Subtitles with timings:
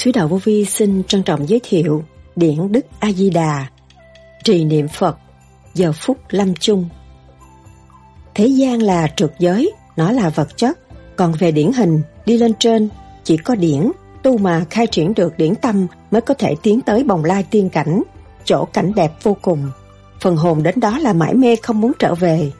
[0.00, 2.04] Sứ đạo Vô Vi xin trân trọng giới thiệu
[2.36, 3.66] Điển Đức A-di-đà
[4.44, 5.18] Trì niệm Phật
[5.74, 6.88] Giờ phút lâm chung.
[8.34, 10.78] Thế gian là trượt giới Nó là vật chất
[11.16, 12.88] Còn về điển hình đi lên trên
[13.24, 13.90] Chỉ có điển
[14.22, 17.68] Tu mà khai triển được điển tâm Mới có thể tiến tới bồng lai tiên
[17.68, 18.02] cảnh
[18.44, 19.70] Chỗ cảnh đẹp vô cùng.
[20.20, 22.50] Phần hồn đến đó là mãi mê không muốn trở về.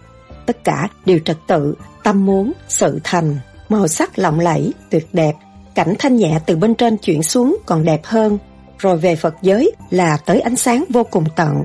[0.46, 5.32] Tất cả đều trật tự Tâm muốn, sự thành Màu sắc lộng lẫy, tuyệt đẹp.
[5.80, 8.38] Cảnh thanh nhẹ từ bên trên chuyển xuống còn đẹp hơn.
[8.78, 11.64] Rồi về Phật giới là tới ánh sáng vô cùng tận.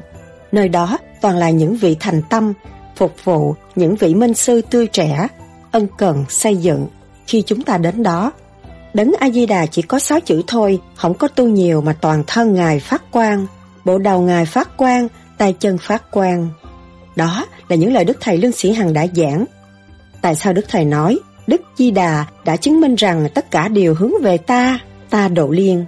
[0.52, 2.54] Nơi đó toàn là những vị thành tâm,
[2.96, 5.28] Phục vụ những vị minh sư tươi trẻ,
[5.72, 6.88] Ân cần, xây dựng.
[7.28, 8.32] Khi chúng ta đến đó,
[8.94, 12.80] Đấng A-di-đà chỉ có sáu chữ thôi, Không có tu nhiều mà toàn thân Ngài
[12.80, 13.48] phát quang.
[13.86, 16.50] Bộ đầu Ngài phát quang, Tay chân phát quang.
[17.16, 19.46] Đó là những lời Đức Thầy Lương Sĩ Hằng đã giảng.
[20.22, 23.94] Tại sao Đức Thầy nói Đức Di Đà đã chứng minh rằng tất cả đều
[23.94, 24.80] hướng về ta,
[25.10, 25.86] ta độ liên.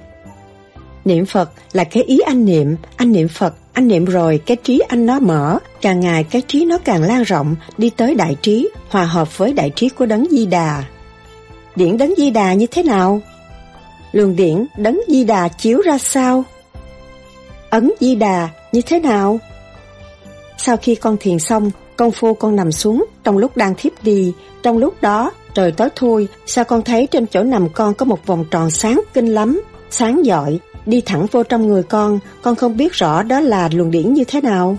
[1.06, 4.80] Niệm Phật là cái ý anh niệm, anh niệm Phật, anh niệm rồi cái trí
[4.88, 8.70] anh nó mở, càng ngày cái trí nó càng lan rộng, đi tới đại trí,
[8.90, 10.84] hòa hợp với đại trí của Đấng Di Đà.
[11.76, 13.22] Điển Đấng Di Đà như thế nào?
[14.12, 16.44] Luồng điển Đấng Di Đà chiếu ra sao?
[17.70, 19.40] Ấn Di Đà như thế nào?
[20.58, 24.34] Sau khi con thiền xong, công phu con nằm xuống trong lúc đang thiếp đi,
[24.64, 28.26] trong lúc đó Trời tối thui, sao con thấy trên chỗ nằm con có một
[28.26, 32.78] vòng tròn sáng kinh lắm, sáng giỏi, đi thẳng vô trong người con, con không
[32.78, 34.78] biết rõ đó là luồng điển như thế nào.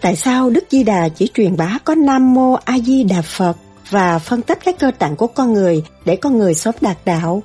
[0.00, 3.56] Tại sao Đức Di Đà chỉ truyền bá có Nam Mô A Di Đà Phật
[3.90, 7.42] và phân tích các cơ tạng của con người để con người sớm đạt đạo?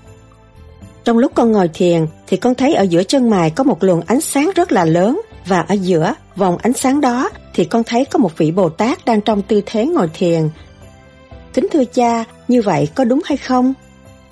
[1.04, 4.02] Trong lúc con ngồi thiền thì con thấy ở giữa chân mày có một luồng
[4.02, 8.06] ánh sáng rất là lớn và ở giữa vòng ánh sáng đó thì con thấy
[8.06, 10.50] có một vị Bồ Tát đang trong tư thế ngồi thiền
[11.56, 13.74] Kính thưa cha, như vậy có đúng hay không?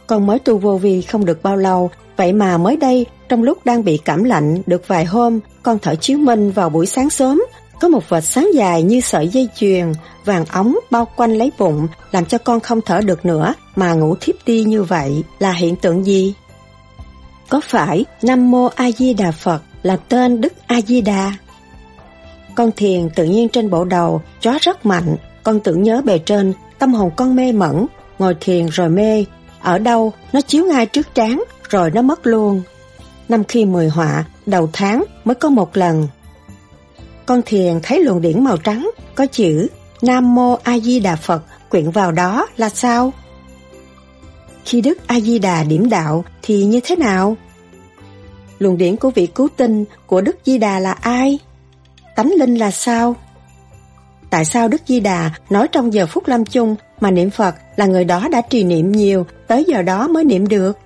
[0.08, 3.66] Con mới tu vô vi không được bao lâu, vậy mà mới đây, trong lúc
[3.66, 7.44] đang bị cảm lạnh được vài hôm, con thở chiếu minh vào buổi sáng sớm,
[7.80, 9.92] có một vệt sáng dài như sợi dây chuyền,
[10.26, 14.16] vàng ống bao quanh lấy bụng, làm cho con không thở được nữa mà ngủ
[14.22, 16.34] thiếp đi như vậy là hiện tượng gì?
[17.50, 21.34] Có phải Nam Mô A Di Đà Phật là tên Đức A Di Đà?
[22.56, 26.54] Con thiền tự nhiên trên bộ đầu, chó rất mạnh, con tưởng nhớ bề trên
[26.84, 27.86] Tâm hồn con mê mẩn,
[28.20, 29.26] ngồi thiền rồi mê.
[29.60, 32.62] Ở đâu, nó chiếu ngay trước trán, rồi nó mất luôn.
[33.30, 36.08] Năm khi mười họa, đầu tháng mới có một lần.
[37.26, 39.68] Con thiền thấy luồng điển màu trắng, có chữ
[40.02, 43.14] Nam Mô A Di Đà Phật quyện vào đó là sao?
[44.66, 47.38] Khi Đức A Di Đà điểm đạo thì như thế nào?
[48.60, 51.40] Luồng điển của vị cứu tinh của Đức Di Đà là ai?
[52.16, 53.16] Tánh linh là sao?
[54.34, 57.86] Tại sao Đức Di Đà nói trong giờ phút lâm chung mà niệm Phật là
[57.86, 60.78] người đó đã trì niệm nhiều, tới giờ đó mới niệm được.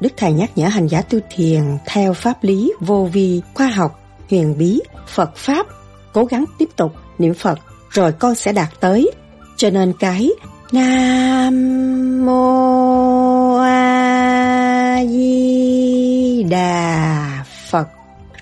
[0.00, 4.00] Đức Thầy nhắc nhở hành giả tu thiền theo pháp lý vô vi, khoa học,
[4.30, 5.66] huyền bí, Phật Pháp,
[6.12, 7.58] cố gắng tiếp tục niệm Phật
[7.90, 9.10] rồi con sẽ đạt tới.
[9.56, 10.30] Cho nên cái
[10.72, 17.88] Nam Mô A Di Đà Phật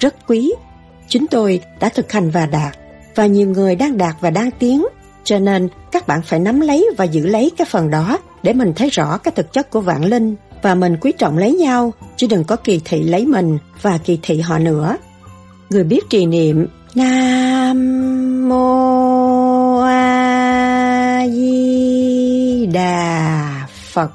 [0.01, 0.53] rất quý.
[1.09, 2.77] Chúng tôi đã thực hành và đạt
[3.19, 4.87] và nhiều người đang đạt và đang tiến.
[5.25, 8.73] Cho nên, các bạn phải nắm lấy và giữ lấy cái phần đó để mình
[8.77, 12.27] thấy rõ cái thực chất của vạn linh và mình quý trọng lấy nhau, chứ
[12.31, 14.97] đừng có kỳ thị lấy mình và kỳ thị họ nữa.
[15.71, 24.11] Người biết trì niệm, Nam Mô A Di Đà Phật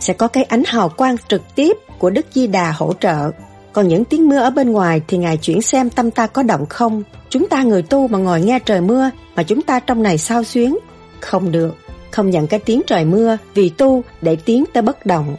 [0.00, 3.30] sẽ có cái ánh hào quang trực tiếp của Đức Di Đà hỗ trợ
[3.72, 6.66] còn những tiếng mưa ở bên ngoài thì Ngài chuyển xem tâm ta có động
[6.66, 7.02] không.
[7.30, 10.44] Chúng ta người tu mà ngồi nghe trời mưa mà chúng ta trong này sao
[10.44, 10.78] xuyến.
[11.20, 11.76] Không được,
[12.10, 15.36] không nhận cái tiếng trời mưa vì tu để tiến tới bất động.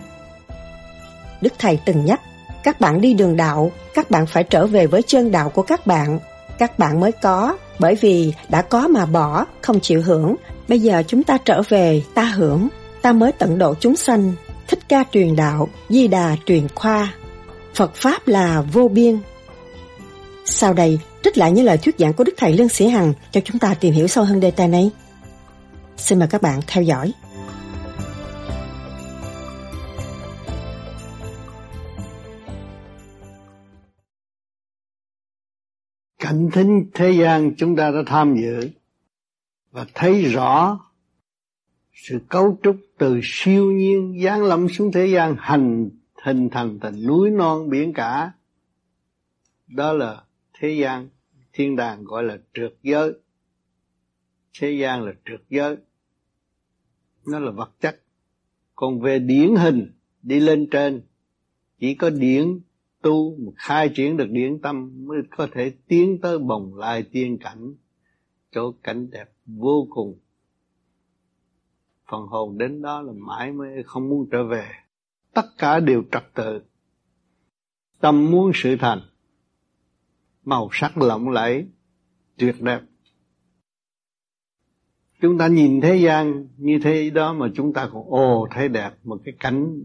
[1.42, 2.22] Đức Thầy từng nhắc,
[2.64, 5.88] các bạn đi đường đạo, các bạn phải trở về với chân đạo của các
[5.88, 6.20] bạn.
[6.58, 10.36] Các bạn mới có, bởi vì đã có mà bỏ, không chịu hưởng.
[10.68, 12.68] Bây giờ chúng ta trở về, ta hưởng,
[13.02, 14.34] ta mới tận độ chúng sanh.
[14.68, 17.14] Thích ca truyền đạo, di đà truyền khoa,
[17.74, 19.20] Phật Pháp là vô biên.
[20.46, 23.42] Sau đây, trích lại những lời thuyết giảng của Đức Thầy Lương Sĩ Hằng cho
[23.42, 24.92] chúng ta tìm hiểu sâu hơn đề tài này.
[25.98, 27.14] Xin mời các bạn theo dõi.
[36.20, 38.70] Cảnh thính thế gian chúng ta đã tham dự
[39.72, 40.80] và thấy rõ
[41.94, 45.90] sự cấu trúc từ siêu nhiên giáng lâm xuống thế gian hành,
[46.24, 48.32] hình thành thành núi, non, biển cả
[49.68, 50.24] đó là
[50.60, 51.08] thế gian
[51.58, 53.14] thiên đàng gọi là trượt giới.
[54.60, 55.78] Thế gian là trượt giới.
[57.26, 58.04] Nó là vật chất.
[58.76, 61.02] Còn về điển hình, đi lên trên,
[61.80, 62.60] chỉ có điển
[63.02, 67.38] tu mà khai triển được điển tâm mới có thể tiến tới bồng lai tiên
[67.38, 67.74] cảnh.
[68.52, 70.20] Chỗ cảnh đẹp vô cùng.
[72.12, 74.70] Phần hồn đến đó là mãi mới không muốn trở về.
[75.34, 76.62] Tất cả đều trật tự.
[78.00, 79.00] Tâm muốn sự thành
[80.48, 81.68] màu sắc lộng lẫy,
[82.38, 82.82] tuyệt đẹp.
[85.22, 88.92] Chúng ta nhìn thế gian như thế đó mà chúng ta còn ồ, thấy đẹp
[89.04, 89.84] một cái cảnh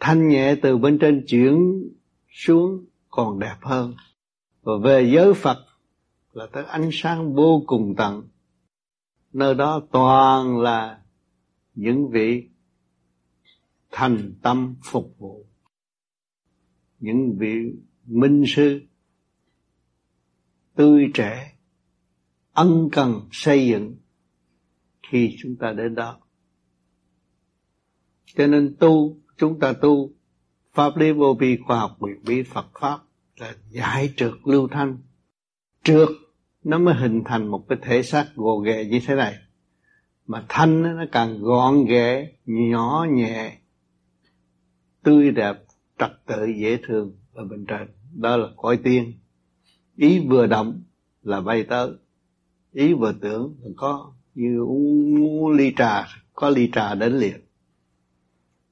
[0.00, 1.82] thanh nhẹ từ bên trên chuyển
[2.30, 3.94] xuống còn đẹp hơn.
[4.62, 5.58] Và về giới Phật
[6.32, 8.28] là tới ánh sáng vô cùng tận.
[9.32, 11.02] Nơi đó toàn là
[11.74, 12.48] những vị
[13.90, 15.46] thành tâm phục vụ.
[17.00, 17.72] Những vị
[18.06, 18.80] minh sư
[20.74, 21.52] tươi trẻ,
[22.52, 23.96] ân cần xây dựng
[25.02, 26.20] khi chúng ta đến đó.
[28.34, 30.10] Cho nên tu, chúng ta tu,
[30.72, 32.98] pháp lý vô vi khoa học quyền bí Phật pháp
[33.36, 34.98] là giải trượt lưu thanh.
[35.84, 36.08] Trượt,
[36.64, 39.34] nó mới hình thành một cái thể xác gồ ghề như thế này.
[40.26, 43.58] Mà thanh nó càng gọn ghẽ, nhỏ nhẹ,
[45.02, 45.56] tươi đẹp,
[45.98, 47.88] trật tự, dễ thương ở bên trên.
[48.14, 49.12] Đó là cõi tiên
[49.96, 50.82] ý vừa động
[51.22, 51.90] là bay tới.
[52.72, 57.40] Ý vừa tưởng là có như uống ly trà, có ly trà đến liền.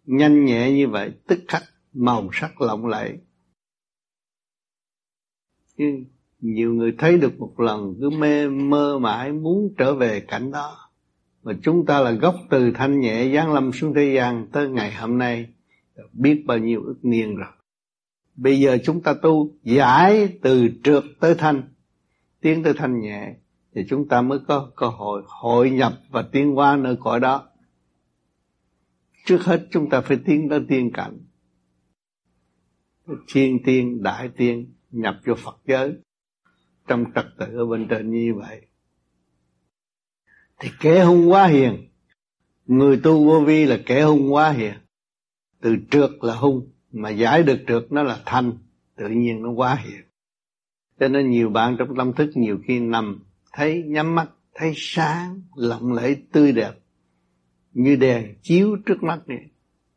[0.05, 1.63] Nhanh nhẹ như vậy, tức khắc,
[1.93, 3.19] màu sắc lộng lẫy.
[6.41, 10.91] Nhiều người thấy được một lần, cứ mê, mơ mãi muốn trở về cảnh đó.
[11.43, 14.95] Mà chúng ta là gốc từ thanh nhẹ giáng lâm xuống thế gian tới ngày
[14.95, 15.47] hôm nay,
[16.13, 17.53] biết bao nhiêu ước niên rồi
[18.41, 21.63] bây giờ chúng ta tu giải từ trượt tới thanh,
[22.41, 23.35] tiến tới thanh nhẹ,
[23.75, 27.49] thì chúng ta mới có cơ hội hội nhập và tiến qua nơi cõi đó.
[29.25, 31.19] Trước hết chúng ta phải tiến tới tiên cảnh.
[33.29, 35.95] Thiên tiên, đại tiên nhập vô phật giới.
[36.87, 38.61] Trong trật tự ở bên trên như vậy.
[40.59, 41.89] Thì kẻ hung quá hiền.
[42.67, 44.75] Người tu vô vi là kẻ hung quá hiền.
[45.61, 48.53] Từ trượt là hung mà giải được trượt nó là thanh
[48.97, 50.03] tự nhiên nó quá hiện,
[51.01, 53.23] cho nên nhiều bạn trong tâm thức nhiều khi nằm
[53.53, 56.73] thấy nhắm mắt thấy sáng lộng lẫy tươi đẹp
[57.73, 59.47] như đèn chiếu trước mắt này.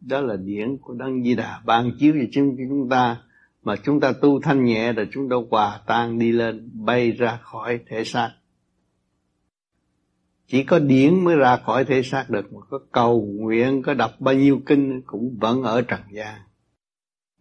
[0.01, 1.61] Đó là điển của đấng di đà.
[1.65, 3.21] Ban chiếu cho chúng chúng ta
[3.63, 7.39] mà chúng ta tu thanh nhẹ rồi chúng ta hòa tan đi lên bay ra
[7.41, 8.31] khỏi thể xác.
[10.47, 14.11] Chỉ có điển mới ra khỏi thể xác được mà có cầu nguyện có đọc
[14.19, 16.39] bao nhiêu kinh cũng vẫn ở trần gian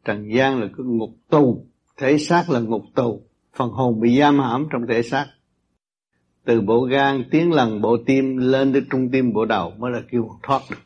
[0.05, 1.67] trần gian là cái ngục tù,
[1.97, 3.23] thể xác là ngục tù.
[3.57, 5.27] Phần hồn bị giam hãm trong thể xác.
[6.45, 10.03] Từ bộ gan tiến lần bộ tim lên đến trung tim bộ đầu mới là
[10.11, 10.77] kêu thoát được.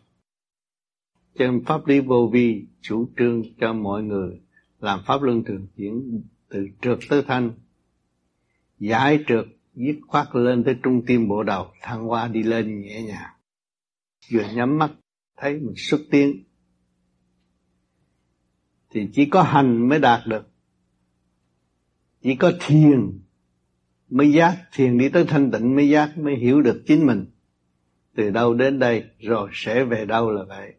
[1.38, 4.40] Cho nên pháp lý vô vi chủ trương cho mọi người,
[4.80, 7.50] làm pháp luân thường chuyển từ trượt tới thanh.
[8.78, 9.44] Giải trượt,
[9.74, 13.30] dứt khoát lên tới trung tim bộ đầu, thăng hoa đi lên nhẹ nhàng.
[14.32, 14.90] Vừa nhắm mắt,
[15.36, 16.44] thấy mình xuất tiến
[18.96, 20.48] thì chỉ có hành mới đạt được.
[22.22, 23.20] Chỉ có thiền
[24.08, 27.26] mới giác, thiền đi tới thanh tịnh mới giác, mới hiểu được chính mình.
[28.14, 30.74] Từ đâu đến đây rồi sẽ về đâu là vậy.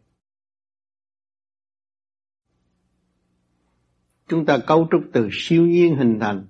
[4.28, 6.46] Chúng ta cấu trúc từ siêu nhiên hình thành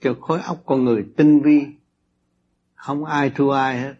[0.00, 1.66] cho khối óc con người tinh vi.
[2.74, 3.94] Không ai thua ai hết.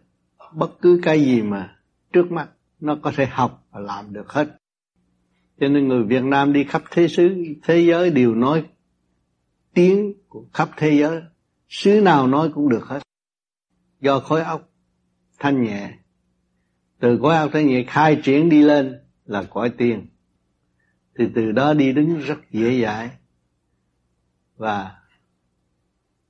[0.53, 1.77] Bất cứ cái gì mà
[2.13, 2.49] trước mắt
[2.81, 4.60] nó có thể học và làm được hết
[5.61, 8.65] cho nên người Việt Nam đi khắp thế xứ, thế giới đều nói
[9.75, 11.23] tiếng của khắp thế giới.
[11.69, 13.01] Xứ nào nói cũng được hết.
[14.01, 14.69] Do khối óc
[15.39, 15.99] thanh nhẹ.
[17.01, 20.07] Từ khối óc thanh nhẹ khai triển đi lên là cõi tiền
[21.19, 23.11] thì từ đó đi đứng rất dễ dãi.
[24.57, 24.97] Và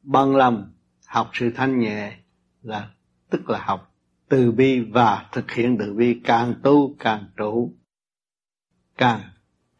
[0.02, 0.72] bằng lòng
[1.06, 2.16] học sự thanh nhẹ
[2.62, 2.90] là,
[3.30, 3.94] tức là học
[4.28, 6.20] từ bi và thực hiện từ bi.
[6.24, 7.74] Càng tu càng trụ
[9.00, 9.20] càng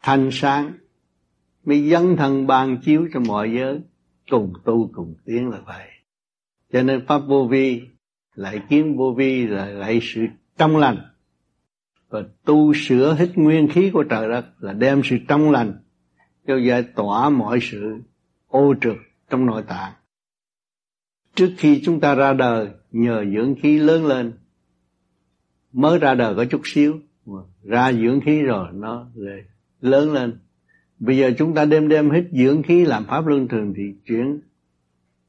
[0.01, 0.73] thanh sáng.
[1.65, 3.79] Mới dân thân ban chiếu cho mọi giới,
[4.29, 5.87] cùng tu cùng tiến là vậy.
[6.73, 7.81] Cho nên pháp vô vi
[8.35, 10.21] lại kiến vô vi là lại sự
[10.57, 10.97] trong lành.
[12.09, 15.73] Và tu sửa hết nguyên khí của trời đất là đem sự trong lành
[16.47, 17.99] cho giải tỏa mọi sự
[18.47, 18.95] ô trực
[19.29, 19.93] trong nội tạng.
[21.35, 24.33] Trước khi chúng ta ra đời, nhờ dưỡng khí lớn lên,
[25.71, 26.99] mới ra đời có chút xíu
[27.63, 29.07] ra dưỡng khí rồi nó
[29.81, 30.39] lớn lên.
[30.99, 34.41] Bây giờ chúng ta đêm đêm hít dưỡng khí làm pháp luân thường thì chuyển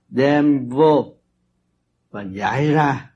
[0.09, 1.15] đem vô
[2.11, 3.11] và giải ra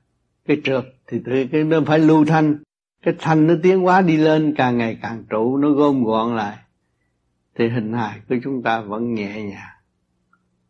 [0.45, 0.85] cái trượt.
[1.07, 2.57] Thì từ cái nó phải lưu thanh.
[3.03, 6.57] Cái thanh nó tiến hóa đi lên, càng ngày càng trụ, nó gom gọn lại.
[7.55, 9.77] Thì hình hài của chúng ta vẫn nhẹ nhàng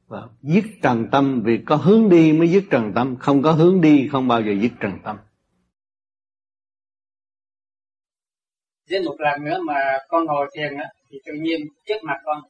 [0.07, 1.41] và dứt trần tâm.
[1.45, 4.51] Vì có hướng đi mới dứt trần tâm, không có hướng đi không bao giờ
[4.61, 5.17] dứt trần tâm.
[8.89, 12.41] Đến một lần nữa mà con ngồi thiền á, thì tự nhiên trước mặt con,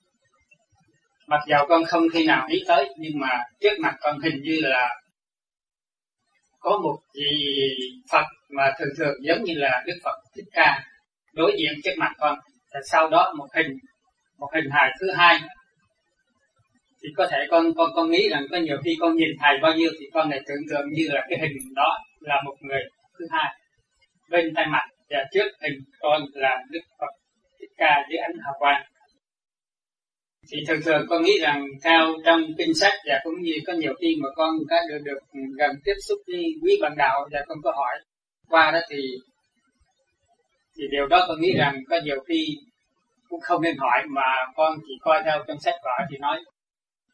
[1.27, 4.59] mặc dầu con không khi nào ý tới, nhưng mà trước mặt con hình như
[4.61, 4.95] là
[6.59, 7.31] có một vị
[8.11, 10.83] Phật mà thường thường giống như là Đức Phật Thích Ca
[11.33, 12.39] đối diện trước mặt con.
[12.73, 13.77] Và sau đó một hình
[14.37, 15.39] một hình hài thứ hai.
[17.03, 19.73] Thì có thể con con con nghĩ rằng có nhiều khi con nhìn thầy bao
[19.73, 22.81] nhiêu thì con lại tưởng tượng như là cái hình đó là một người
[23.19, 23.55] thứ hai
[24.29, 27.13] bên tay mặt và trước hình con là Đức Phật
[27.59, 28.83] Thích Ca dưới ánh hào quang.
[30.51, 33.93] Thì thường thường con nghĩ rằng theo trong kinh sách và cũng như có nhiều
[34.01, 35.19] khi mà con đã được được
[35.57, 37.95] gần tiếp xúc với quý bạn đạo và con có hỏi
[38.49, 38.97] qua đó thì
[40.77, 42.45] thì điều đó con nghĩ rằng có nhiều khi
[43.29, 46.39] cũng không nên hỏi mà con chỉ coi theo trong sách vở thì nói,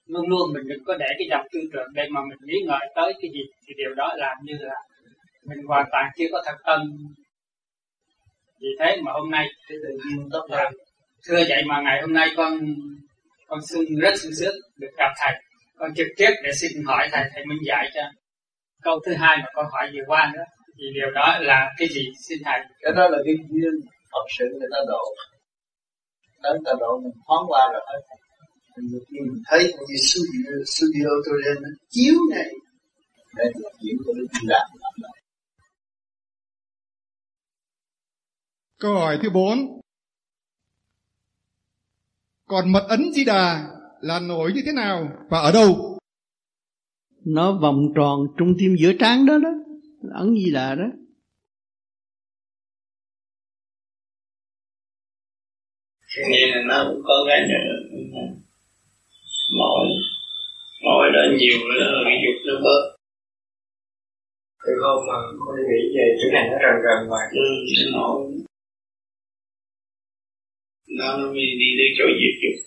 [0.07, 2.91] luôn luôn mình đừng có để cái dòng tư tưởng để mà mình nghĩ ngợi
[2.95, 3.43] tới cái gì.
[3.67, 4.75] Thì điều đó làm như là
[5.45, 6.81] mình hoàn toàn chưa có thật tâm
[8.61, 9.47] vì thế mà hôm nay
[10.49, 10.69] dạ.
[11.27, 12.59] thưa vậy mà ngày hôm nay con
[13.47, 15.33] con xin rất sung sướng được gặp thầy.
[15.77, 17.23] Con trực tiếp để xin hỏi thầy.
[17.33, 18.01] Thầy minh giải cho.
[18.83, 20.43] Câu thứ hai mà con hỏi vừa qua nữa.
[20.77, 22.05] Thì điều đó là cái gì?
[22.29, 22.59] Xin thầy.
[22.81, 23.73] Cái đó là cái duyên
[24.11, 25.03] Phật sự người ta độ.
[26.43, 27.99] Đến ta độ mình thoáng qua rồi hết
[28.75, 32.49] mình mình thấy như studio studio tôi lên nó chiếu này
[33.37, 34.47] để là chuyện của Đức Di
[38.83, 39.57] Câu hỏi thứ bốn.
[42.47, 43.67] Còn mật ấn Di Đà
[44.01, 45.99] là nổi như thế nào và ở đâu?
[47.25, 49.49] Nó vòng tròn trung tim giữa trán đó đó,
[50.13, 50.85] ấn Di Đà đó.
[56.29, 57.99] Nghĩa là nó cũng có cái nữa
[59.57, 59.87] mỏi
[60.83, 62.97] mỏi lên nhiều nữa cái dục nó bớt
[64.65, 67.17] từ hôm mà con nghĩ về chữ này nó rần rần mà.
[67.31, 67.47] Ừ,
[67.93, 68.42] nó mỏi
[70.97, 72.57] nó nó mới đi đến chỗ diệt dục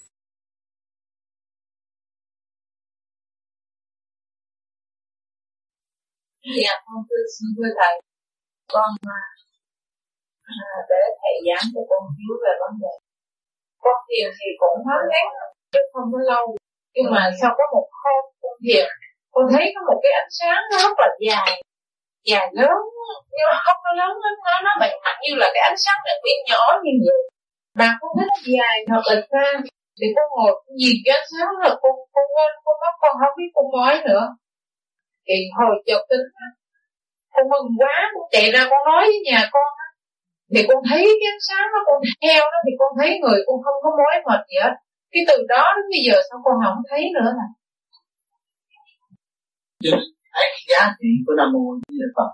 [6.64, 7.94] dạ con thưa xin thưa thầy.
[8.74, 9.20] Con à,
[10.56, 12.94] à, để thầy giảng cho con hiểu về vấn đề.
[13.84, 15.26] Con thiền thì cũng ngắn ngắn
[15.72, 16.44] chứ không có lâu.
[16.94, 18.86] Nhưng mà sau có một hôm con thiền
[19.34, 21.52] con thấy có một cái ánh sáng nó rất là dài.
[22.30, 22.78] Dài lớn
[23.34, 26.16] nhưng mà không có lớn lắm nó nó bằng như là cái ánh sáng này
[26.24, 27.20] bị nhỏ như vậy
[27.78, 29.46] mà con thích dài thật là xa
[29.98, 33.34] thì con ngồi nhìn cái ánh sáng là con con quên con mất con không
[33.38, 34.24] biết con nói nữa.
[35.26, 36.26] Thì hồi chợt tính
[37.34, 39.68] con mừng quá con chạy ra con nói với nhà con
[40.52, 43.56] thì con thấy cái ánh sáng nó con theo nó, thì con thấy người con
[43.64, 44.74] không có mỏi mệt gì hết.
[45.12, 47.48] Cái từ đó đến bây giờ sao con không thấy nữa nè?
[49.82, 52.30] Cho nên giá trị của nam mô di đà phật.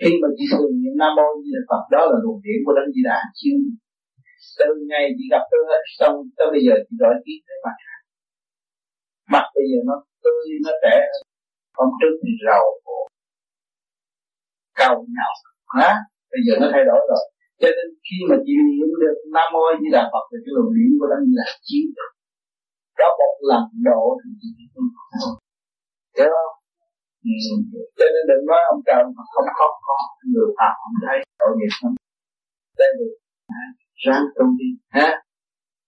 [0.00, 2.72] Khi mà chỉ thường niệm nam mô di đà phật, đó là luồng điển của
[2.76, 3.56] đấng di đà chiếu
[4.58, 7.76] từ ngày chị gặp tôi hết xong tới bây giờ chị đổi kiến thế mặt
[9.32, 10.96] mặt bây giờ nó tươi, nó trẻ.
[11.78, 12.98] Hôm trước thì rầu khổ.
[14.80, 15.30] Cầu nhau
[15.78, 15.92] hả?
[16.32, 17.24] Bây giờ nó thay đổi rồi.
[17.60, 20.70] Cho nên khi mà chị niệm được nam mô di đà phật thì cái luồng
[20.76, 22.10] điển của nó là chiến được
[23.00, 24.88] đó một lần độ thì chị không
[26.16, 26.54] hiểu không?
[27.30, 27.36] Ừ.
[27.98, 29.98] cho nên đừng nói ông trời mà không khó khó
[30.32, 31.18] người phạm không thấy.
[31.40, 31.94] Tội nghiệp không
[32.80, 33.14] đây được
[34.06, 35.08] ráng tu đi ha?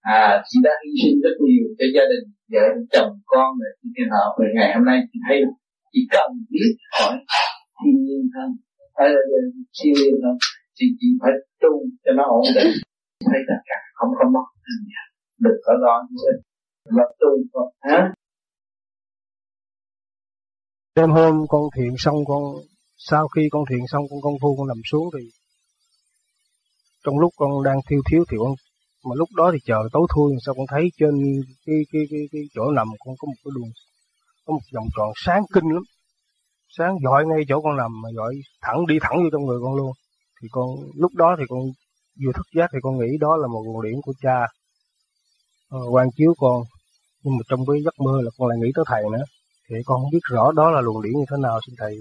[0.01, 3.89] À chị đã hy sinh rất nhiều cho gia đình vợ chồng con rồi chị
[3.97, 5.37] kia họ, rồi ngày hôm nay chị thấy
[5.93, 7.17] chị cần biết hỏi
[7.79, 8.51] thiên nhiên hơn
[8.99, 9.23] hay là
[9.77, 10.37] siêu nhiên hơn
[10.77, 11.33] thì chị phải
[11.63, 11.73] tu
[12.05, 12.73] cho nó ổn định.
[13.31, 14.47] Thấy tất cả không có mất
[15.41, 16.33] đừng có lo nữa
[16.85, 18.13] là tu thôi hả
[20.97, 22.43] đêm hôm con thiền xong con
[22.97, 25.25] sau khi con thiền xong con công phu con nằm xuống thì
[27.07, 28.55] trong lúc con đang thiêu thiếu thì con,
[29.05, 31.15] mà lúc đó thì chờ tối thui, sao con thấy trên
[31.67, 33.71] cái cái cái cái chỗ nằm con có một cái đường,
[34.45, 35.83] có một vòng tròn sáng kinh lắm.
[36.79, 39.75] Sáng dọi ngay chỗ con nằm mà dọi thẳng đi thẳng vô trong người con
[39.75, 39.93] luôn.
[40.43, 41.61] Thì con, lúc đó thì con
[42.25, 44.39] vừa thức giác thì con nghĩ đó là một nguồn điển của cha
[45.71, 46.63] ờ, quan chiếu con.
[47.23, 49.25] Nhưng mà trong cái giấc mơ là con lại nghĩ tới thầy nữa.
[49.69, 51.97] Thì con không biết rõ đó là luồng điển như thế nào xin thầy.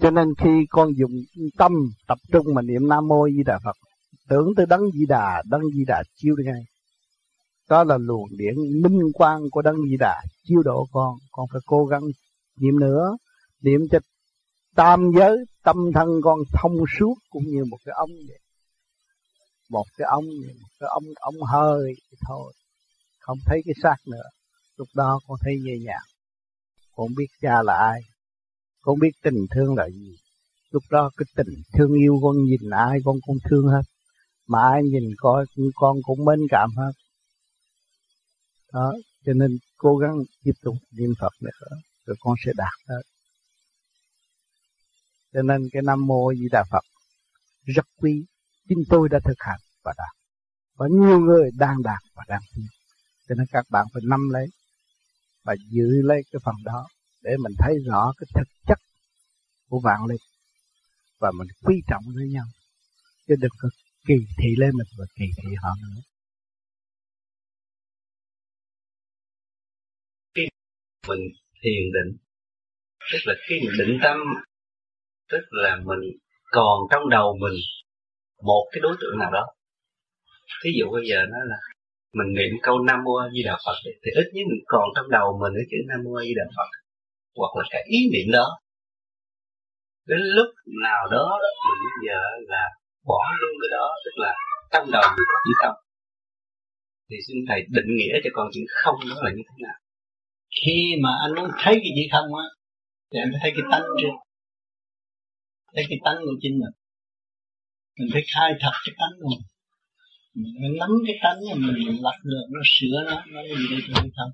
[0.00, 1.12] Cho nên khi con dùng
[1.58, 1.72] tâm
[2.08, 3.76] tập trung mà niệm Nam Mô Di Đà Phật,
[4.28, 6.62] tưởng tới Đấng Di Đà, Đấng Di Đà chiếu đi ngay.
[7.68, 11.14] Đó là luồng điển minh quang của Đấng Di Đà chiếu độ con.
[11.32, 12.02] Con phải cố gắng
[12.60, 13.16] niệm nữa,
[13.62, 13.98] niệm cho
[14.74, 18.38] tam giới, tâm thân con thông suốt cũng như một cái ống vậy.
[19.70, 20.24] một cái ống
[20.60, 21.94] một cái ống ống hơi
[22.28, 22.52] thôi
[23.20, 24.22] không thấy cái xác nữa
[24.76, 26.06] lúc đó con thấy nhẹ nhàng
[26.96, 28.00] con biết cha là ai
[28.80, 30.16] con biết tình thương là gì.
[30.70, 33.82] Lúc đó cái tình thương yêu, con nhìn ai con cũng thương hết.
[34.46, 36.92] Mà ai nhìn coi, con cũng mến cảm hết.
[38.72, 38.92] Đó,
[39.26, 43.02] cho nên cố gắng tiếp tục niệm Phật nữa rồi con sẽ đạt hết
[45.32, 46.84] cho nên cái Nam Mô Di Đà Phật
[47.64, 48.24] rất quý.
[48.68, 50.14] Chính tôi đã thực hành và đạt.
[50.76, 52.66] Và nhiều người đang đạt và đang tiến.
[53.28, 54.46] Cho nên các bạn phải nắm lấy
[55.44, 56.86] và giữ lấy cái phần đó
[57.22, 58.78] để mình thấy rõ cái thực chất
[59.68, 60.24] của vạn linh
[61.20, 62.44] và mình quý trọng với nhau.
[63.26, 63.68] Chứ đừng có
[64.06, 66.02] kỳ thị lên mình và kỳ thị họ nữa.
[70.34, 70.48] Khi
[71.08, 71.20] mình
[71.62, 72.16] thiền định,
[73.12, 74.16] tức là khi mình định tâm,
[75.30, 76.02] tức là mình
[76.50, 77.58] còn trong đầu mình
[78.42, 79.46] một cái đối tượng nào đó.
[80.64, 81.56] Thí dụ bây giờ nó là
[82.12, 85.10] mình niệm câu Nam Mô A Di Đà Phật thì ít nhất mình còn trong
[85.10, 86.68] đầu mình cái chữ Nam Mô A Di Đà Phật
[87.40, 88.46] hoặc là cái ý niệm đó.
[90.10, 90.50] Đến lúc
[90.86, 91.26] nào đó
[91.66, 92.20] mình bây giờ
[92.52, 92.64] là
[93.10, 94.32] bỏ luôn cái đó, tức là
[94.72, 95.76] trong đầu mình có chữ không.
[97.08, 99.78] Thì xin thầy định nghĩa cho con chữ không đó là như thế nào.
[100.60, 102.46] Khi mà anh muốn thấy cái chữ không á,
[103.10, 104.14] thì anh phải thấy cái tánh trước
[105.74, 106.74] thấy cái tánh của chính mình.
[107.98, 109.44] Mình phải khai thật cái tánh của mình.
[110.60, 113.80] Mình nắm cái tánh của mình mình lật được, nó sửa nó nó đi đây
[113.86, 114.32] tôi không.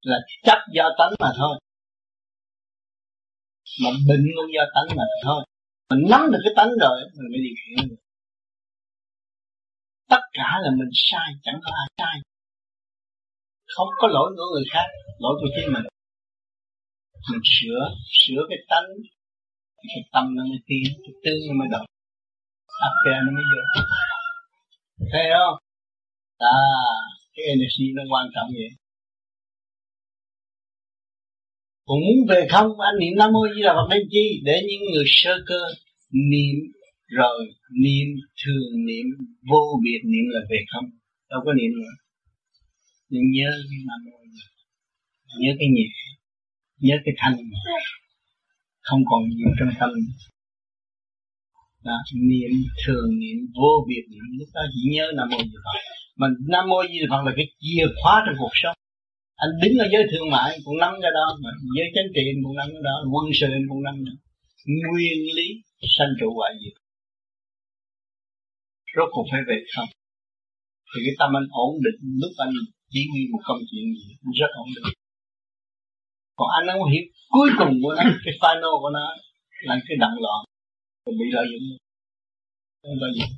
[0.00, 1.54] Là chấp do tánh mà thôi
[3.82, 5.40] mà bệnh cũng do tánh mà thôi.
[5.90, 7.96] Mình nắm được cái tánh rồi, mình mới điều khiển được
[10.08, 12.20] tất cả là mình sai, chẳng có ai sai.
[13.76, 14.86] Không có lỗi của người khác,
[15.18, 15.84] lỗi của chính mình.
[17.30, 17.80] Mình sửa
[18.20, 18.88] sửa cái tánh
[19.82, 21.86] cái tâm nó mới tiến, cái tư nó mới động.
[22.86, 22.94] Áp
[23.26, 23.82] nó mới vô.
[25.12, 25.56] Thấy không?
[26.38, 26.58] À
[27.34, 28.70] cái energy nó quan trọng vậy
[31.88, 32.68] còn muốn về không?
[32.88, 34.24] Anh niệm nam mô di đà phật đem chi?
[34.46, 35.60] Để những người sơ cơ
[36.32, 36.56] niệm
[37.18, 37.38] rồi
[37.84, 38.08] niệm
[38.40, 39.06] thường niệm
[39.50, 40.86] vô biệt niệm là về không?
[41.30, 41.94] Đâu có niệm nữa.
[43.10, 44.18] Nhưng nhớ cái nam mô
[45.42, 45.86] nhớ cái nhẹ
[46.80, 47.36] nhớ cái thanh
[48.80, 49.90] không còn nhiều trong tâm.
[51.84, 51.96] Đó,
[52.30, 52.50] niệm
[52.86, 54.24] thường niệm vô biệt niệm.
[54.38, 55.78] Lúc đó chỉ nhớ nam mô di đà phật.
[56.16, 58.76] Mà nam mô di đà phật là cái chìa khóa trong cuộc sống
[59.42, 62.56] anh đứng ở giới thương mại cũng nắm cái đó, mà giới chính trị cũng
[62.60, 64.14] nắm cái đó, quân sự cũng nắm đó.
[64.84, 65.48] Nguyên lý
[65.96, 66.76] sanh trụ hoại diệt.
[68.94, 69.90] Rốt cuộc phải về không?
[70.90, 72.54] Thì cái tâm anh ổn định, lúc anh
[72.92, 74.88] chỉ huy một công chuyện gì cũng rất ổn định.
[76.38, 79.06] Còn anh không hiểu, cuối cùng của nó, cái final của nó,
[79.66, 80.40] là cái đặng loạn,
[81.04, 81.66] rồi bị lợi dụng.
[82.82, 83.32] Không lợi dụng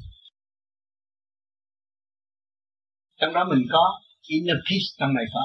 [3.20, 5.40] trong đó mình có inner peace, trong này có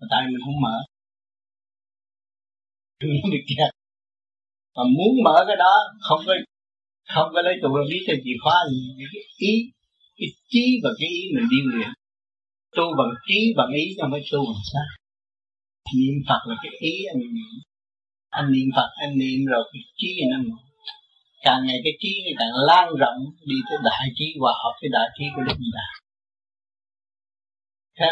[0.00, 0.76] mà tại mình không mở.
[3.00, 3.72] Mình bị kẹt
[4.76, 5.74] mà muốn mở cái đó,
[6.08, 6.34] không có
[7.14, 8.80] không có lấy tụ biết theo chìa khóa gì.
[9.12, 9.52] Cái ý,
[10.18, 11.90] cái trí và cái ý mình điêu luyện.
[12.76, 14.88] Tu bằng trí bằng ý cho mới tu bằng sao
[15.96, 17.52] niệm phật là cái ý anh niệm.
[18.30, 20.60] Anh niệm phật, anh niệm rồi cái trí nó mở.
[21.44, 23.18] Càng ngày cái trí nó càng lan rộng
[23.50, 25.70] đi tới đại trí hòa hợp với đại trí của đức di
[27.98, 28.06] Thế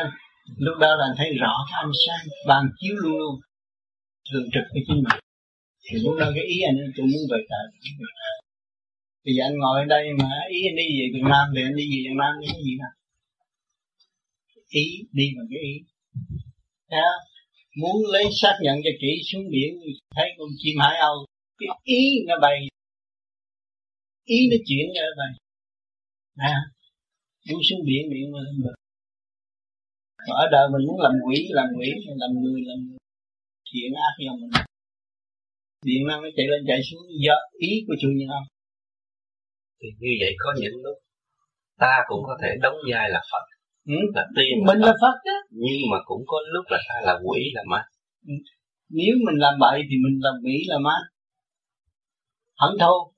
[0.56, 3.34] lúc đó là anh thấy rõ cái ánh sáng ban chiếu luôn luôn.
[4.32, 5.20] Thường trực với chính mình.
[5.84, 7.64] Thì lúc đó cái ý anh tôi muốn về tại
[9.24, 11.76] bây giờ anh ngồi ở đây mà ý anh đi về Việt Nam thì anh
[11.76, 12.92] đi về Việt Nam cái gì nào?
[14.68, 15.74] Ý đi bằng cái ý.
[16.90, 17.00] Thấy
[17.80, 19.70] muốn lấy xác nhận cho kỹ xuống biển
[20.16, 21.26] thấy con chim hải âu
[21.58, 22.58] cái ý nó bay.
[24.24, 25.32] Ý nó chuyển ra bay.
[26.36, 26.56] À,
[27.48, 28.38] muốn xuống biển biển mà
[30.28, 31.88] bờ ở đời mình muốn làm quỷ làm quỷ
[32.22, 32.78] làm người làm
[33.68, 34.50] thiện ác do mình
[35.84, 38.46] điện năng nó chạy lên chạy xuống do ý của chủ nhân ông.
[39.80, 40.96] Thì như vậy có những lúc
[41.78, 43.44] ta cũng có thể đóng vai là Phật
[43.86, 43.98] ừ.
[44.14, 47.40] là tiên mình là Phật đó nhưng mà cũng có lúc là ta là quỷ
[47.54, 47.82] là ma.
[48.26, 48.34] Ừ.
[48.88, 50.96] nếu mình làm bậy thì mình làm quỷ là ma.
[52.60, 53.12] Hận thù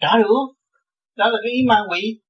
[0.00, 0.40] trả đũa
[1.16, 2.20] đó là cái ý ma quỷ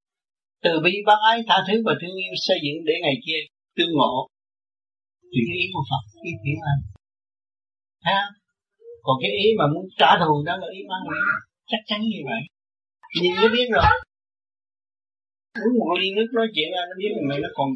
[0.65, 3.39] từ bi bác ái tha thứ và thương yêu xây dựng để ngày kia
[3.77, 4.29] tương ngộ.
[5.33, 6.83] Thì cái ý của Phật, ý thiện lành
[8.09, 8.21] ha?
[9.03, 11.19] Còn cái ý mà muốn trả thù đó là ý mang quỷ
[11.67, 12.43] chắc chắn như vậy.
[13.23, 13.85] Nhìn nó biết rồi.
[15.65, 17.69] Uống một ly nước nói chuyện ra nó biết là mày nó còn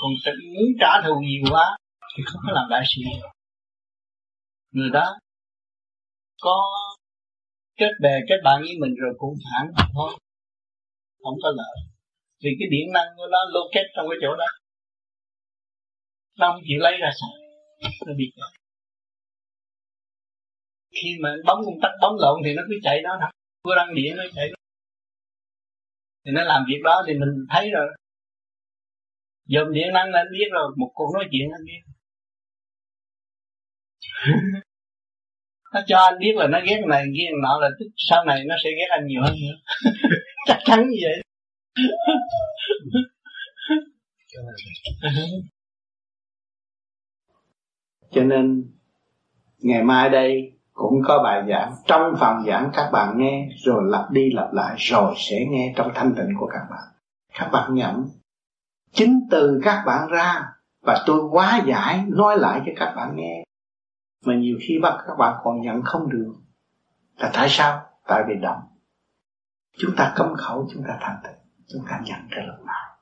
[0.00, 0.12] còn
[0.54, 1.76] muốn trả thù nhiều quá,
[2.16, 3.02] thì không có làm đại sự.
[4.70, 5.06] Người đó
[6.40, 6.56] có
[7.76, 10.10] kết bè, kết bạn với mình rồi cũng phản thôi.
[11.22, 11.91] Không có lợi
[12.42, 14.48] vì cái điện năng của nó lô kết trong cái chỗ đó.
[16.38, 17.34] Nó không chịu lấy ra xài
[18.06, 18.62] nó bị chạy
[20.94, 23.30] khi mà bấm công tắc, bấm lộn thì nó cứ chạy đó thôi.
[23.64, 24.54] Vừa đăng điện nó chạy đó.
[26.24, 27.86] thì nó làm việc đó thì mình thấy rồi.
[29.44, 31.80] Dòm điện năng là anh biết rồi, một cuộc nói chuyện anh biết.
[35.74, 38.70] Nó cho anh biết là nó ghét này, ghét nọ là sau này nó sẽ
[38.70, 39.56] ghét anh nhiều hơn nữa.
[40.46, 41.22] Chắc chắn như vậy
[48.10, 48.72] cho nên,
[49.58, 51.74] ngày mai đây cũng có bài giảng.
[51.86, 55.90] Trong phần giảng, các bạn nghe, rồi lặp đi lặp lại, rồi sẽ nghe trong
[55.94, 56.88] thanh tịnh của các bạn.
[57.34, 58.08] Các bạn nhận
[58.92, 60.48] chính từ các bạn ra
[60.86, 63.44] và tôi quá giải nói lại cho các bạn nghe.
[64.26, 66.34] Mà nhiều khi bắt các bạn còn nhận không được.
[67.16, 67.80] Là tại sao?
[68.06, 68.60] Tại vì động.
[69.78, 72.96] Chúng ta cấm khẩu, chúng ta thành tịnh tôi cảm nhận ra lúc nào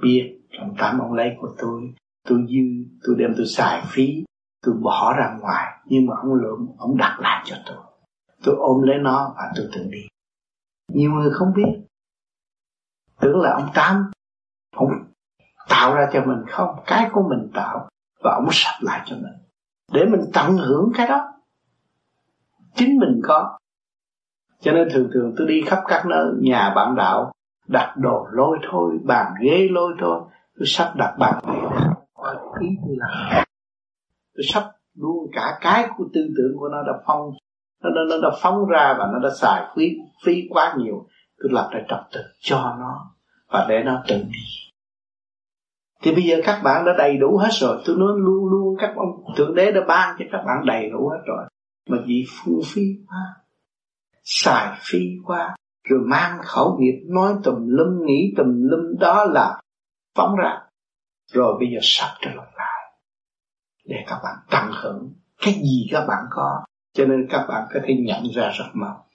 [0.00, 1.94] biết trong tám ông lấy của tôi
[2.28, 4.24] tôi dư, tôi đem tôi xài phí,
[4.62, 7.76] tôi bỏ ra ngoài, nhưng mà ông lượng ông đặt lại cho tôi.
[8.44, 10.06] Tôi ôm lấy nó và tôi tự đi.
[10.88, 11.80] Nhiều người không biết.
[13.20, 14.10] Tưởng là ông tám,
[14.76, 14.90] ông
[15.68, 16.82] tạo ra cho mình không?
[16.86, 17.88] Cái của mình tạo
[18.22, 19.32] và ông sạch lại cho mình.
[19.92, 21.32] Để mình tận hưởng cái đó.
[22.74, 23.58] Chính mình có
[24.60, 27.32] cho nên thường thường tôi đi khắp các nơi nhà bạn đạo
[27.68, 30.20] đặt đồ lôi thôi bàn ghế lôi thôi
[30.58, 31.52] tôi sắp đặt bàn ghế
[32.60, 33.44] ý tôi làm.
[34.34, 37.30] Tôi sắp luôn cả cái của tư tưởng của nó đã phong
[37.82, 39.90] nó, nó, nó đã phóng ra và nó đã xài phí
[40.24, 41.06] phí quá nhiều.
[41.42, 43.14] Tôi lập ra trật tự cho nó
[43.48, 44.70] và để nó tự đi.
[46.02, 47.82] Thì bây giờ các bạn đã đầy đủ hết rồi.
[47.86, 51.08] Tôi nói luôn luôn các ông thượng đế đã ban cho các bạn đầy đủ
[51.08, 51.44] hết rồi.
[51.88, 53.18] Mà vì phung phí quá
[54.22, 59.60] xài phi qua rồi mang khẩu nghiệp, nói tùm lum, nghĩ tùm lum, đó là
[60.14, 60.60] phóng ra.
[61.32, 62.92] Rồi bây giờ sắp trở lại.
[63.84, 66.64] Để các bạn tận hưởng cái gì các bạn có.
[66.92, 69.06] Cho nên các bạn có thể nhận ra rất mau.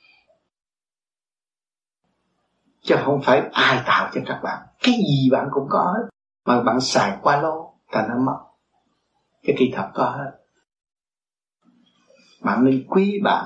[2.82, 4.68] Chứ không phải ai tạo cho các bạn.
[4.80, 6.10] Cái gì bạn cũng có hết.
[6.46, 8.38] Mà bạn xài qua lâu, ta nó mất.
[9.44, 10.32] Cái kỹ thuật có hết.
[12.42, 13.46] Bạn nên quý bạn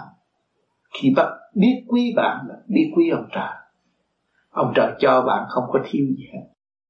[0.94, 3.54] khi bắt biết quý bạn là biết quý ông trời.
[4.50, 6.48] Ông trời cho bạn không có thiếu gì hết.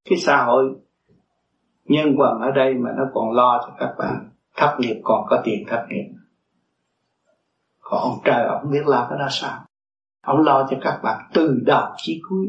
[0.09, 0.75] Cái xã hội
[1.85, 5.41] nhân quần ở đây mà nó còn lo cho các bạn, thất nghiệp còn có
[5.43, 6.09] tiền thất nghiệp.
[7.79, 9.65] Còn ông trời ông biết làm cái đó sao?
[10.21, 12.47] Ông lo cho các bạn từ đầu chí cuối.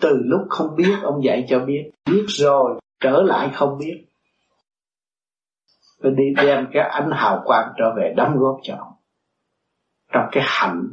[0.00, 1.90] Từ lúc không biết, ông dạy cho biết.
[2.10, 4.04] Biết rồi, trở lại không biết.
[6.02, 8.89] Rồi đi đem cái ánh hào quang trở về đóng góp cho ông
[10.12, 10.88] trong cái hạnh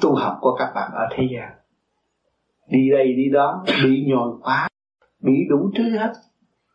[0.00, 1.52] tu học của các bạn ở thế gian.
[2.68, 4.68] Đi đây, đi đó, bị nhồi quá,
[5.20, 6.12] bị đủ thứ hết,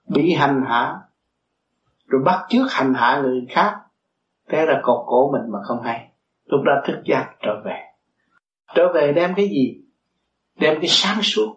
[0.08, 1.00] bị hành hạ,
[2.08, 3.78] rồi bắt trước hành hạ người khác.
[4.50, 6.12] Thế là cột cổ mình mà không hay.
[6.46, 7.80] Lúc đó thức giác trở về.
[8.76, 9.82] Trở về đem cái gì?
[10.60, 11.56] Đem cái sáng suốt.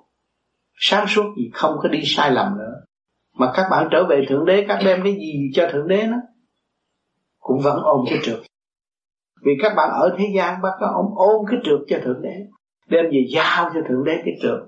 [0.74, 2.74] Sáng suốt gì không có đi sai lầm nữa.
[3.32, 6.16] Mà các bạn trở về thượng đế, các đem cái gì cho thượng đế nó?
[7.40, 8.38] Cũng vẫn ôm cái trượt
[9.44, 12.46] vì các bạn ở thế gian bác có ôm ôm cái trượt cho thượng đế,
[12.88, 14.60] đem về giao cho thượng đế cái trượt.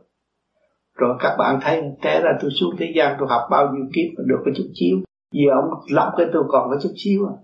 [0.95, 4.19] Rồi các bạn thấy té ra tôi xuống thế gian, tôi học bao nhiêu kiếp
[4.19, 4.99] mà được cái chút chiếu
[5.33, 7.35] giờ ông lập cái tôi còn cái chút chiếu à.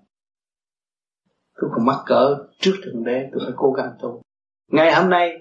[1.61, 4.23] Tôi còn mắc cỡ trước thượng đế, tôi phải cố gắng tu.
[4.71, 5.38] Ngày hôm nay,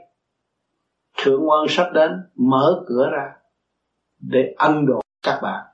[1.18, 3.34] thượng quan sắp đến, mở cửa ra
[4.20, 5.66] để ân độ các bạn.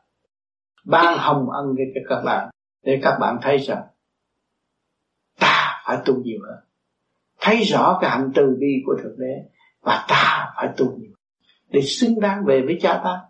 [0.85, 2.49] Ban hồng ân cho các bạn,
[2.83, 3.83] để các bạn thấy rằng
[5.87, 6.59] phải tu nhiều hơn.
[7.39, 9.49] Thấy rõ cái hạnh từ bi của thượng đế
[9.81, 11.11] và ta phải tu nhiều
[11.69, 13.21] để xứng đáng về với cha ta.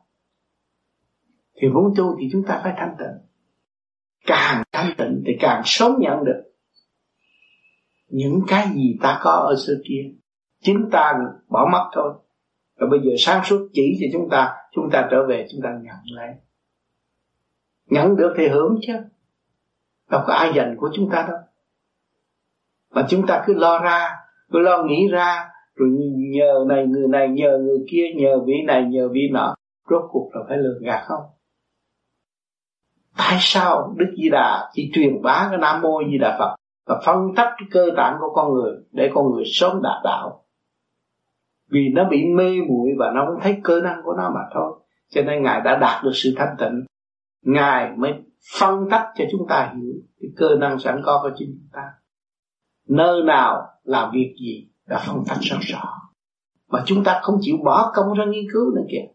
[1.61, 3.27] Thì muốn tu thì chúng ta phải thanh tịnh.
[4.25, 6.43] Càng thanh tịnh thì càng sớm nhận được
[8.07, 10.11] những cái gì ta có ở xưa kia.
[10.61, 11.13] Chính ta
[11.49, 12.13] bỏ mất thôi.
[12.77, 15.69] Rồi bây giờ sáng suốt chỉ cho chúng ta chúng ta trở về, chúng ta
[15.69, 16.29] nhận lấy.
[17.85, 18.93] Nhận được thì hưởng chứ.
[20.09, 21.37] Đâu có ai dành của chúng ta đâu
[22.97, 24.09] mà chúng ta cứ lo ra,
[24.51, 28.83] cứ lo nghĩ ra, rồi nhờ này người này, nhờ người kia, nhờ vị này,
[28.83, 29.55] nhờ vị nọ.
[29.89, 31.23] Rốt cuộc là phải lừa gạt không?
[33.17, 36.55] Tại sao đức di đà chỉ truyền bá cái nam mô di đà phật
[36.87, 40.43] và phân tách cái cơ tạng của con người để con người sớm đạt đạo?
[41.69, 44.73] Vì nó bị mê muội và nó không thấy cơ năng của nó mà thôi.
[45.09, 46.85] Cho nên ngài đã đạt được sự thanh tịnh.
[47.41, 48.13] Ngài mới
[48.59, 51.81] phân tách cho chúng ta hiểu cái cơ năng sẵn có của chính chúng ta
[52.87, 55.97] nơi nào làm việc gì đã phân tách rõ rõ
[56.69, 59.07] mà chúng ta không chịu bỏ công ra nghiên cứu nữa kìa.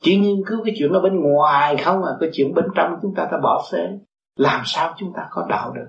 [0.00, 3.14] Chỉ nghiên cứu cái chuyện ở bên ngoài không à cái chuyện bên trong chúng
[3.16, 3.98] ta ta bỏ phế
[4.36, 5.88] làm sao chúng ta có đạo được?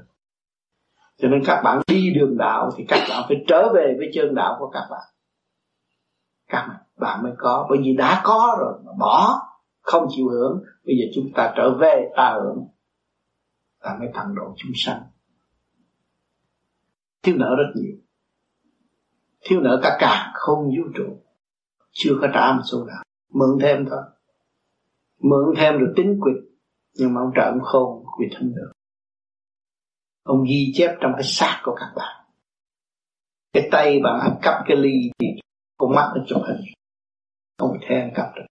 [1.17, 4.35] Cho nên các bạn đi đường đạo thì các bạn phải trở về với chân
[4.35, 5.03] đạo của các bạn.
[6.49, 7.67] Các bạn mới có.
[7.69, 9.39] Bởi vì đã có rồi mà bỏ,
[9.81, 12.67] không chịu hưởng, bây giờ chúng ta trở về ta hưởng.
[13.83, 15.01] Ta mới thành độ chúng sanh
[17.23, 17.95] thiếu nợ rất nhiều.
[19.41, 21.19] Thiếu nợ cả cả không vũ trụ.
[21.91, 23.03] Chưa có trả một số nào.
[23.33, 24.01] Mượn thêm thôi.
[25.19, 26.43] Mượn thêm rồi tính quyệt
[26.93, 28.71] nhưng mà ông trợ ông khôn quyệt không được.
[30.23, 32.25] Ông ghi chép trong cái xác của các bạn.
[33.53, 35.27] Cái tay bạn ăn cắp cái ly thì
[35.77, 36.61] con mắt nó chụp hình.
[37.57, 38.45] Ông theo ăn cắp được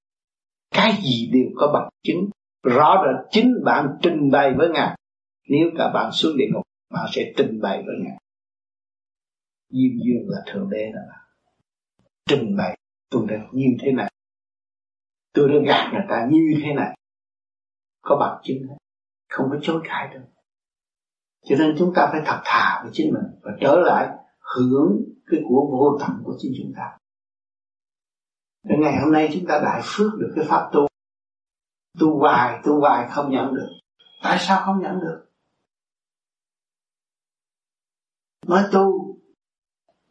[0.76, 2.30] cái gì đều có bằng chứng.
[2.62, 4.96] Rõ rệt chính bạn trình bày với ngài.
[5.48, 6.62] Nếu cả bạn xuống địa ngục,
[6.94, 8.18] bạn sẽ trình bày với ngài
[9.76, 11.00] diêm dương là thượng đế đó.
[12.26, 12.78] Trình bày
[13.10, 14.12] tôi đã như thế này.
[15.32, 16.96] Tôi đã gạt người ta như thế này.
[18.02, 18.66] Có bằng chứng
[19.28, 20.24] không có chối cãi được.
[21.44, 24.08] Cho nên chúng ta phải thật thà với chính mình và trở lại
[24.56, 26.98] hưởng cái của vô tận của chính chúng ta.
[28.62, 30.86] Đến ngày hôm nay chúng ta đại phước được cái pháp tu.
[32.00, 33.68] Tu hoài, tu hoài không nhận được.
[34.22, 35.26] Tại sao không nhận được?
[38.46, 38.95] Nói tu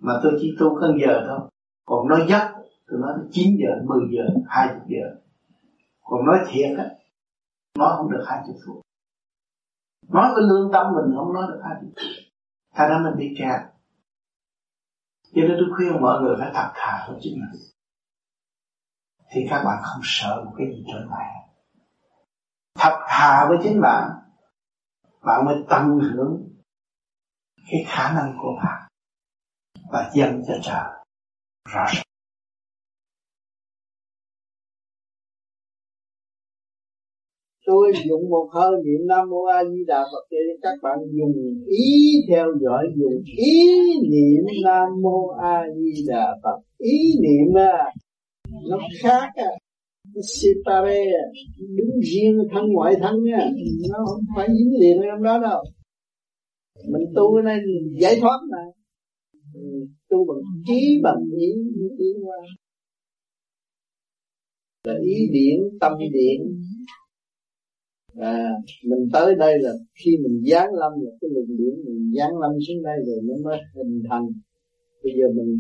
[0.05, 1.39] mà tôi chỉ tu cân giờ thôi.
[1.85, 2.51] Còn nói giấc
[2.87, 5.15] Tôi nói 9 giờ, 10 giờ, 20 giờ.
[6.01, 6.85] Còn nói thiệt á
[7.77, 8.81] Nói không được 20 phút.
[10.09, 12.05] Nói cái lương tâm mình không nói được 20 phút.
[12.75, 13.61] Thành ra mình bị kẹt
[15.35, 17.61] cho nên tôi khuyên mọi người phải thật thà với chính mình.
[19.31, 21.45] Thì các bạn không sợ một cái gì trở lại
[22.79, 24.09] thật thà với chính bạn
[25.21, 26.43] bạn mới tăng hưởng
[27.71, 28.84] cái khả năng của bạn
[29.91, 30.83] và dâng cho trời
[31.73, 32.03] rõ ràng.
[37.65, 41.63] Tôi dùng một hơi niệm nam mô a di đà phật để các bạn dùng
[41.67, 43.67] ý theo dõi dùng ý
[44.11, 46.59] niệm nam mô a di đà phật.
[46.77, 47.91] Ý niệm à
[48.69, 49.51] nó khác à
[50.15, 51.25] nó separe à
[51.77, 53.49] đứng riêng thân ngoại thân à,
[53.89, 55.63] nó không phải dính liền trong đó đâu.
[56.89, 57.59] Mình tu cái này
[57.99, 58.57] giải thoát mà
[60.09, 61.53] tu bằng trí bằng ý
[61.97, 62.37] tiến qua
[64.83, 66.41] là ý điển, tâm điển.
[68.19, 68.49] À
[68.83, 72.51] mình tới đây là khi mình giáng lâm là cái luồng điển mình giáng lâm
[72.67, 74.25] xuống đây rồi nó mới hình thành.
[75.03, 75.57] Bây giờ mình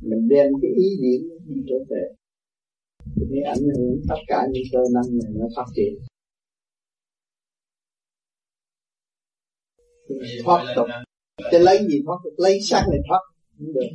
[0.00, 2.04] mình đem cái ý điển đi trở về.
[3.30, 5.94] Thì ảnh hưởng tất cả những cơ năng này nó phát triển.
[10.44, 10.86] Thoát tục
[11.50, 13.22] chứ lấy gì thoát tục lấy xác này thoát
[13.58, 13.90] không được.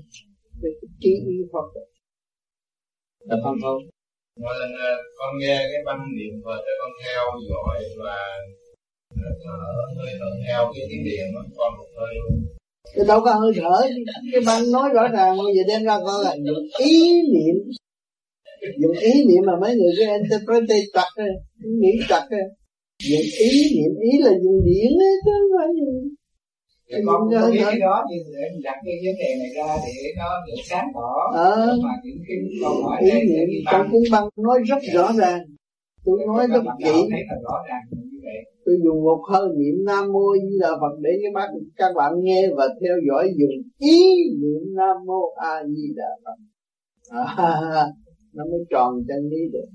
[0.61, 1.87] Cái trí ý thoát tục
[3.27, 3.81] là không không.
[4.41, 8.17] Mỗi lần ờ, con nghe cái băng niệm Phật con theo dõi và
[9.09, 9.57] ờ, thở
[9.97, 12.45] hơi thở theo cái tiếng điện đó, con một hơi luôn.
[12.95, 13.75] Cái đâu có hơi thở.
[14.31, 17.55] Cái băng nói rõ ràng bây giờ đem ra coi là dùng ý niệm.
[18.81, 21.29] Dùng ý niệm mà mấy người cái interprete chặt ấy,
[21.81, 22.45] nghĩ chặt ấy.
[23.09, 26.09] dùng ý niệm ý là dùng điện ấy chứ không phải dùng
[26.93, 29.77] thì con cũng biết cái đó nhưng để mình đặt cái vấn đề này ra
[29.85, 31.11] để nó được sáng tỏ.
[31.33, 35.41] Ờ, mà những cái câu hỏi này niệm trong cuốn băng nói rất rõ ràng.
[36.05, 36.91] Tôi nói rất kỹ.
[38.65, 42.13] tôi dùng một hơi niệm nam mô di đà phật để các bạn các bạn
[42.23, 43.99] nghe và theo dõi dùng ý
[44.41, 46.37] niệm nam mô a di đà phật.
[47.09, 47.55] À,
[48.33, 49.67] nó mới tròn chân lý được.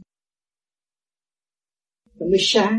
[2.20, 2.78] Nó mới sáng.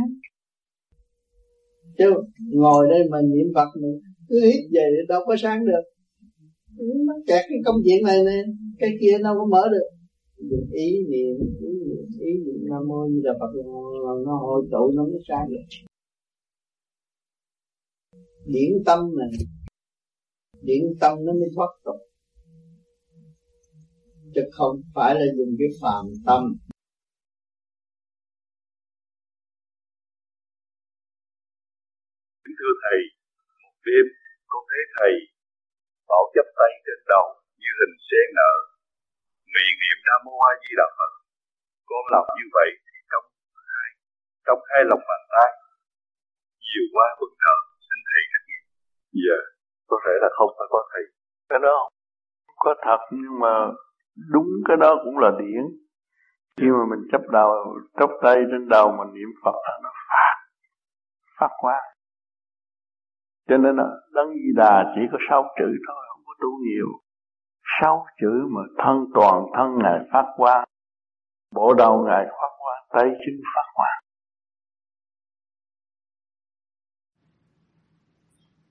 [1.98, 2.14] Chứ
[2.52, 4.00] ngồi đây mà niệm phật mình
[4.30, 5.84] cứ hít về đâu có sáng được.
[6.78, 8.44] Ừ, nó kẹt cái công chuyện này nè.
[8.80, 9.90] Cái kia đâu có mở được.
[10.74, 12.60] Ý niệm ý niệm ý niệm.
[12.70, 13.52] Nam mô như là phật.
[14.26, 15.86] Nó hội tụ, nó mới sáng được.
[18.46, 19.30] Điển tâm này,
[20.62, 21.96] điển tâm nó mới thoát tục.
[24.36, 26.56] Chứ không phải là dùng cái phàm tâm.
[32.46, 33.00] Thưa thầy,
[33.64, 34.19] một đêm
[34.52, 35.14] con thấy thầy
[36.10, 37.26] bảo chấp tay trên đầu
[37.62, 38.54] như hình sen nở
[39.54, 41.12] miệng niệm nam mô a di đà phật,
[41.90, 43.26] con làm như vậy thì trong
[43.74, 43.88] hai
[44.46, 45.50] trong hai lòng bàn tay,
[46.66, 48.64] nhiều quá vững nợ xin thầy trách nhiệm
[49.24, 49.40] dạ
[49.90, 51.04] có thể là không phải có thầy.
[51.50, 53.54] Cái đó không có thật, nhưng mà
[54.34, 55.64] đúng cái đó cũng là điển.
[56.58, 57.50] Khi mà mình chấp đầu
[58.00, 60.36] chấp tay trên đầu mình niệm phật là nó phát
[61.40, 61.78] phát quá
[63.50, 63.84] cho nên là
[64.14, 66.88] đấng di đà chỉ có sáu chữ thôi, không có tu nhiều.
[67.82, 70.66] Sáu chữ mà thân toàn thân ngài phát qua,
[71.56, 73.88] bộ đầu ngài phát qua, tay chân phát qua.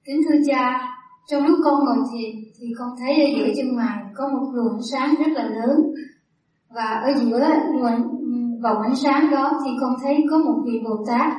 [0.05, 0.81] Kính thưa cha,
[1.27, 4.79] trong lúc con ngồi thiền thì con thấy ở giữa chân mày có một luồng
[4.93, 5.77] sáng rất là lớn.
[6.75, 7.41] Và ở giữa
[7.73, 8.19] luồng
[8.63, 11.33] vòng ánh sáng đó thì con thấy có một vị Bồ Tát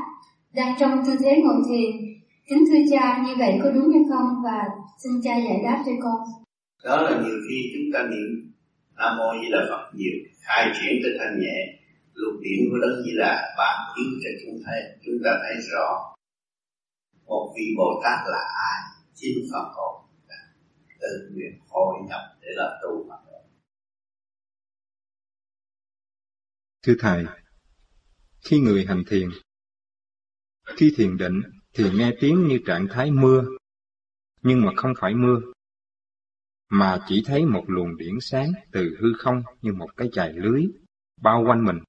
[0.56, 2.09] đang trong tư thế ngồi thiền.
[2.50, 4.28] Kính thưa cha, như vậy có đúng hay không?
[4.46, 4.60] Và
[5.04, 6.20] xin cha giải đáp cho con.
[6.84, 8.30] Đó là nhiều khi chúng ta niệm
[8.98, 11.58] Nam Mô Di Đà Phật nhiều, khai triển tới thanh nhẹ,
[12.14, 16.16] lục điểm của Đấng Di Đà ban chiếu cho chúng thấy, chúng ta thấy rõ
[17.26, 18.80] một vị Bồ Tát là ai,
[19.16, 20.06] chính Phật hồn
[21.02, 23.16] tự nguyện hội nhập để là tu mà
[26.84, 27.26] Thưa Thầy,
[28.46, 29.30] khi người hành thiền,
[30.78, 31.42] khi thiền định
[31.74, 33.44] thì nghe tiếng như trạng thái mưa,
[34.42, 35.40] nhưng mà không phải mưa,
[36.70, 40.64] mà chỉ thấy một luồng điển sáng từ hư không như một cái chài lưới
[41.22, 41.80] bao quanh mình.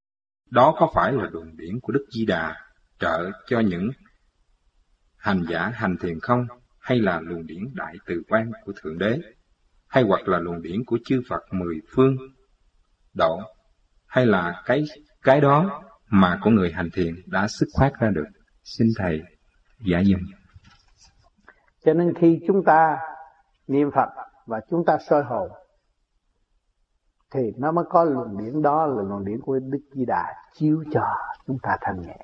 [0.51, 2.55] Đó có phải là luồng điển của Đức Di Đà
[2.99, 3.91] trợ cho những
[5.17, 6.47] hành giả hành thiền không,
[6.81, 9.19] hay là luồng điển đại từ quan của Thượng Đế,
[9.89, 12.17] hay hoặc là luồng điển của chư Phật mười phương
[13.15, 13.41] độ?
[14.07, 14.85] Hay là cái
[15.23, 18.27] cái đó mà của người hành thiền đã xuất phát ra được?
[18.65, 19.21] Xin thầy
[19.87, 20.21] Dạ giải dùm
[21.85, 22.99] cho nên khi chúng ta
[23.67, 24.09] niệm phật
[24.47, 25.51] và chúng ta soi hồn,
[27.31, 30.85] thì nó mới có luồng điển đó là luồng điển của đức di đà chiếu
[30.93, 31.03] cho
[31.47, 32.17] chúng ta thanh nhẹ.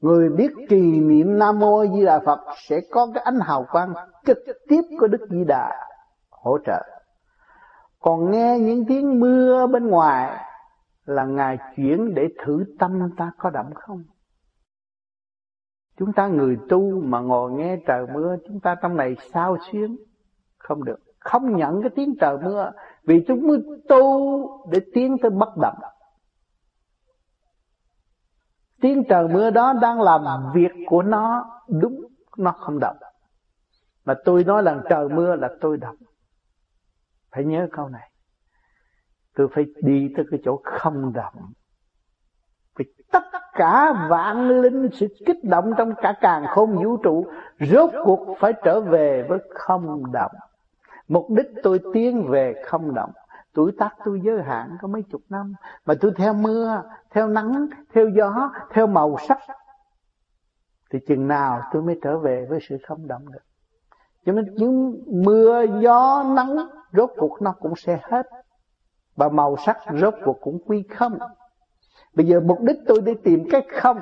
[0.00, 3.94] Người biết trì niệm nam mô di đà phật sẽ có cái ánh hào quang
[4.26, 5.88] trực tiếp của đức di đà
[6.30, 6.82] hỗ trợ.
[8.00, 10.44] Còn nghe những tiếng mưa bên ngoài
[11.04, 14.04] là ngài chuyển để thử tâm ta có đậm không?
[15.96, 19.96] Chúng ta người tu mà ngồi nghe trời mưa, chúng ta trong này sao xuyến?
[20.58, 20.98] Không được.
[21.18, 25.76] Không nhận cái tiếng trời mưa, vì chúng mới tu để tiến tới bất động.
[28.80, 32.00] Tiếng trời mưa đó đang làm việc của nó, đúng,
[32.36, 32.96] nó không động.
[34.04, 35.96] Mà tôi nói là trời mưa là tôi động.
[37.30, 38.10] Phải nhớ câu này.
[39.34, 41.52] Tôi phải đi tới cái chỗ không động
[42.76, 47.26] vì tất cả vạn linh sự kích động trong cả càng không vũ trụ,
[47.60, 50.32] rốt cuộc phải trở về với không động.
[51.08, 53.10] Mục đích tôi tiến về không động.
[53.54, 55.54] Tuổi tác tôi giới hạn có mấy chục năm,
[55.86, 59.38] mà tôi theo mưa, theo nắng, theo gió, theo màu sắc.
[60.90, 63.42] Thì chừng nào tôi mới trở về với sự không động được.
[64.26, 66.56] Cho nên những mưa, gió, nắng,
[66.92, 68.26] rốt cuộc nó cũng sẽ hết.
[69.16, 71.18] Và màu sắc rốt cuộc cũng quy không
[72.16, 74.00] bây giờ mục đích tôi đi tìm cái không,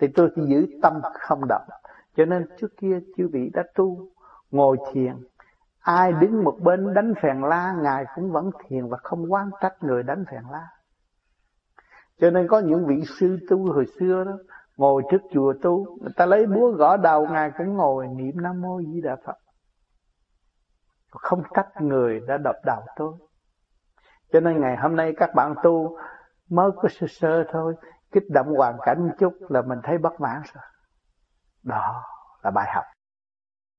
[0.00, 1.68] thì tôi chỉ giữ tâm không động.
[2.16, 4.08] Cho nên trước kia chư vị đã tu,
[4.50, 5.14] ngồi thiền.
[5.80, 9.82] Ai đứng một bên đánh phèn la, ngài cũng vẫn thiền và không quan trách
[9.82, 10.68] người đánh phèn la.
[12.20, 14.32] Cho nên có những vị sư tu hồi xưa đó,
[14.76, 18.60] ngồi trước chùa tu, người ta lấy búa gõ đầu, ngài cũng ngồi niệm nam
[18.60, 19.36] mô di đà phật.
[21.10, 23.12] Không trách người đã đập đầu tôi.
[24.32, 25.98] Cho nên ngày hôm nay các bạn tu
[26.50, 27.74] mới có sơ sơ thôi.
[28.12, 30.64] Kích động hoàn cảnh một chút là mình thấy bất mãn rồi.
[31.62, 32.02] Đó
[32.42, 32.84] là bài học.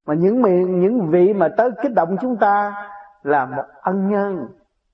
[0.07, 2.74] Mà những miệng những vị mà tới kích động chúng ta
[3.24, 4.47] là một ân nhân,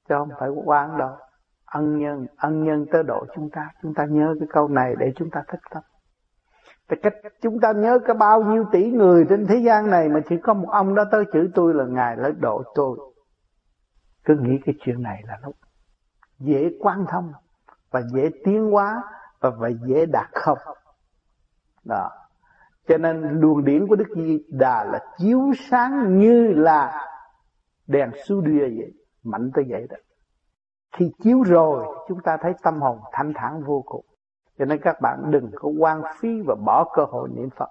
[0.09, 1.15] chứ không phải quan đâu.
[1.65, 3.69] Ân nhân ân nhân tới độ chúng ta.
[3.82, 5.84] Chúng ta nhớ cái câu này để chúng ta thích tâm
[6.91, 10.19] thì cách chúng ta nhớ có bao nhiêu tỷ người trên thế gian này mà
[10.30, 12.97] chỉ có một ông đó tới chữ tôi là ngài lấy độ tôi.
[14.26, 15.55] Cứ nghĩ cái chuyện này là lúc
[16.39, 17.32] dễ quan thông
[17.91, 19.03] và dễ tiến hóa
[19.39, 20.57] và, và dễ đạt không
[21.83, 22.09] đó
[22.87, 27.07] cho nên luồng điển của đức di đà là chiếu sáng như là
[27.87, 29.97] đèn su đưa vậy mạnh tới vậy đó
[30.97, 34.05] khi chiếu rồi chúng ta thấy tâm hồn thanh thản vô cùng
[34.61, 37.69] cho nên các bạn đừng có quan phí và bỏ cơ hội niệm Phật.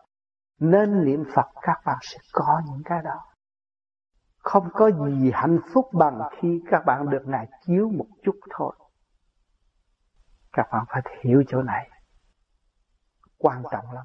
[0.60, 3.20] Nên niệm Phật các bạn sẽ có những cái đó.
[4.38, 8.72] Không có gì hạnh phúc bằng khi các bạn được Ngài chiếu một chút thôi.
[10.52, 11.90] Các bạn phải hiểu chỗ này.
[13.38, 14.04] Quan trọng lắm.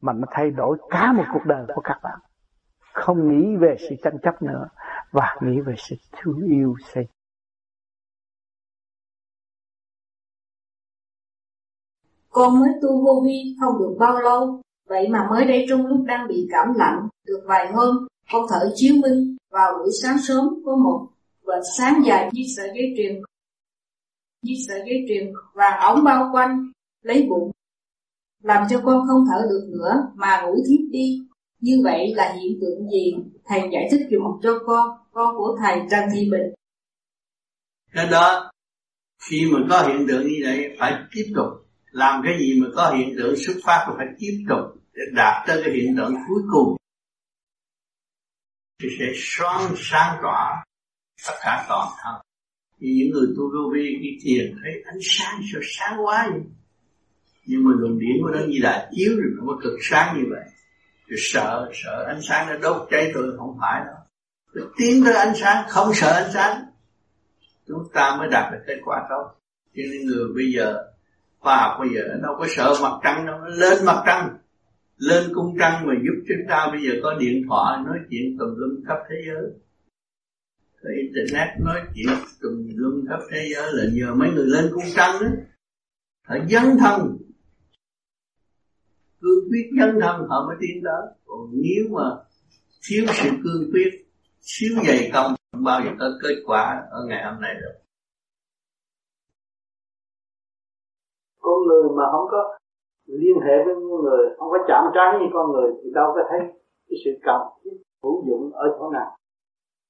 [0.00, 2.18] Mà nó thay đổi cả một cuộc đời của các bạn.
[2.92, 4.68] Không nghĩ về sự tranh chấp nữa.
[5.10, 7.08] Và nghĩ về sự thương yêu xây
[12.30, 16.00] Con mới tu vô vi không được bao lâu, vậy mà mới đây trong lúc
[16.06, 20.48] đang bị cảm lạnh, được vài hôm, con thở chiếu minh, vào buổi sáng sớm
[20.66, 21.06] có một
[21.46, 23.22] vệt sáng dài như sợi dây truyền
[24.42, 26.72] như sợi dây truyền vàng ống bao quanh
[27.02, 27.50] lấy bụng
[28.42, 31.18] làm cho con không thở được nữa mà ngủ thiếp đi
[31.60, 33.14] Như vậy là hiện tượng gì?
[33.44, 36.54] Thầy giải thích dùm cho con, con của thầy Trần Thị Bình.
[37.92, 38.50] Cái đó,
[39.22, 41.46] khi mà có hiện tượng như vậy phải tiếp tục.
[41.90, 45.62] Làm cái gì mà có hiện tượng xuất phát phải tiếp tục để đạt tới
[45.64, 46.76] cái hiện tượng cuối cùng
[48.82, 50.64] thì sẽ sáng sáng tỏa
[51.26, 52.29] tất cả toàn thân
[52.80, 56.40] thì những người tu vô vi khi thiền thấy ánh sáng sao sáng quá vậy?
[57.46, 60.24] Nhưng mà luồng điển của nó như là chiếu rồi, nó có cực sáng như
[60.30, 60.44] vậy.
[61.06, 63.96] Rồi sợ sợ ánh sáng nó đốt cháy tôi, không phải đâu.
[64.52, 66.64] Rồi tiến tới ánh sáng, không sợ ánh sáng.
[67.68, 69.32] Chúng ta mới đạt được kết quả tốt.
[69.76, 70.84] Cho nên người bây giờ,
[71.38, 74.36] khoa học bây giờ đâu có sợ mặt trăng đâu, nó lên mặt trăng.
[74.96, 78.48] Lên cung trăng mà giúp chúng ta bây giờ có điện thoại, nói chuyện tùm
[78.56, 79.52] lum khắp thế giới
[80.82, 84.84] rồi internet nói chuyện tùm lum khắp thế giới là nhờ mấy người lên cung
[84.96, 85.26] trăng đó
[86.30, 87.18] họ dấn thân.
[89.20, 91.02] Cương quyết dấn thân, họ mới tiến tới.
[91.26, 92.06] Còn nếu mà
[92.88, 93.90] thiếu sự cương quyết,
[94.40, 97.76] thiếu dày công, không bao giờ có kết quả ở ngày hôm nay được.
[101.40, 102.58] Con người mà không có
[103.06, 106.40] liên hệ với người, không có chạm trán như con người, thì đâu có thấy
[106.88, 109.19] cái sự cần thiết hữu dụng ở chỗ nào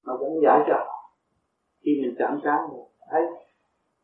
[0.05, 0.87] mà vẫn giải trò
[1.83, 2.59] khi mình chạm cảm
[3.11, 3.21] thấy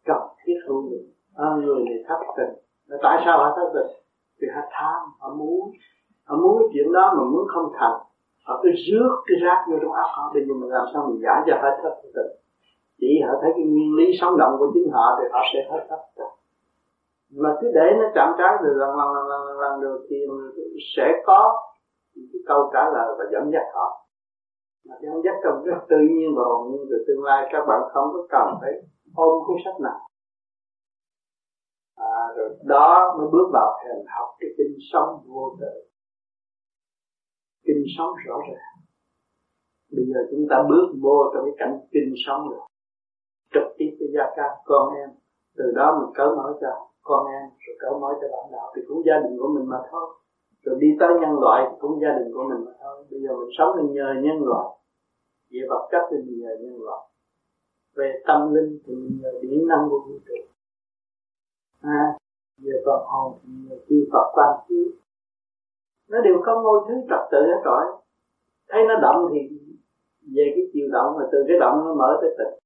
[0.06, 2.54] cần thiết hữu dụng à, người này thất tình
[2.88, 3.98] là tại sao họ thất tình
[4.42, 5.72] vì họ tham họ muốn
[6.26, 7.98] họ muốn cái chuyện đó mà muốn không thành
[8.46, 11.22] họ cứ rước cái rác vô trong óc họ bây giờ mình làm sao mình
[11.22, 12.32] giải cho hết thất tình
[13.00, 15.86] chỉ họ thấy cái nguyên lý sống động của chính họ thì họ sẽ hết
[15.90, 16.34] thất tình
[17.42, 20.16] mà cứ để nó chạm trán rồi lần lần lần lần lần được thì
[20.98, 21.64] sẽ có
[22.16, 24.07] cái câu trả lời và dẫn dắt họ
[25.02, 27.50] dẫn dắt trong rất tự nhiên và hồn nhiên rồi tương lai.
[27.52, 28.72] Các bạn không có cần phải
[29.16, 30.00] ôm cuốn sách nào.
[31.96, 35.74] À, rồi đó mới bước vào thèm học cái kinh sống vô tự.
[37.66, 38.76] Kinh sống rõ ràng.
[39.96, 42.68] Bây giờ chúng ta bước vô trong cái cảnh kinh sống rồi.
[43.54, 45.10] Trực tiếp với gia ca con em.
[45.58, 46.72] Từ đó mình cởi mở cho
[47.02, 48.68] con em rồi cởi mở cho bạn đạo.
[48.76, 50.06] Thì cũng gia đình của mình mà thôi.
[50.64, 53.06] Rồi đi tới nhân loại thì cũng gia đình của mình mà thôi.
[53.12, 54.77] Bây giờ mình sống mình nhờ nhân loại
[55.52, 57.08] về vật chất thì mình nhờ nhân loại.
[57.96, 60.36] Về tâm linh thì mình nhờ điển năng của vũ trụ.
[61.82, 62.18] À,
[62.58, 64.88] về phần hồn thì nhờ chư Phật quan chiếu
[66.10, 67.84] nó đều có ngôi thứ trật tự hết rồi.
[68.70, 69.40] Thấy nó động thì
[70.36, 72.60] về cái chiều động mà từ cái động nó mở tới tịch.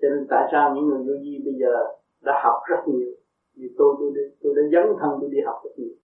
[0.00, 1.72] Cho nên tại sao những người vô vi bây giờ
[2.20, 3.10] đã học rất nhiều?
[3.56, 5.94] Vì tôi tôi đi, tôi đã dấn thân tôi đi học rất nhiều.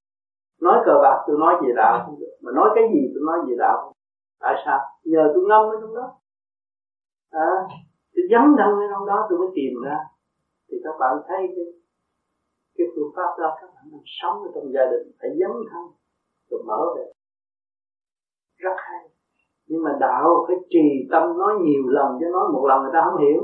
[0.60, 2.34] Nói cờ bạc tôi nói về đạo không được.
[2.40, 3.92] Mà nói cái gì tôi nói về đạo không
[4.40, 4.80] tại sao?
[5.04, 6.06] Nhờ tôi ngâm ở trong đó.
[7.30, 7.50] À,
[8.14, 9.98] tôi dấn thân ở trong đó tôi mới tìm ra.
[10.68, 11.64] Thì các bạn thấy cái
[12.76, 15.84] cái phương pháp đó các bạn đang sống ở trong gia đình phải dấn thân
[16.50, 17.04] rồi mở về
[18.56, 19.08] rất hay.
[19.66, 23.00] Nhưng mà đạo phải trì tâm nói nhiều lần chứ nói một lần người ta
[23.04, 23.40] không hiểu.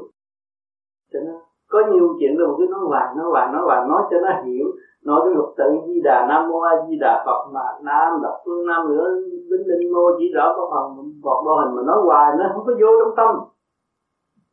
[1.12, 1.34] Cho nên
[1.68, 4.66] có nhiều chuyện rồi cứ nói hoài nói hoài nói hoài nói cho nó hiểu
[5.04, 8.36] nói cái luật tự di đà nam mô a di đà phật mà nam đập
[8.44, 9.06] phương nam nữa
[9.50, 12.64] đến linh mô chỉ rõ có phần một mô hình mà nói hoài, nó không
[12.66, 13.30] có vô trong tâm.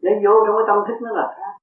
[0.03, 1.53] Nó vô trong cái tâm thức nó là khác.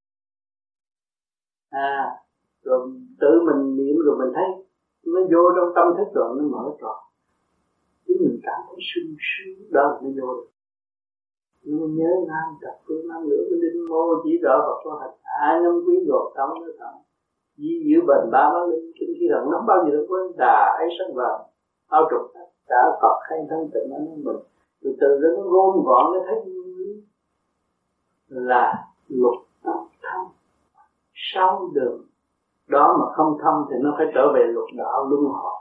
[1.70, 2.18] À
[2.64, 2.80] rồi
[3.20, 4.48] tự mình niệm rồi mình thấy
[5.06, 6.98] nó vô trong tâm thức rồi nó mở tròn.
[8.06, 10.48] Chính mình cảm thấy sung sướng, đó là nó vô được.
[11.62, 14.98] Nhưng mà nhớ nam đập phương nam nữa cái linh mô chỉ rõ Phật có
[15.02, 15.16] hình.
[15.22, 16.98] Ai năm quý gột tâm nó thẳng
[17.56, 20.76] di giữ bền ba ba linh kinh khi rằng nắm bao nhiêu được quên, đà
[20.78, 21.48] ấy sân vào.
[21.88, 22.32] Ao trục,
[22.66, 24.42] cả Phật hay thân tịnh nó mình.
[24.82, 26.36] Từ từ nó gom gọn, nó thấy
[28.28, 29.34] là luật
[29.64, 30.28] tâm thông
[31.14, 32.06] sau đường
[32.68, 35.52] đó mà không thông thì nó phải trở về luật đạo luân hồi.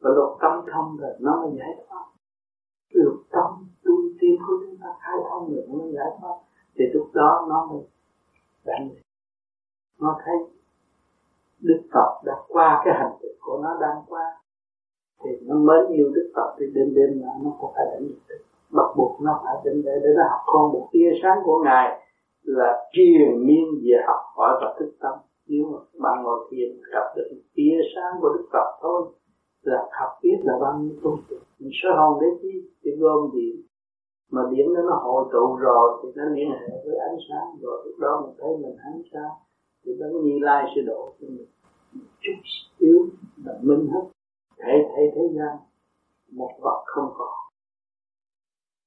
[0.00, 2.04] Và luật tâm thông rồi, nó mới giải thoát.
[2.90, 6.36] Luật tâm tu tiên của chúng ta khai thông được nó giải thoát.
[6.74, 7.82] Thì lúc đó nó mới
[8.64, 8.88] đánh.
[10.00, 10.57] Nó thấy
[11.60, 14.24] Đức Phật đã qua cái hành trình của nó đang qua.
[15.24, 18.36] Thì nó mới yêu Đức Phật thì đêm đêm là nó cũng phải đánh được.
[18.70, 22.00] Bắt buộc nó phải đến để để nó học con một tia sáng của ngài
[22.42, 25.18] là truyền miên về học hỏi và thức tâm.
[25.46, 29.02] Nếu mà bạn ngồi thiền, gặp được tia sáng của Đức Phật thôi,
[29.62, 33.30] là học biết là bao nhiêu công việc mình sơ hồn để chi thì gom
[33.34, 33.56] điện
[34.30, 37.48] mà điện nó nó hội tụ rồi, thì nó liên hệ với ánh sáng.
[37.62, 39.30] Rồi lúc đó mình thấy mình ánh sáng
[39.88, 41.46] thì nó như lai sẽ đổ cho mình
[41.92, 42.32] một chút
[42.78, 43.08] yếu
[43.44, 44.08] là minh hết.
[44.58, 45.56] Thể thể thế gian
[46.32, 47.38] một vật không còn.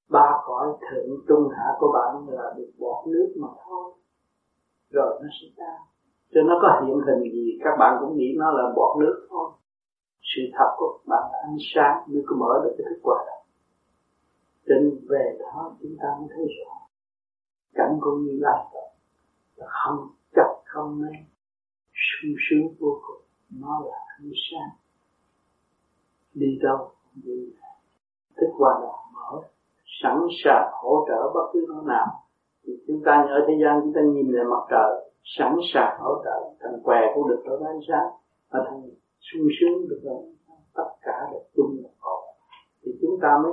[0.10, 3.94] Ba cõi thượng trung hạ của bạn là được bọt nước mà thôi.
[4.90, 5.80] Rồi nó sẽ tan
[6.34, 9.52] cho nó có hiện hình gì, các bạn cũng nghĩ nó là bọt nước thôi.
[10.22, 13.38] Sự thật của bạn là ánh sáng mới có mở được cái thức quả đó.
[14.68, 16.74] Trên về đó, chúng ta mới thấy rõ.
[17.74, 18.66] Cảnh con như lai
[19.56, 20.21] là không
[20.72, 21.12] không mê
[21.94, 23.22] sung sướng vô cùng
[23.62, 24.70] nó là ánh sáng
[26.34, 26.92] đi đâu
[27.24, 27.54] đi.
[28.38, 29.42] Thức hòa đó mở
[30.04, 32.08] sẵn sàng hỗ trợ bất cứ nó nào.
[32.64, 36.24] Thì chúng ta ở thế gian chúng ta nhìn lại mặt trời sẵn sàng hỗ
[36.24, 38.10] trợ thằng què cũng được đón ánh sáng
[38.52, 38.82] và thằng
[39.20, 40.24] sung sướng được rồi
[40.74, 42.20] tất cả là chung một
[42.84, 43.52] thì chúng ta mới,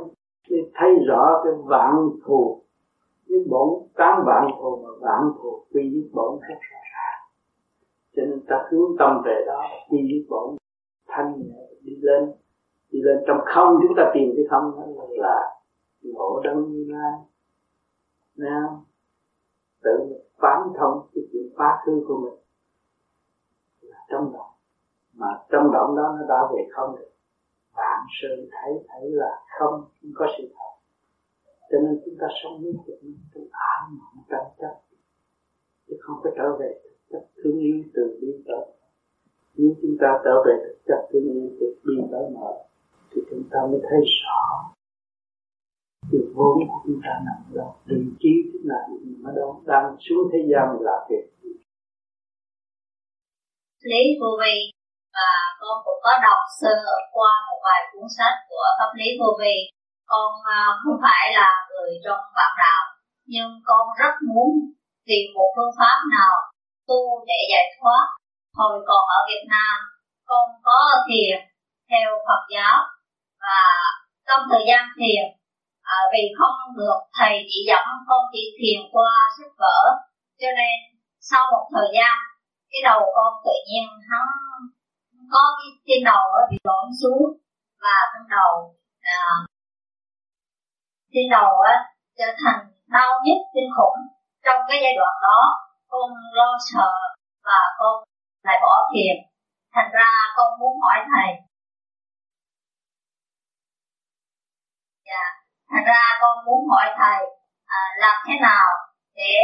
[0.50, 2.62] mới thấy rõ cái vạn thù
[3.26, 6.58] những bổn tám vạn thù mà vạn thù quy với bổn rất
[8.18, 10.56] cho nên ta hướng tâm về đó, đi với bổn
[11.08, 12.32] thanh nhẹ, đi lên
[12.90, 13.16] đi lên.
[13.26, 15.56] Trong không chúng ta tìm cái không đó là
[16.02, 17.12] ngộ đấng như lai.
[18.36, 18.84] Nào
[19.82, 19.90] tự
[20.38, 22.38] quán thông cái chuyện phá hư của mình.
[23.80, 24.52] Là trong động.
[25.14, 27.10] Mà trong động đó nó đã về không được.
[27.76, 30.72] Bạn sơn thấy thấy là không không có sự thật.
[31.70, 32.98] Cho nên chúng ta sống với chuyện
[33.34, 34.80] trong ảo mộng tranh chấp
[35.88, 38.66] chứ không có trở về chất thương yêu từ bi tới.
[39.56, 42.52] Nếu chúng ta trở về thực chất thương yêu từ bi tới mở
[43.10, 44.42] thì chúng ta mới thấy rõ
[46.12, 49.96] từ vốn của chúng ta nằm đâu vị trí chúng ta nằm ở đâu đang
[50.00, 51.24] xuống thế gian là việc
[53.90, 54.54] lý vô vi
[55.16, 55.30] và
[55.60, 56.74] con cũng có đọc sơ
[57.16, 59.54] qua một vài cuốn sách của pháp lý vô vi.
[60.12, 62.82] Con à, không phải là người trong phạm đạo,
[63.32, 64.50] nhưng con rất muốn
[65.08, 66.34] tìm một phương pháp nào
[66.88, 68.04] tu để giải thoát.
[68.58, 69.76] Hồi còn ở Việt Nam
[70.24, 70.78] con có
[71.08, 71.38] thiền
[71.90, 72.76] theo Phật giáo.
[73.44, 73.62] Và
[74.26, 75.22] trong thời gian thiền
[75.82, 79.80] à, vì không được thầy chỉ dẫn con chỉ thiền qua sách vở.
[80.40, 80.76] Cho nên
[81.20, 82.14] sau một thời gian
[82.70, 84.24] cái đầu con tự nhiên nó
[85.32, 87.26] có cái trên đầu nó bị lõm xuống.
[87.82, 88.54] Và trên đầu
[89.00, 89.22] à,
[91.12, 91.74] trên đầu á
[92.18, 93.98] trở thành đau nhất kinh khủng
[94.44, 95.67] trong cái giai đoạn đó
[95.98, 96.90] con lo sợ
[97.44, 97.94] và con
[98.42, 99.16] lại bỏ thiền
[99.74, 101.30] thành ra con muốn hỏi thầy.
[105.06, 105.24] Dạ.
[105.70, 107.20] Thành ra con muốn hỏi thầy
[107.66, 108.68] à, làm thế nào
[109.14, 109.34] để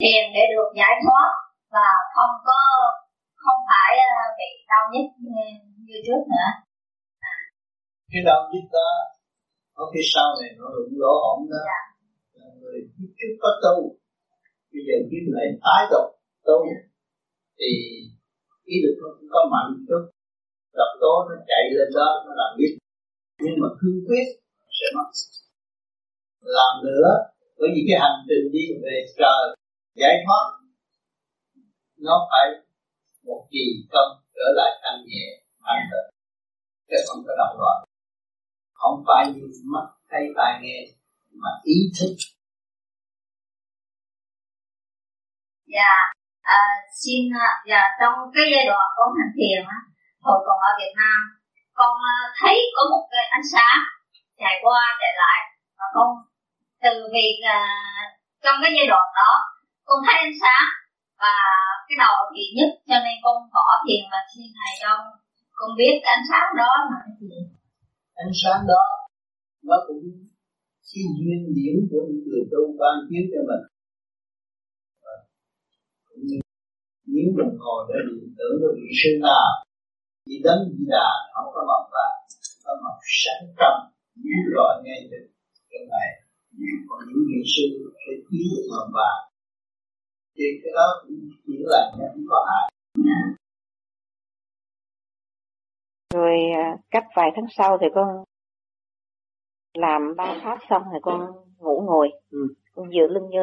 [0.00, 1.28] thiền để được giải thoát
[1.70, 2.60] và không có
[3.36, 5.44] không phải à, bị đau nhức như,
[5.86, 6.50] như trước nữa.
[7.20, 7.36] À.
[8.10, 8.90] cái đau nhức đó
[9.76, 11.62] có khi sau này nó đụng lỗ hổng đó.
[11.68, 11.80] Dạ.
[12.60, 12.78] người
[13.18, 14.01] trước có tu
[14.72, 16.06] bây giờ kiếm lại tái tục
[16.46, 16.56] tu
[17.58, 17.70] thì
[18.72, 20.02] ý lực nó cũng có mạnh chút.
[20.78, 22.72] Độc tố nó chạy lên đó, nó làm biết.
[23.42, 24.26] Nhưng mà cương quyết
[24.76, 25.08] sẽ mất.
[26.56, 27.08] Làm nữa,
[27.58, 29.44] bởi vì cái hành trình đi về trời,
[30.00, 30.46] giải thoát,
[32.06, 32.46] nó phải
[33.26, 35.26] một kỳ công trở lại thanh nhẹ,
[35.64, 36.08] thanh tịnh.
[36.88, 37.78] Chứ không có động loạn
[38.82, 40.78] không phải như mắt thấy tai nghe,
[41.42, 42.14] mà ý thức.
[45.76, 45.94] Dạ.
[46.42, 46.60] À,
[47.00, 49.78] xin à, dạ trong cái giai đoạn con hành thiền á
[50.26, 51.20] hồi còn ở Việt Nam
[51.78, 53.78] con à, thấy có một cái ánh sáng
[54.40, 55.40] chạy qua chạy lại
[55.78, 56.08] và con
[56.84, 57.58] từ việc à,
[58.44, 59.30] trong cái giai đoạn đó
[59.88, 60.66] con thấy ánh sáng
[61.22, 61.34] và
[61.86, 64.92] cái đầu thì nhất cho nên con bỏ thiền và xin thầy cho
[65.58, 67.40] con biết cái ánh sáng đó là cái gì.
[68.24, 68.82] Ánh sáng đó
[69.68, 70.04] nó cũng
[70.88, 73.64] cái duyên điển của những người tu ban chiếu cho mình
[76.08, 76.38] cũng như
[77.14, 79.48] nếu mình ngồi để niệm tưởng của vị sư nào
[80.26, 82.16] chỉ đến di đà không có màu vàng
[82.64, 83.78] có màu sáng trong
[84.22, 85.22] chiếu rọi ngay trên
[85.70, 86.08] cái này.
[86.88, 87.64] Còn những vị sư
[88.02, 89.20] sẽ chiếu được màu vàng
[90.36, 92.64] thì cái đó cũng chỉ là không có ai
[96.14, 98.24] rồi à, cách vài tháng sau thì con
[99.74, 101.20] làm ba pháp xong thì con
[101.58, 102.10] ngủ ngồi.
[102.30, 102.38] Ừ.
[102.74, 103.40] con dựa lưng vô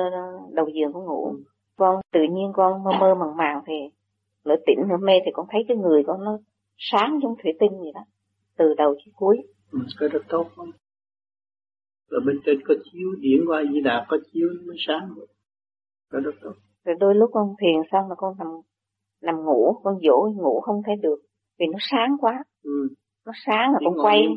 [0.51, 1.25] đầu giường con ngủ.
[1.31, 1.43] Ừ.
[1.79, 3.73] con tự nhiên con mơ mơ màng màng thì
[4.45, 6.37] nửa tỉnh nửa mê thì con thấy cái người con nó
[6.77, 8.01] sáng giống thủy tinh vậy đó
[8.57, 9.37] từ đầu chí cuối.
[9.71, 10.69] Ừ, cái rất tốt không
[12.09, 15.27] rồi bên trên có chiếu điển qua di đà có chiếu nó sáng rồi
[16.11, 16.53] cái rất tốt.
[16.85, 18.47] Rồi đôi lúc con thiền xong là con nằm
[19.21, 21.19] nằm ngủ con dỗ ngủ không thấy được
[21.59, 22.43] vì nó sáng quá.
[22.63, 22.87] Ừ.
[23.25, 24.27] nó sáng là con quay.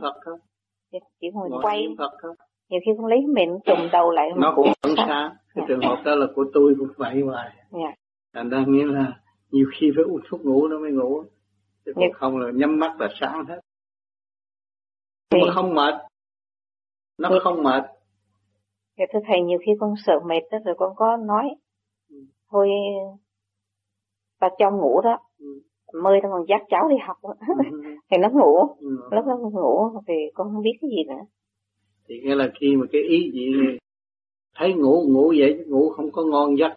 [0.92, 1.86] chỉ, chỉ ngồi, ngồi quay.
[2.68, 6.02] nhiều khi con lấy mình trùm đầu lại nó cũng vẫn sáng cái trường hợp
[6.04, 7.50] đó là của tôi cũng vậy hoài.
[7.72, 7.94] Yeah.
[8.34, 11.24] thành ra nghĩa là nhiều khi phải uống thuốc ngủ nó mới ngủ.
[11.84, 13.60] Chứ còn không là nhắm mắt là sáng hết.
[15.30, 15.94] Nhưng mà không mệt.
[17.18, 17.82] Nó thì, không mệt.
[18.98, 21.48] Thì thưa thầy nhiều khi con sợ mệt đó rồi con có nói
[22.10, 22.16] ừ.
[22.50, 22.68] thôi
[24.40, 25.18] ta trong ngủ đó.
[25.38, 25.46] Ừ.
[26.02, 27.16] mơi nó còn dắt cháu đi học
[28.10, 28.76] thì nó ngủ.
[29.10, 31.24] Lúc đó ngủ thì con không biết cái gì nữa.
[32.08, 33.52] Thì nghĩa là khi mà cái ý gì
[34.54, 36.72] thấy ngủ ngủ vậy ngủ không có ngon giấc.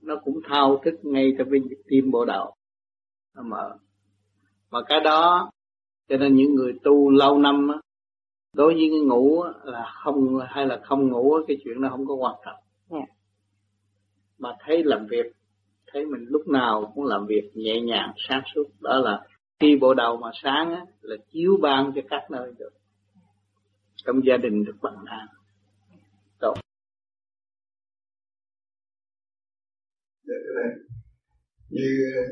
[0.00, 2.54] Nó cũng thao thức ngay trong bên tim bộ đầu
[3.34, 3.76] nó mở
[4.70, 5.50] mà cái đó
[6.08, 7.78] cho nên những người tu lâu năm á,
[8.56, 12.14] đối với cái ngủ là không hay là không ngủ cái chuyện đó không có
[12.14, 12.56] quan trọng.
[12.90, 13.08] Yeah.
[13.08, 13.14] Dạ.
[14.38, 15.32] mà thấy làm việc
[15.92, 18.64] thấy mình lúc nào cũng làm việc nhẹ nhàng sáng suốt.
[18.80, 19.26] Đó là
[19.60, 22.70] khi bộ đầu mà sáng á, là chiếu ban cho các nơi được.
[23.96, 25.26] Trong gia đình được bằng an
[30.56, 30.66] dạ,
[31.70, 32.22] như ờ,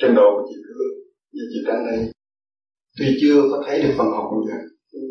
[0.00, 0.94] trình độ của chị Hương
[1.32, 1.98] như chị Trang này
[2.98, 4.52] tuy chưa có thấy được phần học như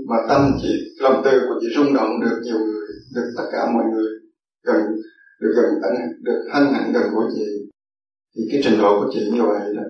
[0.10, 3.72] mà tâm chị lòng từ của chị rung động được nhiều người được tất cả
[3.74, 4.10] mọi người
[4.64, 4.78] gần
[5.42, 7.46] được gần anh được hân hạnh gần của chị.
[8.36, 9.84] Thì cái trình độ của chị như vậy đó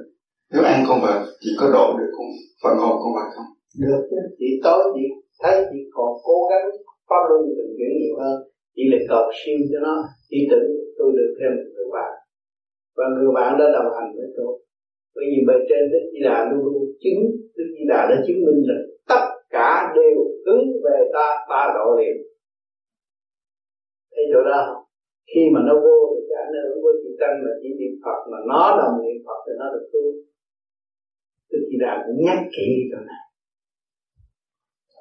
[0.52, 2.28] nếu ăn con vật chị có độ được con
[2.64, 3.50] phần hồn con vật không?
[3.84, 4.18] Được chứ.
[4.40, 5.06] Chị tối chị
[5.42, 6.66] thấy chị còn cố gắng
[7.10, 8.36] pháp luân tình chuyển nhiều hơn.
[8.76, 9.96] Chị lại cầu siêu cho nó.
[10.30, 12.12] Chị tưởng tôi được thêm một người bạn
[13.02, 14.54] và người bạn đã đồng hành với tôi.
[15.16, 17.22] Bởi vì bề trên đức di đà luôn luôn chứng
[17.58, 18.82] đức di đà đã chứng minh rằng
[19.12, 19.24] tất
[19.56, 22.16] cả đều hướng về ta ta độ liền.
[24.14, 24.84] Thấy chỗ đó không?
[25.32, 28.20] Khi mà nó vô được cái ảnh hưởng với chị tăng là chỉ niệm phật
[28.32, 30.04] mà nó là niệm phật thì nó được tu.
[31.52, 33.24] Đức di đà cũng nhắc kỹ chỗ này.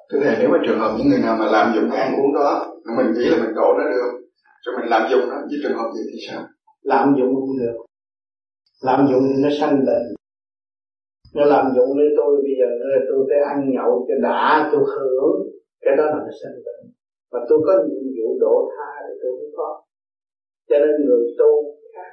[0.09, 2.35] Thế thì nếu mà trường hợp những người nào mà làm dụng cái ăn uống
[2.35, 2.51] đó
[2.97, 4.11] Mình nghĩ là mình độ nó được
[4.65, 6.41] Rồi mình làm dụng nó với trường hợp gì thì sao?
[6.83, 7.77] Làm dụng cũng được
[8.89, 10.07] làm dụng thì nó sanh bệnh.
[11.35, 12.69] Nó làm dụng với tôi, bây giờ
[13.09, 15.37] tôi phải ăn nhậu cho đã, tôi hưởng.
[15.81, 16.83] Cái đó là nó sanh bệnh.
[17.33, 19.83] Mà tôi có nhiệm vụ độ tha thì tôi cũng có.
[20.69, 21.51] Cho nên người tu
[21.95, 22.13] khác.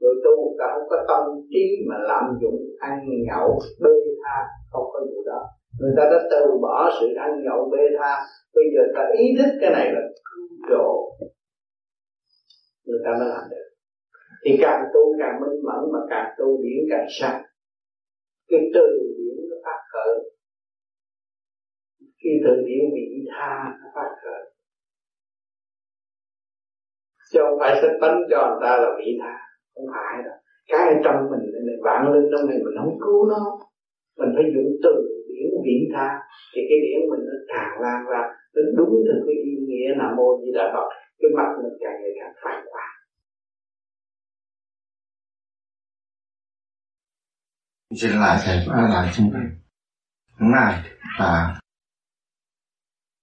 [0.00, 2.94] Người tu ta không có tâm trí mà làm dụng ăn
[3.26, 3.48] nhậu,
[3.82, 4.38] bê tha.
[4.72, 5.40] Không có vụ đó.
[5.80, 8.12] Người ta đã từ bỏ sự ăn nhậu, bê tha.
[8.54, 10.90] Bây giờ ta ý thức cái này là cứu độ.
[12.86, 13.73] Người ta mới làm được
[14.44, 17.42] thì càng tu càng minh mẫn mà càng tu điển càng sáng
[18.50, 18.86] cái từ
[19.18, 20.14] điển nó phát khởi.
[22.22, 24.42] Khi từ điển vị tha nó phát khởi.
[27.32, 29.34] Chứ không phải sách bánh cho người ta là vị tha.
[29.74, 30.36] Không phải đâu.
[30.72, 33.42] Cái trong mình này vạn linh trong này mình không cứu nó.
[34.18, 34.92] Mình phải dùng từ
[35.28, 36.08] điển vị tha.
[36.52, 38.22] Thì cái điển mình nó càng lan ra.
[38.54, 40.86] Nó đúng theo cái ý nghĩa nam mô di đà phật.
[41.20, 42.93] Cái mặt mình càng ngày càng phản quang
[48.00, 49.42] xin lại thầy phá lại xin thầy
[50.38, 51.60] hôm nay là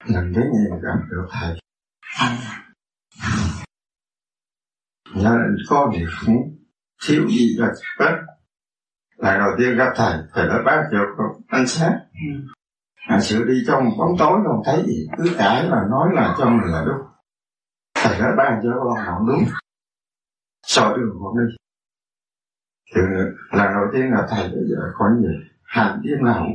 [0.06, 1.60] lần thứ nhì gặp được thầy.
[5.16, 5.38] Nhớ
[5.70, 6.58] có việc cũng
[7.08, 7.68] thiếu gì là
[8.00, 8.16] hết
[9.18, 10.98] lần đầu tiên gặp thầy thầy đã bác cho
[11.48, 12.54] ánh sáng ừ.
[13.08, 16.46] à, sự đi trong bóng tối không thấy gì cứ cãi là nói là cho
[16.46, 17.08] mình là đúng.
[17.96, 19.44] Thầy đã ban cho con không đúng.
[20.64, 21.61] Soi đường con đi
[22.96, 23.02] thì
[23.52, 25.28] lần đầu tiên là thầy bây giờ có gì
[25.64, 26.48] hạnh tiếng lòng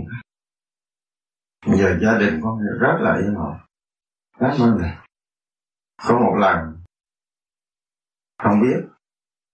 [1.67, 3.57] giờ gia đình con rất là yên ổn.
[4.39, 4.91] Cảm ơn thầy
[6.07, 6.83] có một lần,
[8.43, 8.87] không biết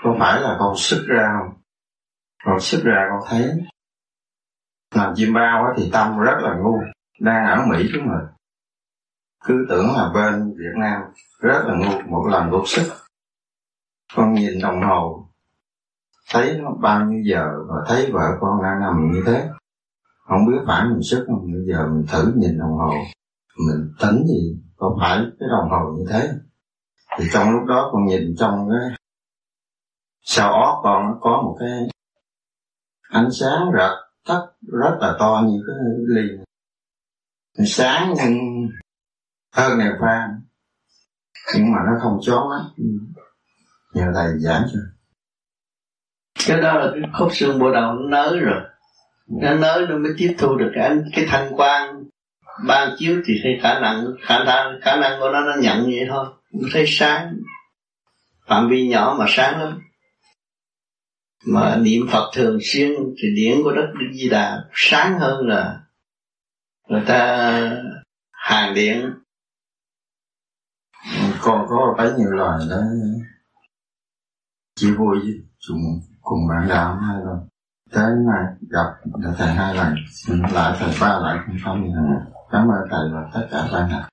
[0.02, 1.62] có phải là con sức ra không?
[2.44, 3.64] Con sức ra con thấy
[4.94, 6.80] làm chim bao thì tâm rất là ngu,
[7.20, 8.26] đang ở mỹ chúng mình
[9.44, 11.02] cứ tưởng là bên việt nam
[11.40, 12.92] rất là ngu, một lần đột sức
[14.14, 15.21] con nhìn đồng hồ
[16.32, 19.48] thấy nó bao nhiêu giờ và thấy vợ con đang nằm như thế?
[20.28, 21.52] Không biết phải mình sức không?
[21.52, 22.92] Bây giờ mình thử nhìn đồng hồ.
[23.68, 24.62] Mình tính gì?
[24.76, 26.30] Có phải cái đồng hồ như thế?
[27.18, 28.98] Thì trong lúc đó con nhìn trong cái
[30.24, 31.88] sau óc con nó có một cái
[33.02, 35.76] ánh sáng rực rất rất là to như cái
[36.06, 36.28] ly.
[37.66, 38.38] Sáng nhưng
[39.54, 40.28] hơn đèn pha
[41.54, 42.70] nhưng mà nó không chói mắt.
[43.94, 44.78] Nhờ thầy giảng cho
[46.46, 48.60] cái đó là cái khúc xương bộ đầu nó nới rồi.
[49.26, 52.04] Nó nới nó mới tiếp thu được cái cái thanh quan
[52.66, 56.06] ban chiếu thì thấy khả năng khả năng khả năng của nó nó nhận vậy
[56.08, 56.26] thôi.
[56.52, 57.36] Cũng thấy sáng.
[58.46, 59.80] Phạm vi nhỏ mà sáng lắm.
[61.46, 65.80] Mà niệm Phật thường xuyên thì điển của đất Đức Di Đà sáng hơn là
[66.88, 67.82] người ta
[68.32, 69.12] hàng điện.
[71.40, 72.76] Còn có bấy nhiêu lời đó
[74.74, 75.34] chỉ vui với
[75.68, 77.38] cùng cùng bạn đạo hai lần.
[77.92, 78.86] Tới ngày gặp
[79.22, 81.90] là thầy hai lần xin lại thầy ba lại không xong gì
[82.50, 84.08] cảm ơn thầy và tất cả ban đạo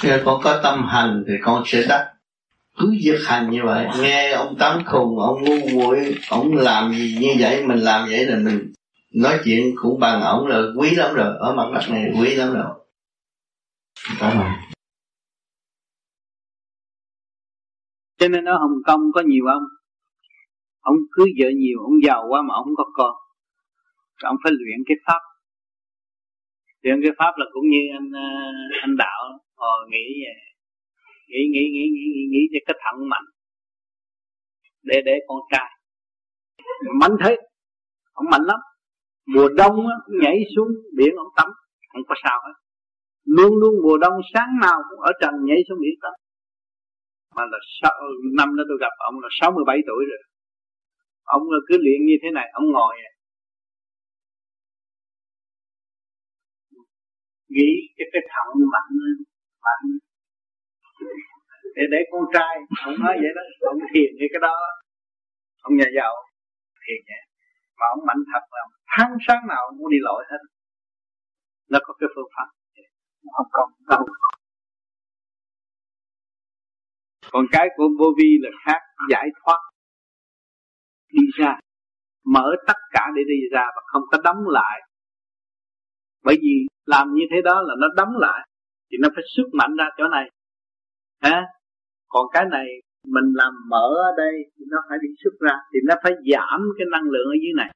[0.00, 2.10] khi con có tâm hành thì con sẽ đắc.
[2.78, 7.18] Cứ việc hành như vậy nghe ông tắm khùng ông ngu muội ông làm gì
[7.20, 8.72] như vậy mình làm vậy là mình
[9.14, 12.54] nói chuyện cũng bằng ổng là quý lắm rồi ở mặt đất này quý lắm
[12.54, 12.74] rồi.
[14.18, 14.48] Cảm ơn.
[18.18, 19.62] Cho nên ở Hồng Kông có nhiều ông
[20.90, 23.14] ông cưới vợ nhiều ông giàu quá mà ông không có con.
[24.22, 25.22] Ông phải luyện cái pháp.
[26.82, 28.28] Luyện cái pháp là cũng như anh ờ,
[28.82, 29.20] anh đạo
[29.56, 30.06] ngồi nghĩ
[31.28, 33.26] nghĩ nghĩ nghĩ nghĩ nghĩ, nghĩ cho cái thận mạnh.
[34.82, 35.70] Để để con trai.
[37.00, 37.36] Mạnh thế.
[38.12, 38.60] Ông mạnh lắm.
[39.26, 41.48] Mùa đông á, nhảy xuống biển ông tắm.
[41.92, 42.52] Không có sao hết.
[43.24, 46.12] Luôn luôn mùa đông sáng nào cũng ở trần nhảy xuống biển tắm.
[47.36, 47.58] Mà là
[48.36, 50.33] năm đó tôi gặp ông là 67 tuổi rồi
[51.24, 52.94] ông là cứ luyện như thế này, ông ngồi.
[57.48, 58.94] Nghĩ cái cái thận mạnh
[59.64, 59.86] mạnh.
[61.76, 62.54] Để để con trai,
[62.86, 64.56] ông nói vậy đó, ông thiền như cái đó.
[65.62, 66.14] Ông nhà giàu,
[66.84, 67.20] thiền nhẹ
[67.78, 68.62] mà ông mạnh thật là
[68.96, 70.42] tháng sáng nào ông cũng đi lội hết.
[71.70, 72.48] Nó có cái phương pháp
[73.36, 74.06] không còn đâu
[77.32, 79.58] còn cái của vô vi là khác, giải thoát
[81.14, 81.58] đi ra,
[82.24, 84.80] mở tất cả để đi ra và không có đóng lại.
[86.24, 88.48] Bởi vì làm như thế đó là nó đóng lại,
[88.90, 90.30] thì nó phải sức mạnh ra chỗ này.
[91.22, 91.42] Ha
[92.08, 92.66] còn cái này,
[93.06, 96.60] mình làm mở ở đây thì nó phải đi xuất ra, thì nó phải giảm
[96.78, 97.70] cái năng lượng ở dưới này.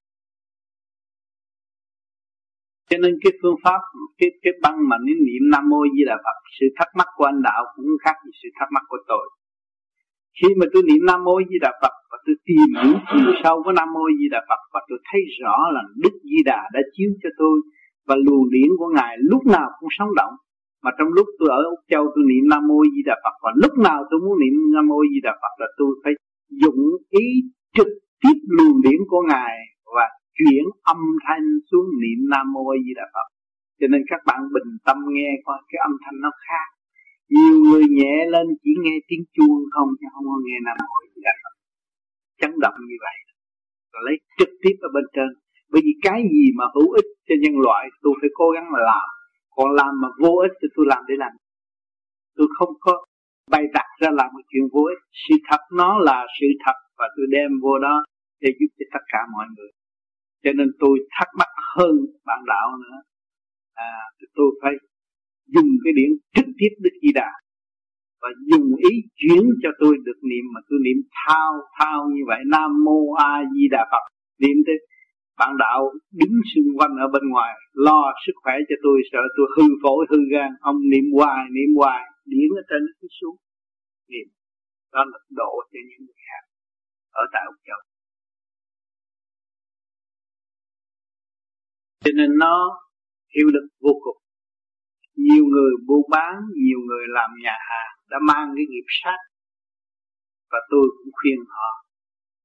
[2.90, 3.80] Cho nên cái phương pháp,
[4.18, 7.24] cái cái băng mà niệm niệm nam mô di đà phật, sự thắc mắc của
[7.24, 9.37] anh đạo cũng khác gì sự thắc mắc của tôi
[10.38, 13.56] khi mà tôi niệm nam mô di đà phật và tôi tìm hiểu chiều sâu
[13.64, 16.80] của nam mô di đà phật và tôi thấy rõ là đức di đà đã
[16.94, 17.56] chiếu cho tôi
[18.08, 20.34] và luồng điển của ngài lúc nào cũng sống động.
[20.84, 23.50] Mà trong lúc tôi ở úc châu tôi niệm nam mô di đà phật và
[23.62, 26.12] lúc nào tôi muốn niệm nam mô di đà phật là tôi phải
[26.62, 26.82] dụng
[27.22, 27.26] ý
[27.76, 27.90] trực
[28.22, 29.54] tiếp luồng điển của ngài
[29.96, 30.06] và
[30.38, 33.28] chuyển âm thanh xuống niệm nam mô di đà phật.
[33.80, 36.68] Cho nên các bạn bình tâm nghe coi cái âm thanh nó khác
[37.34, 41.04] nhiều người nhẹ lên chỉ nghe tiếng chuông không, chứ không có nghe nam hồi
[41.12, 41.34] di đà
[42.40, 43.16] chấn động như vậy.
[43.92, 45.28] Rồi lấy trực tiếp ở bên trên.
[45.72, 48.78] Bởi vì cái gì mà hữu ích cho nhân loại, tôi phải cố gắng mà
[48.90, 49.06] làm.
[49.56, 51.32] Còn làm mà vô ích thì tôi làm để làm.
[52.36, 52.92] Tôi không có
[53.50, 55.00] bày đặt ra làm một chuyện vô ích.
[55.24, 58.04] Sự thật nó là sự thật và tôi đem vô đó
[58.40, 59.70] để giúp cho tất cả mọi người.
[60.44, 61.94] Cho nên tôi thắc mắc hơn
[62.26, 62.96] bạn đạo nữa.
[63.74, 63.92] À
[64.34, 64.72] tôi phải
[65.54, 67.30] dùng cái điển trực tiếp đức di đà.
[68.22, 72.40] Và dùng ý chuyển cho tôi được niệm, mà tôi niệm thao thao như vậy.
[72.46, 74.04] Nam mô a di đà phật.
[74.42, 74.76] Niệm tới
[75.38, 75.80] bạn đạo
[76.20, 80.06] đứng xung quanh ở bên ngoài, lo sức khỏe cho tôi, sợ tôi hư phổi,
[80.10, 80.50] hư gan.
[80.60, 83.36] Ông niệm hoài niệm hoài, điển ở trên nó xuống.
[84.08, 84.28] Niệm.
[84.92, 86.42] Đó là độ cho những người khác
[87.10, 87.80] ở tại Úc Châu.
[92.04, 92.78] Cho nên nó
[93.34, 94.16] hiệu lực vô cùng
[95.26, 99.18] nhiều người buôn bán, nhiều người làm nhà hàng đã mang cái nghiệp sát.
[100.50, 101.70] Và tôi cũng khuyên họ,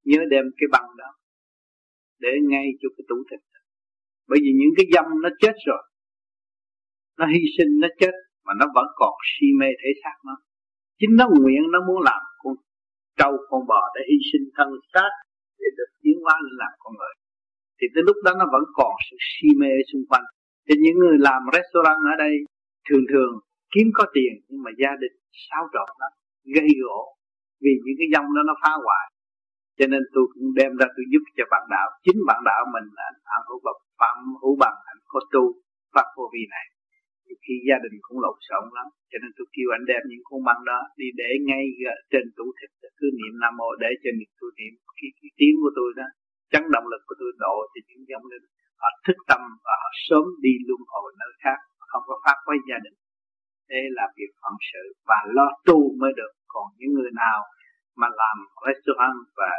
[0.05, 1.09] nhớ đem cái bằng đó
[2.19, 3.39] để ngay cho cái tủ thịt.
[4.29, 5.83] Bởi vì những cái dâm nó chết rồi,
[7.17, 8.13] nó hy sinh, nó chết
[8.45, 10.35] mà nó vẫn còn si mê thể xác nó.
[10.99, 12.53] Chính nó nguyện, nó muốn làm con
[13.19, 15.11] trâu, con bò để hy sinh thân xác,
[15.59, 17.15] để được tiến hóa lên làm con người.
[17.77, 20.25] Thì tới lúc đó nó vẫn còn sự si mê xung quanh.
[20.65, 22.33] Thì những người làm restaurant ở đây
[22.87, 23.33] thường thường
[23.73, 25.15] kiếm có tiền nhưng mà gia đình
[25.47, 26.07] xáo trộn nó
[26.55, 26.99] gây gỗ
[27.63, 29.05] vì những cái dòng đó nó phá hoại.
[29.77, 32.87] Cho nên tôi cũng đem ra tôi giúp cho bạn đạo chính bạn đạo mình
[32.97, 33.05] là
[33.37, 35.43] anh hữu bằng phạm hữu bằng anh có tu
[35.93, 36.65] phát vô vi này.
[37.25, 40.23] Thì khi gia đình cũng lộn xộn lắm cho nên tôi kêu anh đem những
[40.29, 41.65] con băng đó đi để ngay
[42.11, 44.73] trên tủ thịt cứ niệm nam mô để cho niệm tôi niệm.
[44.97, 46.07] Cái, cái tiếng của tôi đó
[46.51, 48.41] chấn động lực của tôi độ thì những dòng lên
[48.81, 51.59] họ thức tâm và họ sớm đi luân hồi nơi khác
[51.93, 52.97] không có phát với gia đình.
[53.69, 56.33] Thế là việc phận sự và lo tu mới được.
[56.53, 57.39] Còn những người nào
[58.01, 58.37] mà làm
[58.67, 59.51] restaurant và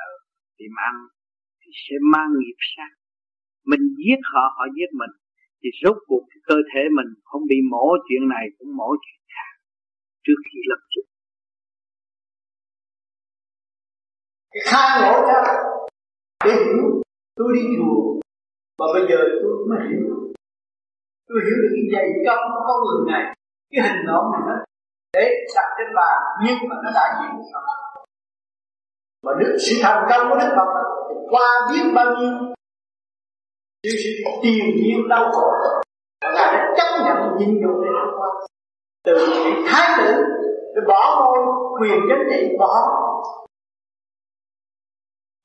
[0.59, 0.95] tiệm ăn
[1.61, 2.91] thì sẽ mang nghiệp sát.
[3.71, 5.15] Mình giết họ họ giết mình.
[5.61, 9.21] Thì rốt cuộc cái cơ thể mình không bị mổ, chuyện này cũng mổ chuyện
[9.35, 9.53] khác.
[10.25, 11.05] Trước khi lập chức
[14.55, 15.43] cái khai ngộ ra
[16.45, 17.03] để hiểu,
[17.37, 18.21] tôi đi chùa.
[18.79, 20.24] Mà bây giờ tôi mới hiểu
[21.35, 23.25] tôi hiểu được cái dày công của con người này,
[23.71, 24.55] cái hình nộm này nó
[25.13, 25.25] để
[25.57, 27.61] đặt trên bàn, nhưng mà nó đại diện cho
[29.25, 30.69] mà đức sự thành công của đức Phật
[31.31, 32.33] qua biết bao nhiêu
[33.83, 34.11] những sự
[34.43, 35.51] tiền nhiên đau khổ.
[36.23, 38.29] Và ngài đã chấp nhận nhịn nhục để vượt qua
[39.05, 39.15] từ
[39.45, 40.13] vị thái tử,
[40.75, 41.39] để bỏ ngôi
[41.81, 42.75] quyền chính trị bỏ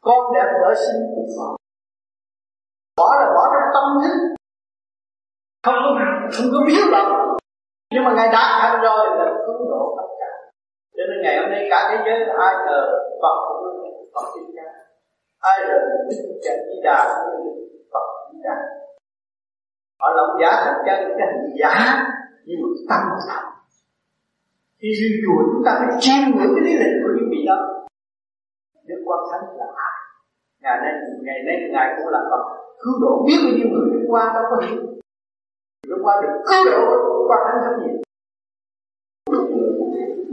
[0.01, 1.55] con đẹp vợ sinh của phật.
[2.97, 4.38] Bỏ là bỏ trong tâm thức
[5.63, 5.89] không có
[6.33, 7.05] không có biết đâu.
[7.93, 10.31] Nhưng mà ngài đã thành rồi, là cứu độ tất cả.
[10.97, 12.79] Cho nên ngày hôm nay cả thế giới, ai ngờ
[13.21, 14.67] Phật cũng Phật thích ca.
[15.39, 15.75] Ai là
[16.09, 16.97] đức chân di đà
[17.93, 18.55] Phật di đà
[19.99, 21.29] họ lộng giả thành chân cái
[21.59, 22.03] giả,
[22.45, 23.49] nhưng mà tâm thật
[24.81, 27.57] khi đi chùa chúng ta phải chiêm ngưỡng cái lý lịch của những vị đó.
[28.87, 29.95] Đức Quan Thánh là ai?
[30.61, 30.93] Ngày nay
[31.25, 32.43] ngày nay ngài cũng là Phật.
[32.81, 34.81] Cứu độ biết bao nhiêu người Đức qua đâu có hiểu
[35.89, 36.81] Đức Quan được cứu độ
[37.29, 37.95] Quan Thánh rất nhiều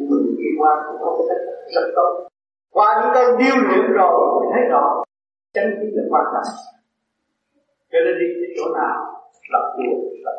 [0.08, 2.28] người đi qua cũng có cái tích rất tốt.
[2.72, 5.02] Qua những cơn điêu luyện rồi mới thấy rõ.
[5.54, 6.50] Chân chính là quan trọng.
[7.90, 8.96] Cho nên đi cái chỗ nào
[9.52, 10.36] lập chùa lập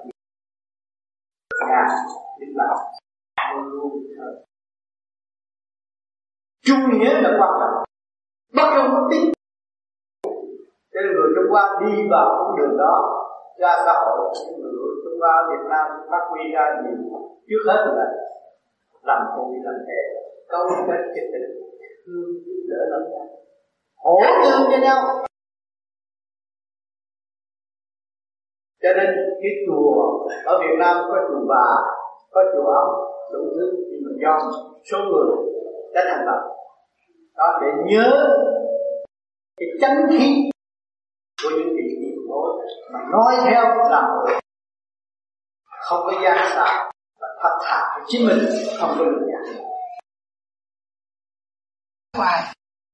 [1.68, 1.86] nhà
[2.40, 2.78] đi làm
[3.56, 4.44] luôn luôn thờ.
[6.66, 7.84] Trung nghĩa là quan trọng.
[8.56, 9.32] Bất công bất tín.
[10.94, 13.24] Cho nên người Trung Hoa đi vào con đường đó
[13.58, 14.72] ra xã hội những người
[15.22, 17.20] Trung Việt Nam phát huy ra nhiều.
[17.48, 18.06] Trước hết là
[19.04, 20.02] làm tôi làm thề
[20.50, 21.50] câu kết cái tình
[22.06, 23.28] thương giúp đỡ lẫn nhau.
[23.96, 25.26] Hỗ trợ cho nhau.
[28.84, 29.10] Cho nên
[29.42, 31.68] cái chùa ở Việt Nam có chùa bà,
[32.32, 32.90] có chùa ấm,
[33.34, 34.52] đủ thứ, nhưng mà do
[34.92, 35.54] số người
[35.94, 36.42] đã thành lập
[37.38, 38.28] đó để nhớ
[39.58, 40.50] cái chánh khí
[41.44, 42.50] của những vị tiền bối
[42.94, 44.06] mà nói theo làm
[45.88, 48.40] không có gian xạo và thật thà với chính mình
[48.80, 49.64] không có lừa gạt.
[52.18, 52.54] Hoài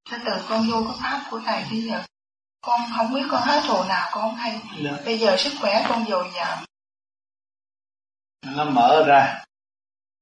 [0.10, 2.02] cho từ con vô cái pháp của thầy bây giờ
[2.62, 4.62] con không biết con hết thù nào con không hay.
[4.84, 4.98] Được.
[5.06, 6.58] bây giờ sức khỏe con dồi dào.
[8.56, 9.44] Nó mở ra.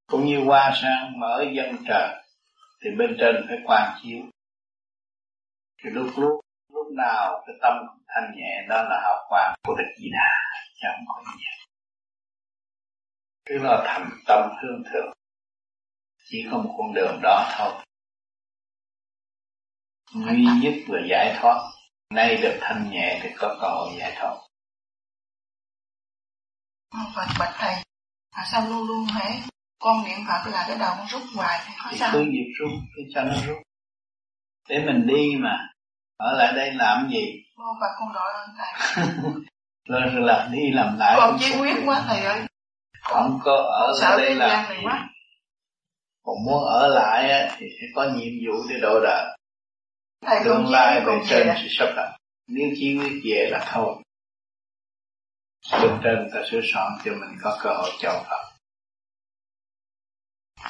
[0.08, 2.24] Cũng như hoa sang mở dân trời
[2.84, 4.22] thì bên trên phải quan chiếu.
[5.84, 6.40] Thì lúc lúc
[6.74, 7.74] lúc nào cái tâm
[8.08, 10.32] thanh nhẹ đó là hào quang của đức di đà.
[10.82, 11.51] Chứ không có gì.
[13.46, 15.14] Tức là thành tâm hương thượng.
[16.30, 17.74] Chỉ có một con đường đó thôi.
[20.14, 21.72] Duy nhất là giải thoát.
[22.10, 24.36] Nay được thanh nhẹ thì có cơ hội giải thoát.
[27.16, 27.76] Phật bạch thầy
[28.32, 29.30] à sao luôn luôn hễ
[29.80, 32.10] con niệm Phật là cái đầu con rút hoài thì có sao?
[32.14, 33.58] cứ việc rút cứ cho nó rút.
[34.70, 35.68] Để mình đi mà.
[36.18, 37.44] Ở lại đây làm gì?
[37.58, 39.06] Mô Phật con đội ơn thầy.
[39.90, 42.46] Rồi làm đi làm lại chí không quyết quá thầy ơi
[43.02, 45.10] không có ở sợ đây gì quá.
[46.24, 49.38] Còn muốn ở lại á, thì phải có nhiệm vụ để độ đời
[50.46, 52.18] tương lai con trên về sẽ sắp đặt.
[52.48, 53.96] Nếu chí quyết về là thôi.
[55.82, 58.52] Bên trên ta sửa soạn cho mình có cơ hội chọn Phật.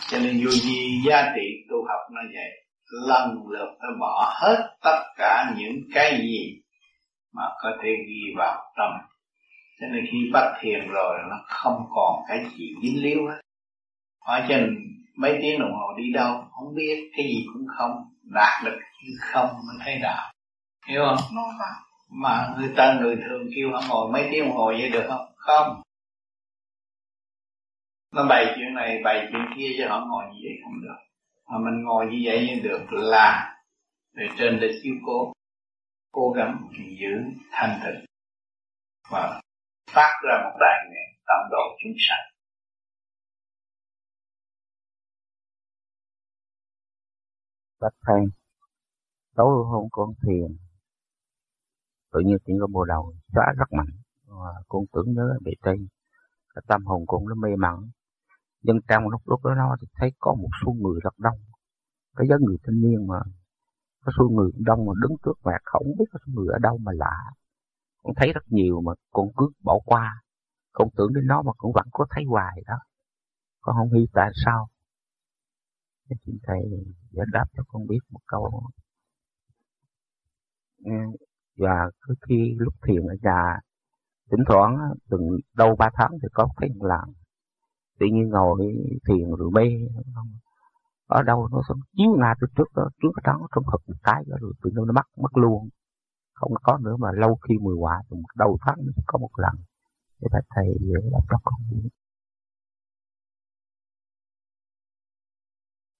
[0.07, 2.61] Cho nên vô gì giá trị tu học nó vậy
[3.07, 6.61] lần lượt nó bỏ hết tất cả những cái gì
[7.33, 9.10] mà có thể ghi vào tâm
[9.81, 13.41] cho nên khi bắt thiền rồi nó không còn cái gì dính líu hết.
[14.25, 14.77] Hỏi cho nên
[15.15, 17.91] mấy tiếng đồng hồ đi đâu không biết cái gì cũng không
[18.23, 20.33] đạt được chứ không mới thấy đạo.
[20.87, 21.17] Hiểu không?
[21.59, 25.05] Phật mà người ta người thường kêu họ ngồi mấy tiếng đồng hồ vậy được
[25.07, 25.25] không?
[25.35, 25.81] Không.
[28.13, 30.97] Nó bày chuyện này bày chuyện kia cho họ ngồi như vậy không được.
[31.51, 33.57] Mà mình ngồi như vậy như được là
[34.15, 35.33] về trên để chiếu cố.
[36.11, 36.67] Cố gắng
[36.99, 38.05] giữ thanh tịnh.
[39.09, 39.41] Và
[39.93, 42.25] phát ra một đại nguyện tận độ chúng sanh.
[47.81, 48.21] Bạch thầy,
[49.35, 50.57] tối hôm con thiền,
[52.11, 53.93] tự nhiên tiếng có bộ đầu xóa rất mạnh.
[54.27, 55.77] Và con tưởng nhớ bị tây,
[56.55, 57.91] cái tâm hồn cũng nó mê mẩn.
[58.61, 61.39] Nhưng trong lúc lúc đó nó thì thấy có một số người rất đông.
[62.15, 63.19] Cái giống người thanh niên mà
[64.05, 66.77] có số người đông mà đứng trước mặt, không biết có số người ở đâu
[66.77, 67.17] mà lạ
[68.03, 70.21] con thấy rất nhiều mà con cứ bỏ qua.
[70.71, 72.75] Con tưởng đến nó mà cũng vẫn có thấy hoài đó.
[73.61, 74.67] Con không hiểu tại sao.
[76.09, 76.59] Xin thầy
[77.11, 78.61] giải đáp cho con biết một câu.
[80.85, 80.91] Ừ,
[81.57, 83.59] và cứ khi lúc thiền ở nhà,
[84.31, 84.77] thỉnh thoảng
[85.09, 85.21] từng
[85.57, 87.13] đâu ba tháng thì có thấy một lần.
[87.99, 88.73] Tự nhiên ngồi
[89.07, 89.63] thiền rồi mê
[91.07, 94.23] ở đâu nó xuống chiếu ngay từ trước đó trước đó trong thực một cái
[94.27, 95.69] đó rồi tự nhiên nó mất mất luôn
[96.41, 99.31] không có nữa mà lâu khi mười quả thì một đầu tháng nó có một
[99.37, 99.53] lần.
[100.21, 101.53] Để phải thầy dễ làm cho con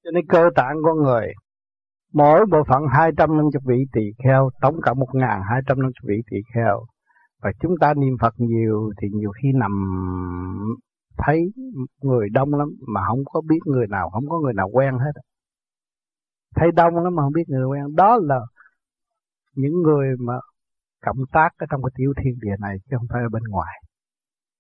[0.03, 1.27] cho nên cơ tạng con người,
[2.13, 6.85] mỗi bộ phận 250 vị tỳ kheo, tổng cộng 1250 vị tỳ kheo.
[7.41, 9.71] Và chúng ta niệm Phật nhiều thì nhiều khi nằm
[11.17, 11.51] thấy
[12.01, 15.21] người đông lắm mà không có biết người nào, không có người nào quen hết.
[16.55, 17.95] Thấy đông lắm mà không biết người quen.
[17.95, 18.39] Đó là
[19.55, 20.33] những người mà
[21.05, 23.75] cộng tác ở trong cái tiểu thiên địa này chứ không phải ở bên ngoài.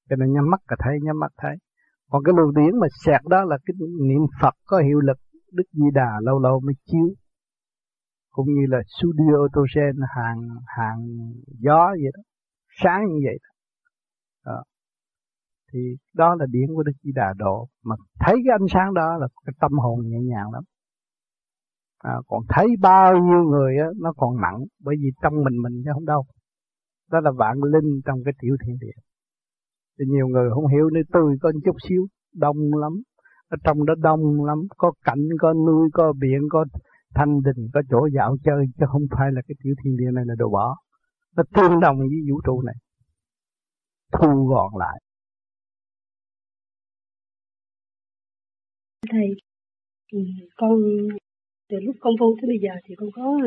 [0.09, 1.55] Cho nên nhắm mắt là thấy, nhắm mắt thấy.
[2.11, 3.73] Còn cái luồng điển mà sẹt đó là cái
[4.09, 5.17] niệm Phật có hiệu lực,
[5.51, 7.07] Đức Di Đà lâu lâu mới chiếu.
[8.31, 10.41] Cũng như là studio autogen hàng
[10.77, 10.99] hàng
[11.59, 12.21] gió vậy đó,
[12.81, 13.51] sáng như vậy đó.
[14.51, 14.63] đó.
[15.73, 15.79] thì
[16.13, 17.67] đó là điển của Đức Di Đà độ.
[17.83, 20.63] Mà thấy cái ánh sáng đó là cái tâm hồn nhẹ nhàng lắm
[22.01, 25.81] à, còn thấy bao nhiêu người á, nó còn nặng bởi vì trong mình mình
[25.85, 26.23] chứ không đâu.
[27.11, 29.01] Đó là vạn linh trong cái tiểu thiên địa.
[29.99, 32.93] Thì nhiều người không hiểu nơi tôi có chút xíu đông lắm.
[33.49, 36.65] Ở trong đó đông lắm có cảnh có nuôi có biển có
[37.15, 40.23] thanh đình có chỗ dạo chơi chứ không phải là cái tiểu thiên địa này
[40.27, 40.75] là đồ bỏ.
[41.35, 42.75] Nó tương đồng với vũ trụ này.
[44.11, 45.01] Thu gọn lại.
[49.11, 49.27] Thầy
[50.57, 50.71] con
[51.71, 53.39] từ lúc con vô tới bây giờ thì con có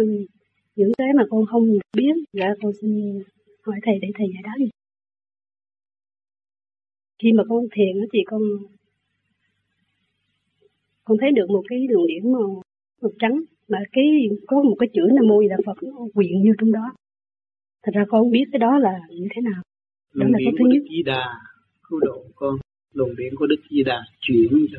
[0.77, 1.65] những cái mà con không
[1.97, 2.15] biết.
[2.33, 3.23] Dạ con xin
[3.63, 4.69] hỏi thầy để thầy giải đáp đi.
[7.23, 8.43] Khi mà con thiền thì con
[11.05, 12.63] con thấy được một cái đường điểm màu
[13.03, 14.05] màu trắng mà cái
[14.47, 16.95] có một cái chữ nam mô là phật nó quyện như trong đó.
[17.83, 19.63] Thật ra con không biết cái đó là như thế nào.
[20.15, 20.83] Đó là cái thứ nhất.
[20.91, 21.25] Di Đà
[21.89, 22.57] cứu độ con.
[22.93, 24.79] Luồng điện của Đức Di Đà chuyển cho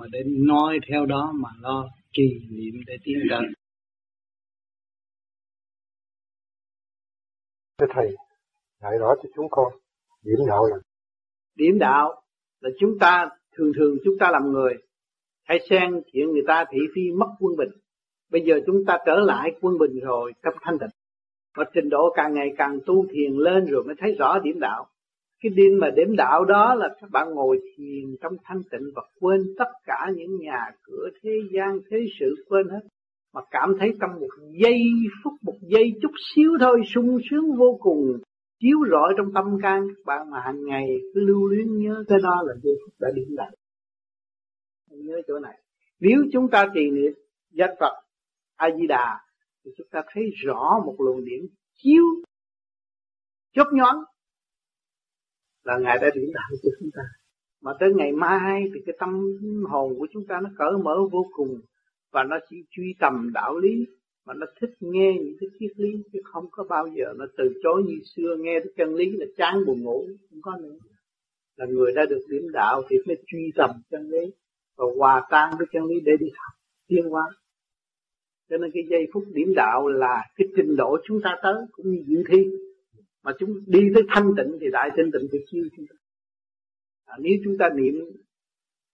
[0.00, 3.40] mà để nói theo đó mà lo trì niệm để tiến tới
[7.78, 8.14] Thưa Thầy,
[8.82, 9.72] dạy rõ cho chúng con
[10.22, 10.76] điểm đạo là
[11.54, 12.22] điểm đạo
[12.60, 14.74] là chúng ta thường thường chúng ta làm người
[15.44, 17.70] hay xen chuyện người ta thị phi mất quân bình.
[18.30, 20.88] Bây giờ chúng ta trở lại quân bình rồi trong thanh tịnh.
[21.56, 24.86] Và trình độ càng ngày càng tu thiền lên rồi mới thấy rõ điểm đạo
[25.40, 29.02] cái đêm mà điểm đạo đó là các bạn ngồi thiền trong thanh tịnh và
[29.20, 32.80] quên tất cả những nhà cửa thế gian, thế sự, quên hết.
[33.34, 34.28] Mà cảm thấy trong một
[34.62, 34.82] giây
[35.24, 38.18] phút, một giây chút xíu thôi, sung sướng vô cùng,
[38.60, 42.18] chiếu rọi trong tâm can các bạn mà hàng ngày cứ lưu luyến nhớ cái
[42.22, 43.50] đó là giây phút đã điểm lại
[45.10, 45.58] nhớ chỗ này.
[46.00, 47.12] Nếu chúng ta trì niệm
[47.50, 47.92] danh Phật
[48.56, 49.20] A Di Đà
[49.64, 52.04] thì chúng ta thấy rõ một luồng điện chiếu,
[53.54, 53.96] chớp nhoáng
[55.64, 57.02] là ngài đã điểm đạo cho chúng ta.
[57.62, 59.38] Mà tới ngày mai thì cái tâm
[59.68, 61.60] hồn của chúng ta nó cởi mở vô cùng
[62.12, 63.86] và nó chỉ truy tầm đạo lý
[64.26, 67.44] mà nó thích nghe những cái triết lý chứ không có bao giờ nó từ
[67.62, 68.36] chối như xưa.
[68.38, 70.76] Nghe cái chân lý là chán buồn ngủ, không có nữa.
[71.56, 74.32] Là người đã được điểm đạo thì mới truy tầm chân lý
[74.76, 76.52] và hòa tan với chân lý để đi học
[76.88, 77.22] tiến hóa.
[78.50, 81.90] Cho nên cái giây phút điểm đạo là cái trình độ chúng ta tới cũng
[81.90, 82.50] như diễn thi
[83.22, 85.96] mà chúng đi tới thanh tịnh thì đại thanh tịnh được chiêu chúng ta.
[87.04, 87.94] À, nếu chúng ta niệm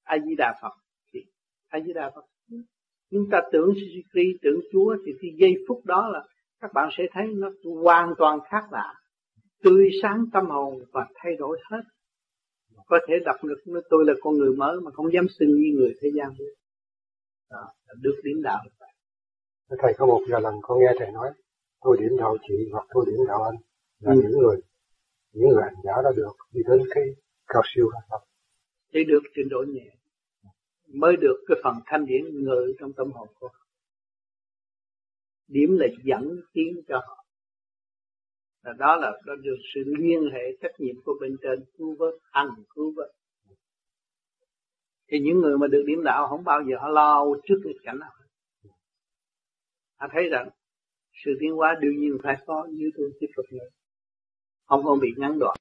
[0.02, 0.72] a di đà phật
[1.12, 1.20] thì
[1.68, 2.24] a di đà phật.
[3.10, 6.26] Chúng ta tưởng Sri, tưởng Chúa thì cái giây phút đó là
[6.60, 7.50] các bạn sẽ thấy nó
[7.82, 8.94] hoàn toàn khác lạ.
[9.62, 11.82] Tươi sáng tâm hồn và thay đổi hết.
[12.86, 15.72] Có thể đọc được nó tôi là con người mới mà không dám xưng như
[15.74, 16.28] người thế gian.
[16.38, 16.52] Nữa
[17.50, 18.64] đó, là được điểm đạo.
[19.78, 21.30] Thầy có một giờ lần con nghe thầy nói
[21.80, 23.56] tôi điểm đạo chị hoặc tôi điểm đạo anh
[24.00, 24.20] là ừ.
[24.22, 24.56] những người
[25.32, 27.04] những người hành giả đã được đi đến cái
[27.46, 28.18] cao siêu đó
[28.92, 29.96] để được trình độ nhẹ
[30.94, 33.66] mới được cái phần thanh điển ngự trong tâm hồn của họ.
[35.48, 37.24] Điểm là dẫn tiến cho họ.
[38.64, 42.14] Là đó là đó được sự liên hệ trách nhiệm của bên trên cứu vớt
[42.30, 43.10] ăn cứu vớt.
[45.08, 47.98] Thì những người mà được điểm đạo không bao giờ họ lo trước cái cảnh
[47.98, 48.10] nào
[49.96, 50.48] họ thấy rằng
[51.24, 53.68] sự tiến hóa đương nhiên phải có như tôi tiếp tục nữa
[54.66, 55.56] không còn bị ngắn đoạn.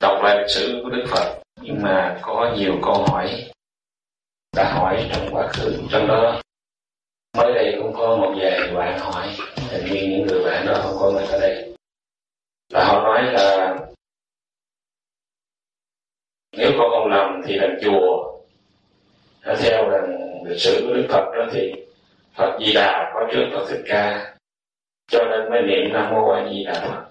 [0.00, 3.50] Đọc lại lịch sử của Đức Phật, nhưng mà có nhiều câu hỏi
[4.56, 6.40] đã hỏi trong quá khứ trong đó.
[7.36, 9.36] Mới đây cũng có một vài bạn hỏi,
[9.70, 11.76] hình như những người bạn đó không có mặt ở đây.
[12.72, 13.76] Là họ nói là
[16.56, 18.40] nếu con không lầm thì là chùa.
[19.58, 21.72] Theo rằng lịch sử của Đức Phật đó thì
[22.34, 24.33] Phật Di Đà có trước Phật Thích Ca
[25.06, 27.10] cho nên mới niệm Nam Mô A Di Đà Phật.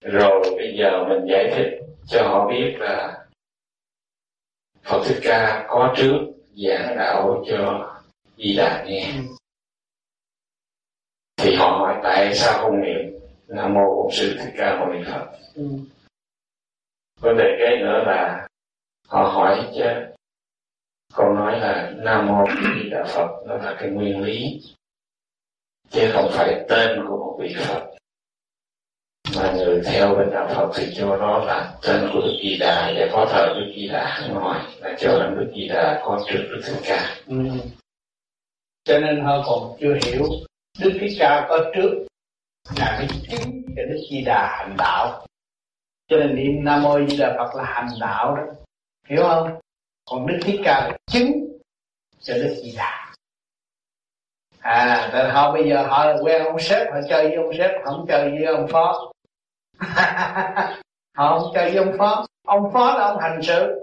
[0.00, 1.78] Rồi bây giờ mình giải thích
[2.08, 3.24] cho họ biết là
[4.82, 6.18] Phật Thích Ca có trước
[6.54, 7.90] giảng đạo cho
[8.36, 9.12] Di Đà nghe.
[11.36, 15.04] Thì họ hỏi tại sao không niệm Nam Mô Bổn Sư Thích Ca Mâu Ni
[15.12, 15.26] Phật?
[15.54, 15.64] Ừ.
[17.20, 18.48] vấn đề cái nữa là
[19.08, 19.84] họ hỏi chứ
[21.14, 24.60] con nói là Nam Mô Di Đà Phật nó là cái nguyên lý
[25.90, 27.88] chứ không phải tên của một vị Phật
[29.36, 32.92] mà người theo bên đạo Phật thì cho nó là tên của Đức Di Đà,
[32.96, 36.22] và có thờ Đức Di Đà ở ngoài, là cho là Đức Di Đà con
[36.28, 37.16] trước Đức Thích Ca.
[37.26, 37.36] Ừ.
[38.84, 40.24] Cho nên họ còn chưa hiểu
[40.78, 42.06] Đức Thích Ca có trước
[42.76, 45.26] là cái chính cho Đức Di Đà hành đạo.
[46.08, 48.42] Cho nên niệm Nam Mô Di Đà Phật là hành đạo đó.
[49.08, 49.58] Hiểu không?
[50.10, 51.32] Còn Đức Thích Ca là chứng
[52.20, 53.14] cho Đức Di Đà
[54.68, 58.04] à rồi họ bây giờ họ quen ông sếp họ chơi với ông sếp không
[58.08, 59.12] chơi với ông phó.
[61.16, 62.26] Họ không chơi với ông phó.
[62.46, 63.82] Ông phó là ông hành sự.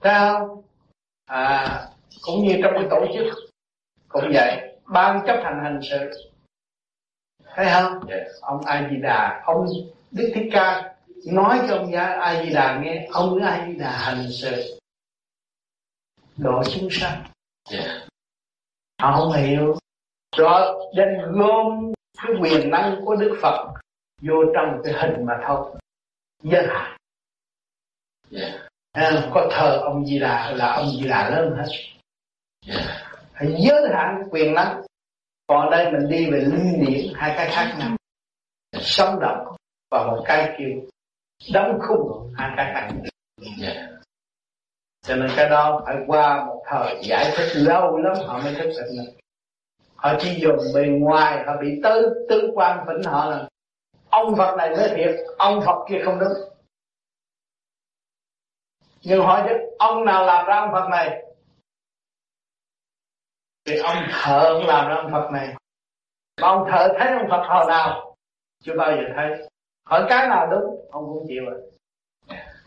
[0.00, 0.62] Không?
[1.26, 1.88] À
[2.22, 3.50] cũng như trong cái tổ chức
[4.08, 4.78] cũng vậy.
[4.84, 6.10] Ban chấp hành hành sự.
[7.54, 8.08] Thấy không?
[8.08, 8.28] Yes.
[8.40, 9.66] ông a di đà ông
[10.10, 10.94] đức thích ca
[11.26, 13.08] nói cho ông a di đà nghe.
[13.12, 14.78] Ông a di đà hành sự.
[16.36, 17.22] Độ chúng sanh.
[17.72, 17.99] Yeah
[19.00, 19.76] họ không hiểu.
[20.36, 21.92] Rồi đem gom
[22.22, 23.68] cái quyền năng của Đức Phật
[24.22, 25.70] vô trong cái hình mà thôi.
[26.42, 26.96] Giới hạn.
[28.32, 28.52] Yeah.
[28.92, 31.68] à, có thờ ông Di Đà là ông Di Đà lớn hết.
[32.66, 32.84] Yeah.
[33.32, 34.82] phải giới hạn quyền năng.
[35.46, 37.96] Còn đây mình đi về linh niệm hai cái khác nhau.
[38.80, 39.56] Sống động
[39.90, 40.68] và một cái kêu
[41.52, 43.04] đóng khung hai cái khác nhau.
[43.62, 43.89] Yeah
[45.02, 48.70] cho nên cái đó phải qua một thời giải thích lâu lắm, họ mới thức
[48.96, 49.12] được.
[49.96, 53.48] Họ chỉ dùng bề ngoài, họ bị tư tư quan phỉnh họ là,
[54.10, 56.32] ông Phật này mới thiệt, ông Phật kia không đúng.
[59.02, 61.24] Nhưng hỏi chứ, ông nào làm ra ông Phật này?
[63.64, 65.54] Thì ông thợ làm ra ông Phật này.
[66.40, 68.16] Mà ông thợ thấy ông Phật hồi nào?
[68.62, 69.48] Chưa bao giờ thấy.
[69.86, 71.69] Hỏi cái nào đúng, ông cũng chịu rồi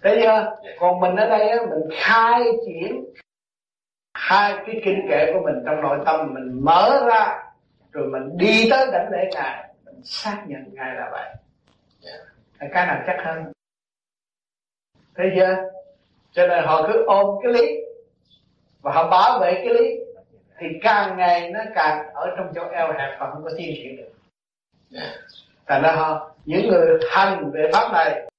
[0.03, 0.55] thấy chưa?
[0.79, 3.05] Còn mình ở đây á, mình khai triển
[4.13, 6.33] hai cái kinh kệ của mình trong nội tâm.
[6.33, 7.43] Mình mở ra,
[7.91, 9.69] rồi mình đi tới đảnh lễ ngài.
[9.85, 11.35] Mình xác nhận ngài là vậy.
[12.59, 12.73] Yeah.
[12.73, 13.51] cái nào chắc hơn?
[15.15, 15.55] Thấy chưa?
[16.31, 17.75] Cho nên họ cứ ôm cái lý.
[18.81, 19.99] Và họ bảo vệ cái lý.
[20.59, 23.97] Thì càng ngày nó càng ở trong chỗ eo hẹp và không có tiến triển
[23.97, 24.11] được.
[24.95, 25.15] Yeah.
[25.67, 28.29] thành ra họ, những người hành về pháp này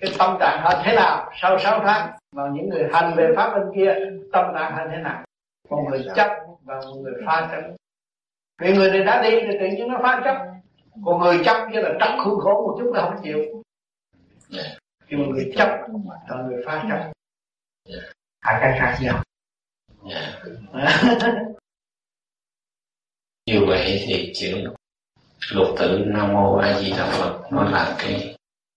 [0.00, 2.12] cái tâm trạng họ thế nào sau 6 tháng?
[2.32, 3.94] Và những người hành về pháp bên kia
[4.32, 5.24] tâm trạng họ thế nào?
[5.70, 6.28] Một người chấp
[6.64, 7.62] và một người pha chấp
[8.58, 10.36] vì người này đã đi thì tự nhiên nó pha chấp
[11.04, 13.38] còn người chấp như là trắc khuôn khổ một chút là không chịu.
[15.08, 15.68] Nhưng mà người chấp
[16.28, 17.12] và người pha chấp
[18.40, 19.22] hai cái khác nhau.
[23.46, 24.72] Như vậy thì chữ
[25.52, 28.36] lục tự nam mô a di đà phật nó là cái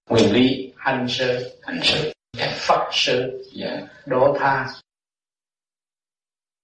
[0.10, 2.52] nguyên lý hành sự hành sự yeah.
[2.68, 3.80] phật sự yeah.
[3.80, 3.88] Dạ.
[4.06, 4.68] độ tha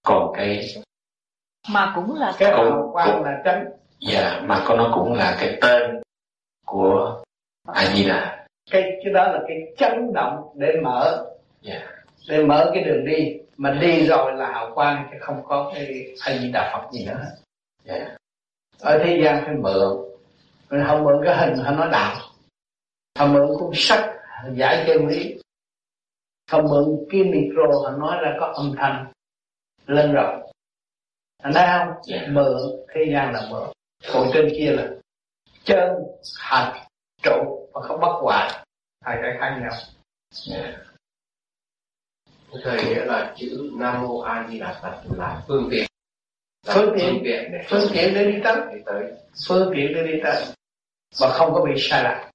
[0.05, 0.76] còn cái
[1.69, 3.65] mà cũng là cái hào quang là tránh
[3.99, 6.02] dạ mà có nó cũng là cái tên
[6.65, 7.23] của
[7.73, 11.26] a di đà cái cái đó là cái chấn động để mở
[11.64, 11.84] yeah.
[12.30, 16.06] để mở cái đường đi mà đi rồi là hào quang chứ không có cái
[16.22, 17.26] a di đà phật gì nữa
[17.85, 18.07] yeah.
[18.81, 19.98] ở thế gian phải mượn
[20.69, 22.27] mình không mượn cái hình hay nói đạo
[23.18, 24.15] họ mượn cuốn sách
[24.53, 25.38] giải chân lý
[26.52, 29.11] họ mượn cái micro họ nói ra có âm thanh
[29.88, 30.41] lên rồi
[31.44, 32.23] anh thấy không yeah.
[32.23, 32.27] Dạ.
[32.31, 32.57] mượn
[32.95, 33.69] thế gian là mượn
[34.14, 34.89] còn trên kia là
[35.64, 35.94] chân
[36.39, 36.88] hành
[37.23, 38.65] trụ và không bất hoại
[39.06, 39.72] hai cái khác nhau
[40.52, 40.76] yeah.
[42.52, 42.60] Dạ.
[42.64, 45.85] thầy nghĩa là chữ nam mô a di đà phật là phương tiện
[46.68, 48.39] là phương tiện phương tiện để, phương tiện để đi
[48.85, 49.03] tới.
[49.48, 50.45] phương tiện để đi tới
[51.19, 52.27] và không có bị sai lạc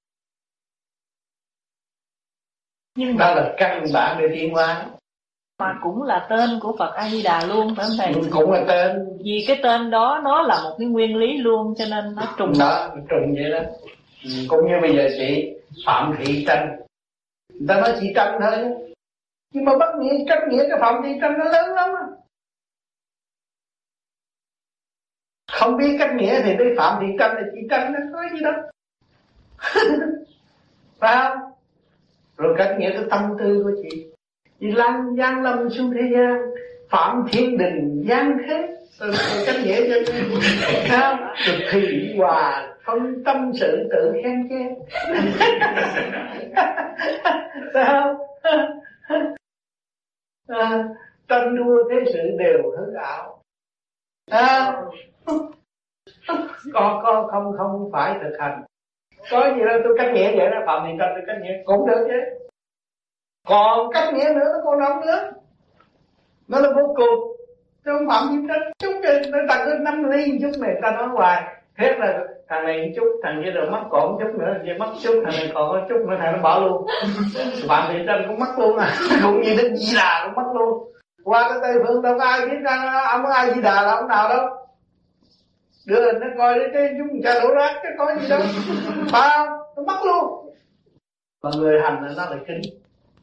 [2.95, 4.85] nhưng đó là căn bản để tiến hóa
[5.59, 8.13] mà cũng là tên của Phật A Di Đà luôn phải không thầy?
[8.13, 9.17] Ừ, cũng là tên.
[9.23, 12.53] Vì cái tên đó nó là một cái nguyên lý luôn cho nên nó trùng.
[12.59, 13.59] Đó, trùng vậy đó.
[14.23, 15.53] Ừ, cũng như bây giờ chị
[15.85, 16.75] Phạm Thị Tranh,
[17.49, 18.57] người ta nói chị Tranh thôi,
[19.53, 21.89] nhưng mà bắt nghĩa cách nghĩa cái Phạm Thị Tranh nó lớn lắm.
[25.51, 28.41] Không biết cách nghĩa thì cái Phạm Thị Tranh là chị Tranh nó có gì
[28.43, 28.53] đâu.
[30.99, 31.52] phải không?
[32.37, 34.11] Rồi cách nghĩa cái tâm tư của chị.
[34.59, 36.41] Chị lăn giang lâm xuống thế gian
[36.89, 38.75] phạm thiên đình giang thế.
[38.99, 40.13] Rồi, rồi cách nghĩa cho
[40.89, 41.17] sao?
[41.35, 44.91] Rồi thị hòa không tâm sự tự khen chê.
[47.73, 48.27] Sao?
[50.47, 50.89] À,
[51.27, 53.41] tranh đua thế sự đều hư ảo.
[54.31, 54.81] À,
[56.73, 58.63] có con không không phải thực hành
[59.31, 61.87] có gì đâu tôi cách nghĩa vậy đó phạm thì tâm tôi cách nghĩa cũng
[61.87, 62.47] được chứ.
[63.47, 65.31] Còn cách nghĩa nữa nó còn đông nữa
[66.47, 67.37] nó là vô cùng.
[67.85, 68.93] Tôi không phạm gì hết chút
[69.31, 71.43] nó tặng tới năm ly chút này ta nói hoài.
[71.77, 72.19] Thế là
[72.49, 75.51] thằng này chút thằng kia rồi mất còn chút nữa kia mất chút thằng này
[75.53, 76.85] còn có chút nữa thằng nó bỏ luôn.
[77.67, 78.95] Bạn thì trên cũng mất luôn à.
[79.23, 80.93] Cũng như đến di đà cũng mất luôn.
[81.23, 83.91] Qua cái tây phương đâu có ai biết ra ông có ai di đà là
[83.91, 84.62] ông nào đâu
[85.85, 88.41] đưa nó coi đấy cái chúng cha đổ rác cái có gì đâu.
[89.11, 89.45] Ba
[89.75, 90.55] nó mất luôn.
[91.43, 92.61] Mà người hành là nó lại kính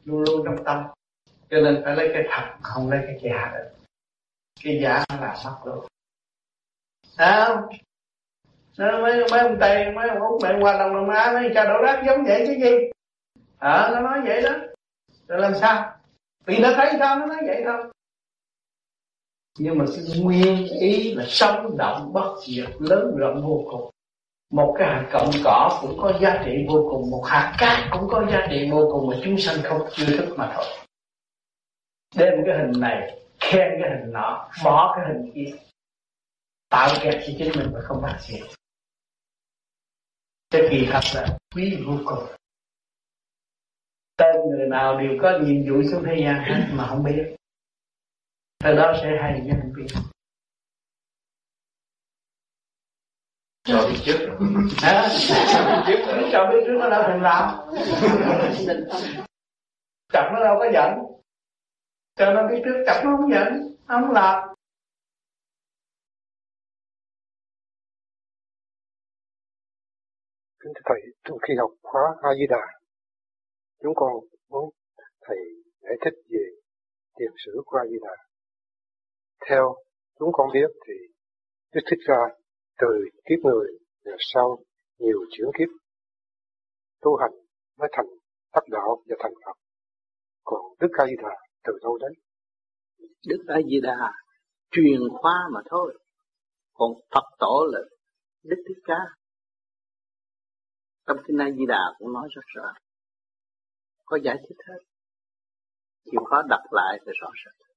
[0.05, 0.83] luôn luôn trong tâm.
[1.49, 3.69] Cho nên phải lấy cái thật không lấy cái giả được.
[4.63, 5.85] Cái giả là mất luôn.
[7.17, 7.61] À,
[8.77, 11.81] mấy mấy ông tây mấy ông út mẹ qua đồng đồng á nói cha đổ
[11.83, 12.77] rác giống vậy chứ gì?
[13.59, 14.51] Ờ à, nó nói vậy đó.
[15.27, 15.93] Rồi làm sao?
[16.45, 17.90] Vì nó thấy sao nó nói vậy thôi
[19.59, 23.91] nhưng mà cái nguyên ý là sống, động, bất diệt, lớn rộng vô cùng.
[24.51, 27.09] Một cái hạt cọng cỏ cũng có giá trị vô cùng.
[27.11, 30.33] Một hạt cát cũng có giá trị vô cùng mà chúng sanh không chưa thức
[30.37, 30.65] mà thôi.
[32.15, 35.57] Đem cái hình này, khen cái hình nọ, bỏ cái hình kia.
[36.69, 38.43] Tạo kẹt cho chính mình mà không phát triển
[40.51, 42.25] cái kỳ thật là quý vô cùng.
[44.17, 47.35] Tên người nào đều có nhiệm vụ xuống thế gian hết mà không biết
[48.63, 49.85] từ đó sẽ hay với không biết
[53.63, 54.37] cho biết trước.
[54.83, 55.09] À,
[55.87, 57.59] biết trước cho biết trước nó đâu thèm làm
[60.13, 60.91] chặt nó đâu có giận.
[62.15, 63.77] Cho nó biết trước chặt nó không giận.
[63.87, 64.49] Không làm
[70.59, 72.79] Kính thưa Thầy, trong khi học khóa A-di-đà,
[73.83, 74.11] chúng con
[74.49, 74.69] muốn
[75.21, 75.37] Thầy
[75.81, 76.45] giải thích về
[77.17, 78.30] tiền sử của A-di-đà.
[79.49, 79.75] Theo
[80.19, 80.93] chúng con biết thì
[81.73, 82.19] Đức Thích Ca
[82.77, 82.87] từ
[83.25, 83.67] kiếp người
[84.05, 84.63] và sau
[84.99, 85.69] nhiều chuyển kiếp,
[87.01, 87.31] tu hành
[87.77, 88.05] mới thành
[88.53, 89.57] đắc đạo và thành Phật.
[90.43, 92.13] Còn Đức A Di Đà từ đâu đấy?
[93.27, 94.11] Đức A Di Đà
[94.71, 95.97] truyền khoa mà thôi.
[96.73, 97.79] Còn Phật tổ là
[98.43, 98.99] Đức Thích Ca.
[101.07, 102.73] Trong kinh A Di Đà cũng nói rất rõ.
[104.05, 104.79] Có giải thích hết.
[106.11, 107.70] Chịu khó đọc lại thì rõ ràng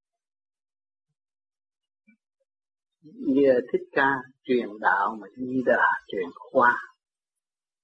[3.04, 4.10] Như Thích Ca
[4.44, 6.78] truyền đạo mà Di Đà truyền khoa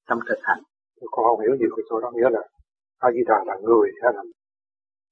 [0.09, 0.62] trong thực hành.
[1.10, 2.40] Con không hiểu nhiều cái chỗ đó nghĩa là
[2.98, 4.22] A Di Đà là người hay là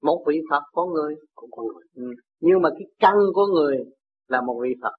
[0.03, 1.85] một vị Phật có người cũng có người.
[1.95, 2.15] Ừ.
[2.41, 3.77] Nhưng mà cái căn của người
[4.29, 4.93] là một vị Phật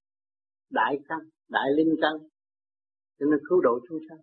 [0.71, 1.19] đại căn,
[1.49, 2.13] đại linh căn
[3.19, 4.19] cho nên cứu độ chúng sanh.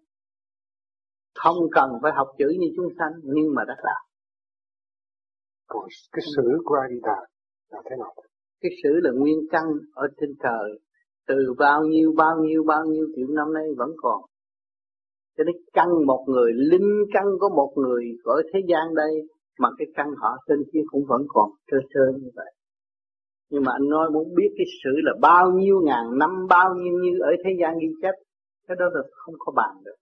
[1.34, 4.02] Không cần phải học chữ như chúng sanh nhưng mà đã làm.
[5.66, 7.26] Còn cái sử của A Di Đà
[7.68, 8.14] là thế nào?
[8.60, 9.64] Cái sự là nguyên căn
[9.94, 10.78] ở trên trời,
[11.28, 14.20] từ bao nhiêu bao nhiêu bao nhiêu triệu năm nay vẫn còn.
[15.38, 19.12] Cho nên căn một người, linh căn có một người ở thế gian đây,
[19.58, 22.52] mà cái căn họ trên kia cũng vẫn còn trơ trơ như vậy.
[23.50, 26.98] Nhưng mà anh nói muốn biết cái sự là bao nhiêu ngàn năm, bao nhiêu
[27.02, 28.14] như ở thế gian ghi chép,
[28.68, 29.94] cái đó là không có bàn được.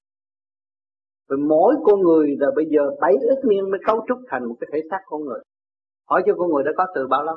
[1.29, 4.55] Rồi mỗi con người là bây giờ bảy ức niên mới cấu trúc thành một
[4.61, 5.41] cái thể xác con người.
[6.09, 7.37] Hỏi cho con người đã có từ bao lâu?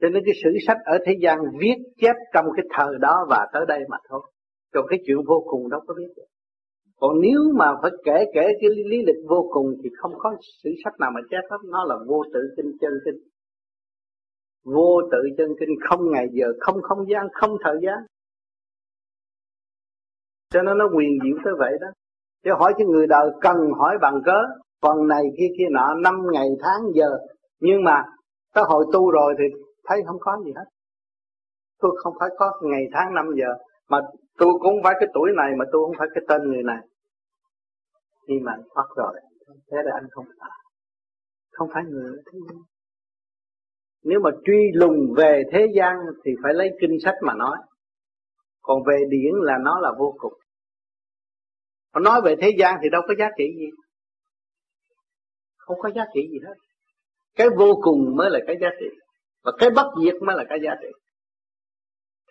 [0.00, 3.46] Cho nên cái sử sách ở thế gian viết chép trong cái thời đó và
[3.52, 4.20] tới đây mà thôi.
[4.74, 6.24] Còn cái chuyện vô cùng đâu có biết được.
[7.00, 10.70] Còn nếu mà phải kể kể cái lý lịch vô cùng thì không có sử
[10.84, 11.58] sách nào mà chép hết.
[11.64, 13.20] Nó là vô tự kinh chân kinh.
[14.64, 17.98] Vô tự chân kinh không ngày giờ, không không gian, không thời gian.
[20.52, 21.86] Cho nên nó quyền diệu tới vậy đó.
[22.44, 24.38] Chứ hỏi cho người đời cần hỏi bằng cớ,
[24.82, 27.18] phần này, kia kia nọ, năm ngày, tháng, giờ.
[27.60, 28.02] Nhưng mà
[28.54, 29.44] tới hồi tu rồi thì
[29.86, 30.64] thấy không có gì hết.
[31.78, 33.54] Tôi không phải có ngày tháng năm giờ,
[33.88, 33.98] mà
[34.38, 36.82] tôi cũng không phải cái tuổi này, mà tôi không phải cái tên người này.
[38.28, 39.20] Khi mà anh thoát rồi,
[39.70, 40.50] thế là anh không phải.
[41.50, 42.58] Không phải người thế gian.
[44.04, 47.58] Nếu mà truy lùng về thế gian thì phải lấy kinh sách mà nói.
[48.62, 50.32] Còn về điển là nó là vô cùng.
[51.92, 53.66] Còn nói về thế gian thì đâu có giá trị gì.
[55.58, 56.54] Không có giá trị gì hết.
[57.36, 58.86] Cái vô cùng mới là cái giá trị
[59.42, 60.88] và cái bất diệt mới là cái giá trị.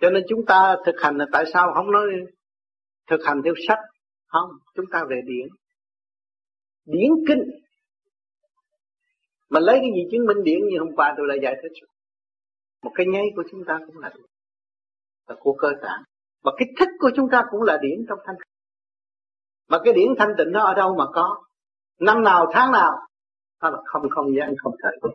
[0.01, 2.05] Cho nên chúng ta thực hành là tại sao không nói
[3.07, 3.79] thực hành theo sách?
[4.27, 5.47] Không, chúng ta về điển.
[6.85, 7.43] Điển kinh.
[9.49, 11.87] Mà lấy cái gì chứng minh điển như hôm qua tôi đã giải thích
[12.81, 14.25] một cái nháy của chúng ta cũng là điển.
[15.27, 16.03] Là của cơ tạng
[16.43, 18.35] và cái thích của chúng ta cũng là điển trong thanh
[19.69, 21.43] mà cái điển thanh tịnh nó ở đâu mà có?
[21.99, 22.91] Năm nào, tháng nào?
[23.61, 25.11] Nó là không không gian không thời gian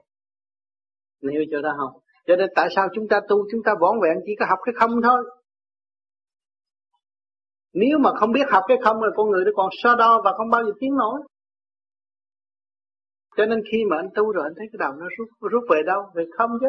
[1.32, 2.00] hiểu chỗ đó không?
[2.26, 4.74] Cho nên tại sao chúng ta tu, chúng ta võn vẹn chỉ có học cái
[4.78, 5.24] không thôi?
[7.74, 10.32] Nếu mà không biết học cái không rồi con người nó còn so đo và
[10.36, 11.20] không bao giờ tiến nổi.
[13.36, 15.82] Cho nên khi mà anh tu rồi anh thấy cái đầu nó rút rút về
[15.86, 16.02] đâu?
[16.14, 16.66] Về không chứ.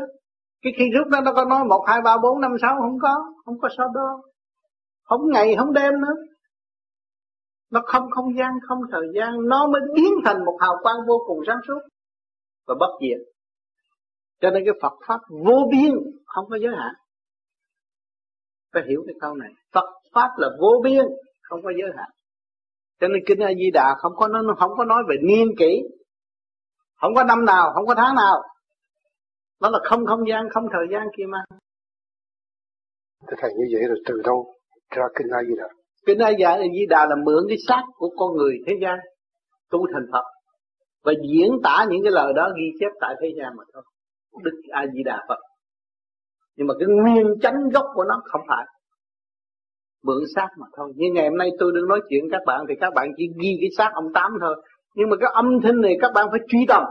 [0.61, 3.15] Cái khi rút nó nó có nói một, hai, ba, bốn, năm, sáu, không có.
[3.45, 4.21] Không có so đo.
[5.03, 6.15] Không ngày, không đêm nữa.
[7.71, 9.33] Nó không không gian, không thời gian.
[9.47, 11.79] Nó mới biến thành một hào quang vô cùng sáng suốt
[12.67, 13.34] và bất diệt
[14.41, 15.91] cho nên cái Phật pháp vô biên
[16.25, 16.93] không có giới hạn.
[18.73, 19.49] Phải hiểu cái câu này.
[19.73, 21.05] Phật pháp là vô biên
[21.41, 22.09] không có giới hạn.
[22.99, 25.81] Cho nên kinh A Di Đà không có nó không có nói về niên kỷ.
[26.95, 28.43] Không có năm nào không có tháng nào.
[29.61, 31.37] Nó là không không gian không thời gian kia mà.
[33.27, 34.53] Thưa Thầy như vậy rồi từ đâu
[34.89, 35.67] ra kinh A Di Đà?
[36.05, 38.97] Kinh A Di Đà là mượn cái xác của con người thế gian
[39.69, 40.23] tu thành Phật.
[41.03, 43.83] Và diễn tả những cái lời đó ghi chép tại thế gian mà thôi
[44.43, 45.39] Đức A Di Đà Phật.
[46.57, 48.65] Nhưng mà cái nguyên chánh gốc của nó không phải.
[50.03, 50.93] Mượn xác mà thôi.
[50.95, 53.57] Như ngày hôm nay tôi đang nói chuyện các bạn thì các bạn chỉ ghi
[53.61, 54.55] cái xác ông tám thôi.
[54.95, 56.83] Nhưng mà cái âm thanh này các bạn phải truy tầm.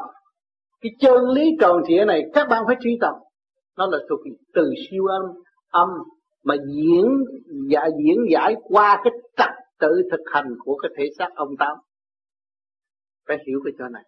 [0.80, 3.14] Cái chân lý tròn trịa này các bạn phải truy tầm.
[3.78, 4.20] Nó là thuộc
[4.54, 5.22] từ siêu âm
[5.70, 5.88] âm
[6.44, 7.04] mà diễn
[7.70, 11.76] dạ diễn giải qua cái trật tự thực hành của cái thể xác ông tám.
[13.28, 14.02] Phải hiểu cái chỗ này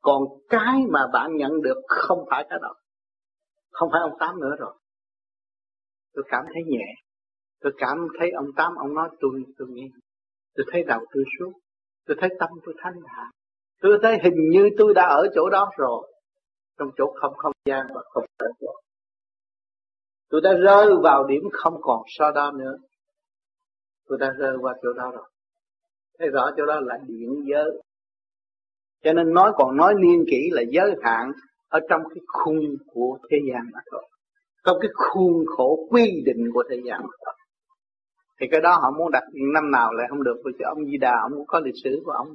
[0.00, 2.74] còn cái mà bạn nhận được không phải cái đó.
[3.70, 4.74] Không phải ông tám nữa rồi.
[6.14, 6.94] Tôi cảm thấy nhẹ.
[7.60, 9.88] Tôi cảm thấy ông tám, ông nói tôi tôi nghe.
[10.54, 11.52] Tôi thấy đầu tôi suốt.
[12.06, 13.26] Tôi thấy tâm tôi thanh thản.
[13.80, 16.12] Tôi thấy hình như tôi đã ở chỗ đó rồi.
[16.78, 18.74] Trong chỗ không không gian và không thời gian
[20.28, 22.76] tôi đã rơi vào điểm không còn so đo nữa.
[24.08, 25.30] Tôi đã rơi qua chỗ đó rồi.
[26.18, 27.82] Thấy rõ chỗ đó là điện giới
[29.04, 31.32] cho nên nói còn nói niên kỷ là giới hạn
[31.68, 34.02] ở trong cái khung của thế gian mà thôi.
[34.64, 37.34] Trong cái khuôn khổ quy định của thế gian mà thôi.
[38.40, 39.22] Thì cái đó họ muốn đặt
[39.54, 40.36] năm nào lại không được.
[40.44, 42.28] Vì ông Di Đà, ông cũng có lịch sử của ông.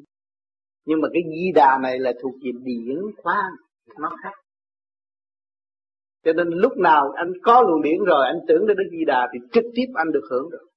[0.85, 3.45] Nhưng mà cái Di Đà này là thuộc về điển khoan
[3.99, 4.34] nó khác.
[6.26, 9.30] Cho nên lúc nào anh có luồng điển rồi, anh tưởng đến Đức Di Đà
[9.34, 10.68] thì trực tiếp anh được hưởng được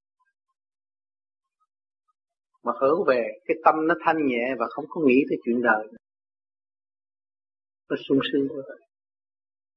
[2.67, 5.87] mà hưởng về cái tâm nó thanh nhẹ và không có nghĩ tới chuyện đời.
[7.91, 8.77] Nó sung sướng quá.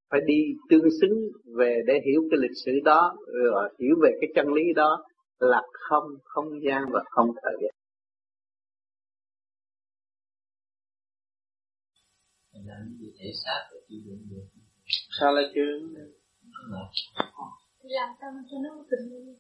[0.10, 1.20] Phải đi tương xứng
[1.58, 5.06] về để hiểu cái lịch sử đó rồi hiểu về cái chân lý đó
[5.40, 7.74] là không không gian và không thời gian.
[12.66, 14.46] Làm gì thể xác và chịu đựng được?
[15.20, 15.62] Sao lại chưa
[17.84, 19.36] làm sao cho nó tình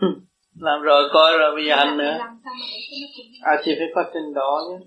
[0.60, 2.18] làm rồi coi rồi bây giờ hành nữa.
[3.42, 4.86] à chị phải có trình độ nhé.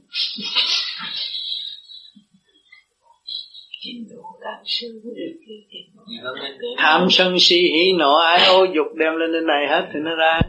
[6.78, 10.16] Tham sân si hỉ nộ ái ô dục đem lên trên này hết thì nó
[10.16, 10.40] ra.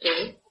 [0.00, 0.43] Okay.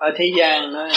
[0.00, 0.88] Ở thế gian nói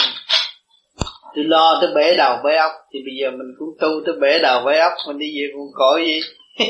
[1.34, 4.38] tôi lo tới bể đầu bể ốc thì bây giờ mình cũng tu tới bể
[4.42, 6.20] đầu bể ốc mình đi về cũng cõi gì?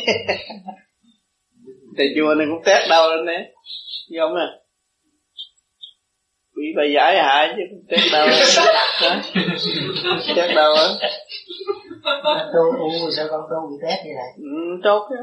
[1.97, 3.53] Thầy chùa này cũng tét đâu lên đấy
[4.09, 4.49] như ông à
[6.57, 8.29] bị bà giải hại chứ tét đâu
[10.37, 10.89] tét đâu á
[12.53, 14.31] tôi u sao con tôi bị tét vậy này?
[14.37, 15.23] Ừ, tốt á.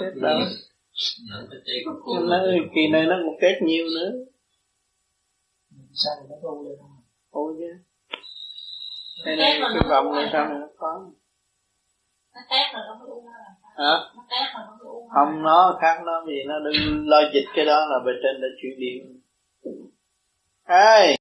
[0.00, 0.38] Tét đâu
[2.28, 2.38] nó
[2.74, 4.10] kỳ này nó một kết nhiều nữa.
[5.92, 7.84] Sao nó có lên không ôi chứ
[9.24, 11.10] cái này cái vòng này sao nó có?
[13.76, 13.94] Hả?
[15.14, 18.48] Không nó khác nó gì nó đừng lo dịch cái đó là bề trên đã
[18.62, 19.20] chuyển điện.
[20.62, 21.16] Ai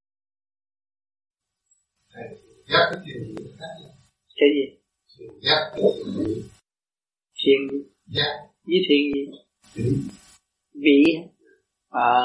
[4.36, 4.78] cái gì
[7.36, 7.68] thiền
[8.66, 9.32] với thiền gì
[10.74, 11.04] vị
[11.90, 12.22] à,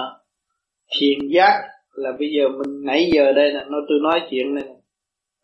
[1.01, 4.65] thiền giác là bây giờ mình nãy giờ đây là nó tôi nói chuyện này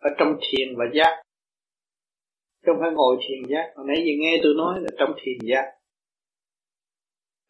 [0.01, 1.22] ở trong thiền và giác.
[2.66, 3.72] Không phải ngồi thiền giác.
[3.76, 5.64] Hồi nãy giờ nghe tôi nói là trong thiền giác.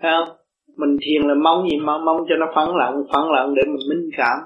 [0.00, 0.36] Thấy không?
[0.76, 1.76] Mình thiền là mong gì?
[1.76, 4.38] Mong mong cho nó phẳng lặng phẳng lặng để mình minh cảm.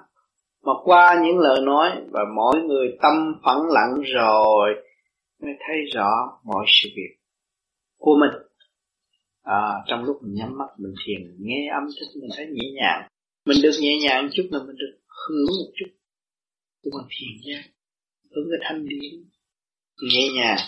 [0.65, 4.75] Mà qua những lời nói và mỗi người tâm phẳng lặng rồi
[5.43, 6.11] mới thấy rõ
[6.45, 7.17] mọi sự việc
[7.99, 8.52] của mình
[9.43, 13.09] à, trong lúc mình nhắm mắt mình thiền nghe âm thanh mình thấy nhẹ nhàng.
[13.47, 15.91] Mình được nhẹ nhàng chút là mình được hưởng một chút.
[16.83, 17.65] Của bằng thiền nha
[18.31, 19.13] hưởng cái thanh điển
[20.13, 20.59] nhẹ nhàng.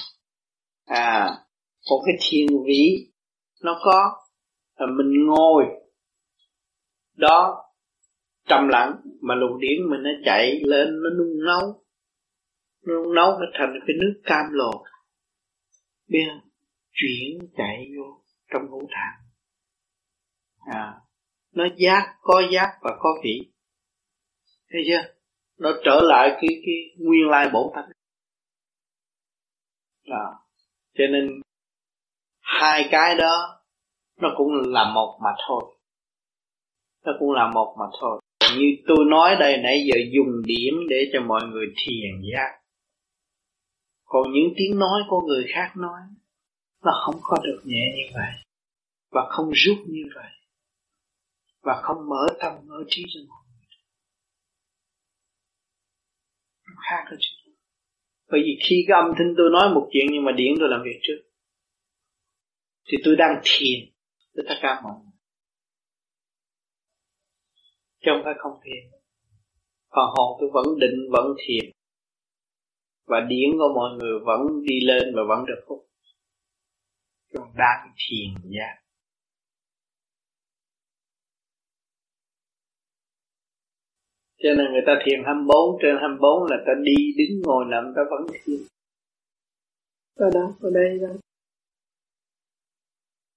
[0.85, 1.31] À
[1.91, 3.13] một cái thiền vị
[3.63, 4.13] nó có
[4.79, 5.65] là mình ngồi.
[7.17, 7.65] Đó
[8.49, 11.85] trầm lặng mà luồng điển mình nó chạy lên nó nung nấu.
[12.87, 14.85] Nó nung nấu nó thành cái nước cam lồ
[16.09, 16.27] biết
[16.93, 18.24] chuyển chạy vô
[18.55, 19.19] trong ngũ tạng
[20.75, 21.05] à
[21.55, 23.51] nó giác có giác và có vị.
[24.73, 25.15] Thấy chưa?
[25.59, 27.85] Nó trở lại cái cái nguyên lai bổn tánh.
[30.05, 30.25] À,
[30.95, 31.41] cho nên
[32.41, 33.63] hai cái đó
[34.21, 35.77] nó cũng là một mà thôi.
[37.05, 38.21] Nó cũng là một mà thôi.
[38.59, 42.61] Như tôi nói đây nãy giờ dùng điểm để cho mọi người thiền giác.
[44.05, 46.01] Còn những tiếng nói của người khác nói
[46.85, 48.44] nó không có được nhẹ như vậy
[49.15, 50.31] và không rút như vậy.
[51.63, 53.67] Và không mở tâm, mở trí cho mọi người.
[56.67, 57.51] Nó khác hơn chứ.
[58.31, 60.81] Bởi vì khi cái âm thanh tôi nói một chuyện nhưng mà điển tôi làm
[60.85, 61.21] việc trước,
[62.87, 63.79] thì tôi đang thiền
[64.35, 65.13] với tất cả mọi người.
[68.01, 69.01] Chứ không phải không thiền.
[69.89, 71.71] Còn hồn tôi vẫn định, vẫn thiền.
[73.07, 75.85] Và điển của mọi người vẫn đi lên và vẫn được phúc
[77.35, 78.84] còn đang thiền giác
[84.39, 88.03] cho nên người ta thiền 24 trên 24 là ta đi đứng ngồi nằm ta
[88.11, 88.61] vẫn thiền.
[90.15, 91.17] Ở đó ở đây đâu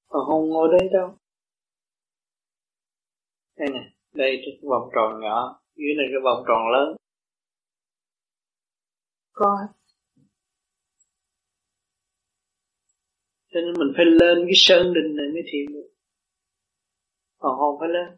[0.07, 1.15] còn không ngồi đây đâu.
[3.57, 6.95] Đây nè đây cái vòng tròn nhỏ dưới này cái vòng tròn lớn.
[9.33, 9.67] Có.
[13.49, 15.89] Cho nên mình phải lên cái sơn đình này mới thiền được.
[17.37, 18.17] Còn không phải lên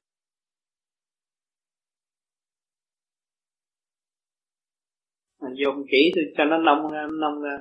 [5.40, 7.58] mà dùng kỹ thì cho nó nông ra nông ra.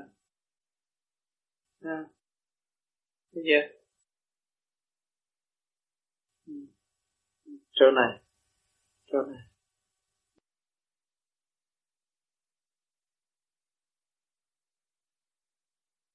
[1.81, 2.05] À.
[3.35, 3.69] Thấy chưa?
[6.47, 6.53] Ừ.
[7.73, 8.21] Chỗ này.
[9.13, 9.43] Chỗ này.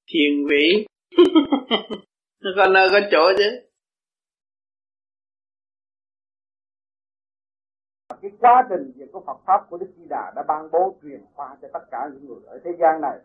[0.08, 0.86] Thiền vị
[2.40, 3.73] nó có nơi có chỗ chứ.
[8.24, 11.22] Cái quá trình về cái Phật pháp của Đức Di Đà đã ban bố truyền
[11.36, 13.20] qua cho tất cả những người ở thế gian này.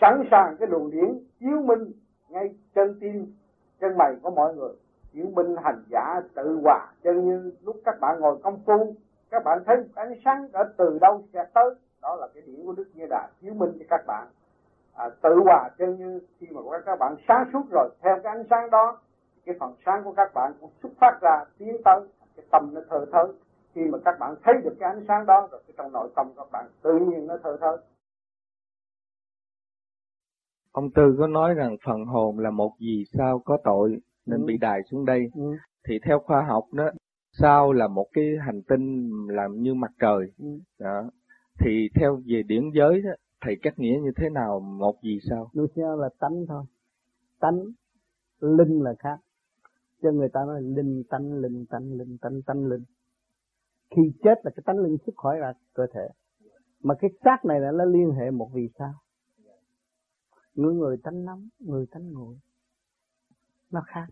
[0.00, 1.92] Sẵn sàng cái luồng điển chiếu minh
[2.28, 3.32] ngay chân tim
[3.80, 4.72] chân mày của mọi người.
[5.12, 6.86] Chiếu minh hành giả tự hòa.
[7.02, 8.94] Chân như lúc các bạn ngồi công phu
[9.30, 11.74] các bạn thấy ánh sáng ở từ đâu sẽ tới.
[12.02, 14.26] Đó là cái điển của Đức Di Đà chiếu minh cho các bạn.
[14.94, 15.70] À, tự hòa.
[15.78, 18.98] Chân như khi mà các bạn sáng suốt rồi theo cái ánh sáng đó
[19.46, 22.00] cái phần sáng của các bạn cũng xuất phát ra tiến tới
[22.36, 23.26] cái tâm nó thơ thới
[23.78, 26.26] khi mà các bạn thấy được cái ánh sáng đó rồi cái trong nội tâm
[26.36, 27.76] các bạn tự nhiên nó thơ thới
[30.72, 34.44] ông tư có nói rằng phần hồn là một gì sao có tội nên ừ.
[34.46, 35.30] bị đài xuống đây.
[35.34, 35.42] Ừ.
[35.88, 36.90] thì theo khoa học đó
[37.32, 40.32] sao là một cái hành tinh làm như mặt trời.
[40.38, 40.48] Ừ.
[40.78, 41.10] đó.
[41.60, 43.10] Thì theo về điển giới đó,
[43.40, 45.50] thầy cắt nghĩa như thế nào một gì sao?
[45.52, 46.64] Lúc là tánh thôi.
[47.40, 47.58] Tánh
[48.40, 49.18] linh là khác.
[50.02, 52.84] Cho người ta nói linh tánh linh tánh linh tánh tánh linh
[53.90, 56.08] khi chết là cái tánh linh xuất khỏi ra cơ thể.
[56.82, 58.94] Mà cái xác này là nó liên hệ một vì sao?
[60.54, 62.36] Người người tánh nóng, người tánh nguội.
[63.70, 64.06] Nó khác.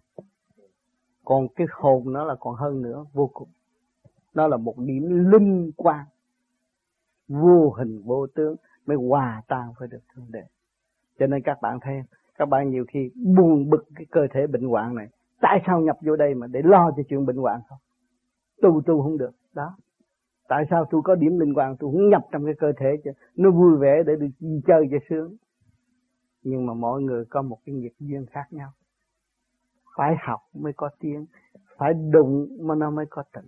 [1.25, 3.49] Còn cái hồn nó là còn hơn nữa, vô cùng.
[4.35, 6.07] Nó là một điểm linh quan
[7.29, 10.43] vô hình, vô tướng, mới hòa tan với được thượng đế.
[11.19, 12.03] Cho nên các bạn thấy,
[12.35, 15.09] các bạn nhiều khi buồn bực cái cơ thể bệnh hoạn này.
[15.41, 17.79] Tại sao nhập vô đây mà để lo cho chuyện bệnh hoạn không?
[18.63, 19.77] Tu tu không được đó
[20.49, 23.11] tại sao tôi có điểm linh quan tôi cũng nhập trong cái cơ thể cho
[23.37, 25.37] nó vui vẻ để được chơi cho sướng
[26.43, 28.71] nhưng mà mỗi người có một cái nghiệp duyên khác nhau
[29.97, 31.27] phải học mới có tiếng
[31.79, 33.45] phải đụng mà nó mới có tình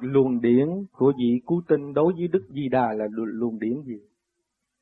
[0.00, 4.00] luồng điển của vị cứu tinh đối với Đức Di Đà là luồng điển gì?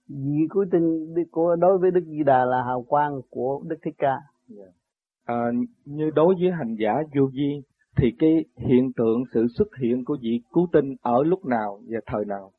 [0.08, 3.94] Vị cứu tinh của đối với Đức Di Đà là hào quang của Đức Thích
[3.98, 4.16] Ca.
[4.56, 4.70] Yeah.
[5.24, 5.50] À,
[5.84, 7.62] như đối với hành giả vô vi
[7.96, 11.98] thì cái hiện tượng, sự xuất hiện của vị cứu tinh ở lúc nào và
[12.06, 12.52] thời nào?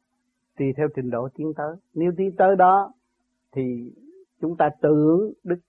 [0.57, 1.75] Tùy theo trình độ tiến tới.
[1.93, 2.93] Nếu tiến tới đó,
[3.51, 3.91] thì
[4.41, 5.59] chúng ta tưởng Đức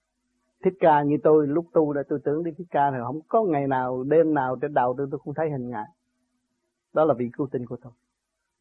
[0.63, 3.43] Thích Ca như tôi lúc tu đã tôi tưởng Đức Thích Ca thì không có
[3.43, 5.87] ngày nào, đêm nào trên đầu tôi tôi không thấy hình ngài
[6.93, 7.93] đó là vị cứu tinh của tôi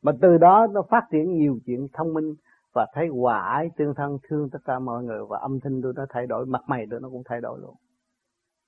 [0.02, 2.34] mà từ đó nó phát triển nhiều chuyện thông minh
[2.74, 5.92] và thấy hòa ái tương thân, thương tất cả mọi người và âm thanh tôi
[5.96, 7.74] nó thay đổi, mặt mày tôi nó cũng thay đổi luôn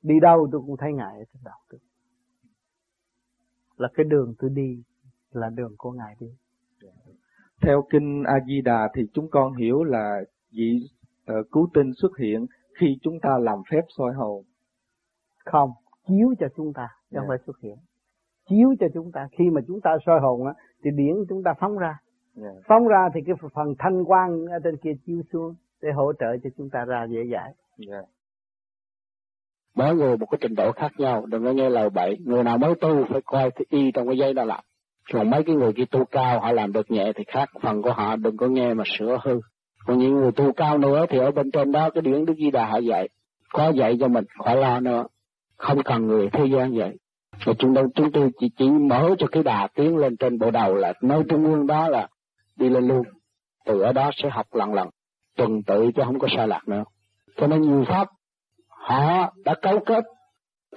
[0.03, 1.81] đi đâu tôi cũng thấy ngài ở trên đầu tôi
[3.81, 4.83] là cái đường tôi đi
[5.33, 6.27] là đường của ngài đi
[7.63, 10.21] theo kinh A Di Đà thì chúng con hiểu là
[10.53, 10.89] vị
[11.33, 12.47] uh, cứu tinh xuất hiện
[12.81, 14.45] khi chúng ta làm phép soi hồn
[15.45, 15.71] không
[16.09, 17.29] chiếu cho chúng ta chứ không yeah.
[17.29, 17.77] phải xuất hiện
[18.49, 20.55] chiếu cho chúng ta khi mà chúng ta soi hồn á
[20.85, 21.99] thì điển chúng ta phóng ra
[22.37, 22.55] yeah.
[22.55, 22.61] Dạ.
[22.69, 26.37] phóng ra thì cái phần thanh quan ở trên kia chiếu xuống để hỗ trợ
[26.43, 27.55] cho chúng ta ra dễ dãi
[27.91, 28.05] yeah.
[29.75, 32.17] Mỗi người một cái trình độ khác nhau, đừng có nghe lời bậy.
[32.25, 34.61] Người nào mới tu phải coi thì y trong cái giấy đó làm
[35.13, 37.93] còn mấy cái người kia tu cao họ làm được nhẹ thì khác, phần của
[37.93, 39.41] họ đừng có nghe mà sửa hư.
[39.87, 42.51] Còn những người tu cao nữa thì ở bên trên đó, cái điển đức di
[42.51, 43.09] đà họ dạy,
[43.53, 45.05] có dạy cho mình, khỏi lo nữa.
[45.57, 46.97] Không cần người thế gian vậy
[47.47, 50.51] và chúng tôi chúng tôi chỉ chỉ mở cho cái đà tiến lên trên bộ
[50.51, 52.09] đầu là nơi trung ương đó là
[52.57, 53.03] đi lên luôn.
[53.65, 54.89] Từ ở đó sẽ học lần lần,
[55.37, 56.85] tuần tự chứ không có sai lạc nữa.
[57.37, 58.09] Cho nên nhiều pháp
[58.81, 60.05] họ đã cấu kết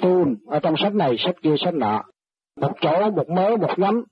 [0.02, 2.04] tuôn ở trong sách này, sách kia, sách nọ.
[2.62, 4.04] Một chỗ, một mớ, một nhánh.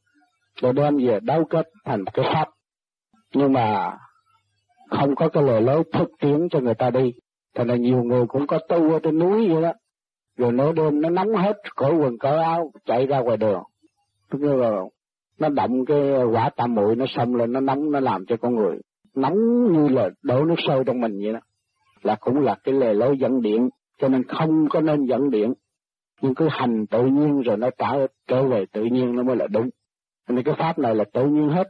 [0.61, 2.49] Rồi đem về đấu kết thành một cái pháp.
[3.33, 3.97] Nhưng mà
[4.89, 7.13] không có cái lời lối thực tiễn cho người ta đi.
[7.55, 9.73] Thành là nhiều người cũng có tu ở trên núi vậy đó.
[10.37, 13.63] Rồi nửa đêm nó nóng hết cởi quần cởi áo, chạy ra ngoài đường.
[14.31, 14.71] Tức là
[15.39, 18.55] nó động cái quả tam muội, nó xông lên, nó nóng, nó làm cho con
[18.55, 18.77] người
[19.15, 21.39] nóng như là đổ nước sôi trong mình vậy đó.
[22.03, 23.69] Là cũng là cái lề lối dẫn điện
[24.01, 25.53] cho nên không có nên dẫn điện.
[26.21, 27.91] Nhưng cứ hành tự nhiên rồi nó trả
[28.27, 29.69] trở về tự nhiên nó mới là đúng.
[30.29, 31.67] Nên cái pháp này là tự nhiên hết.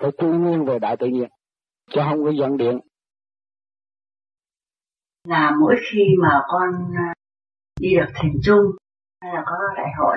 [0.00, 1.28] Phải quy nguyên về đại tự nhiên.
[1.90, 2.80] Chứ không có dẫn điện.
[5.28, 7.14] Là mỗi khi mà con à,
[7.80, 8.64] đi được thiền chung
[9.20, 10.16] hay là có đại hội,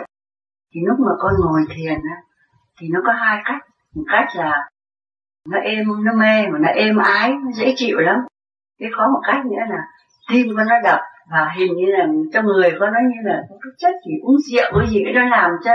[0.74, 2.22] thì lúc mà con ngồi thiền á,
[2.80, 3.62] thì nó có hai cách.
[3.96, 4.70] Một cách là
[5.50, 8.16] nó êm, nó mê, mà nó êm ái, nó dễ chịu lắm.
[8.80, 9.84] Cái có một cách nữa là
[10.30, 11.00] tim con nó đập
[11.32, 14.38] và hình như là trong người con nó như là có cái chất gì uống
[14.38, 15.72] rượu cái gì nó làm cho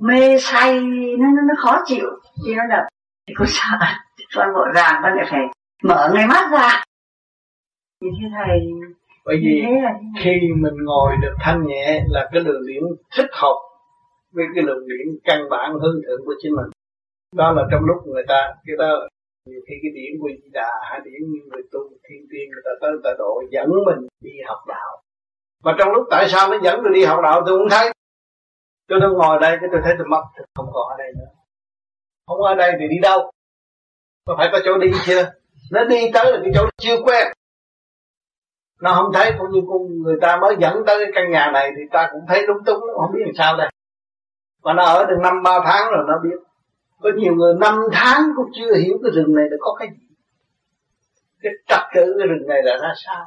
[0.00, 0.80] mê say
[1.18, 2.06] nó nó, nó khó chịu.
[2.46, 2.84] Thì nó đập
[3.28, 3.86] thì con sợ
[4.36, 5.40] con vội vàng con lại phải
[5.82, 6.84] mở ngay mắt ra.
[8.02, 8.60] Thì thưa thầy
[9.24, 9.62] bởi vì
[10.22, 12.82] khi mình ngồi được thanh nhẹ là cái lượng điển
[13.16, 13.56] thích hợp
[14.32, 16.70] với cái lượng điển căn bản hướng thượng của chính mình.
[17.36, 18.90] Đó là trong lúc người ta người ta
[19.46, 22.64] nhiều khi cái điểm của di đà hay điểm như người tu, thiên tiên, người
[22.64, 25.02] ta tới, người ta độ dẫn mình đi học đạo.
[25.64, 27.92] Mà trong lúc tại sao nó dẫn tôi đi học đạo, tôi cũng thấy.
[28.88, 30.22] Tôi đang ngồi đây, cái tôi thấy tôi mất
[30.54, 31.30] không còn ở đây nữa.
[32.26, 33.30] Không ở đây thì đi đâu?
[34.26, 35.32] Có phải có chỗ đi chưa?
[35.72, 37.26] Nó đi tới là cái chỗ chưa quen.
[38.80, 41.70] Nó không thấy, cũng như con người ta mới dẫn tới cái căn nhà này
[41.76, 43.70] thì ta cũng thấy đúng túng, không biết làm sao đây.
[44.62, 46.36] Mà nó ở được năm, ba tháng rồi, nó biết
[47.02, 50.06] có nhiều người năm tháng cũng chưa hiểu cái rừng này là có cái gì.
[51.42, 53.24] Cái trật tự cái rừng này là ra sao?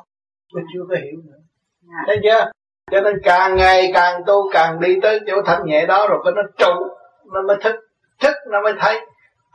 [0.54, 1.40] Tôi chưa có hiểu nữa.
[1.82, 2.04] Dạ.
[2.08, 2.52] thấy chưa?
[2.92, 6.34] Cho nên càng ngày càng tu càng đi tới chỗ thanh nhẹ đó rồi cái
[6.36, 6.88] nó trụ
[7.34, 7.76] nó mới thích
[8.22, 9.00] thích nó mới thấy.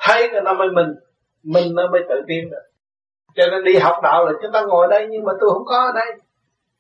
[0.01, 0.95] Thấy rồi nó mới mình.
[1.43, 2.63] Mình nó mới tự tin được.
[3.35, 5.77] Cho nên đi học đạo là chúng ta ngồi đây nhưng mà tôi không có
[5.77, 6.13] ở đây.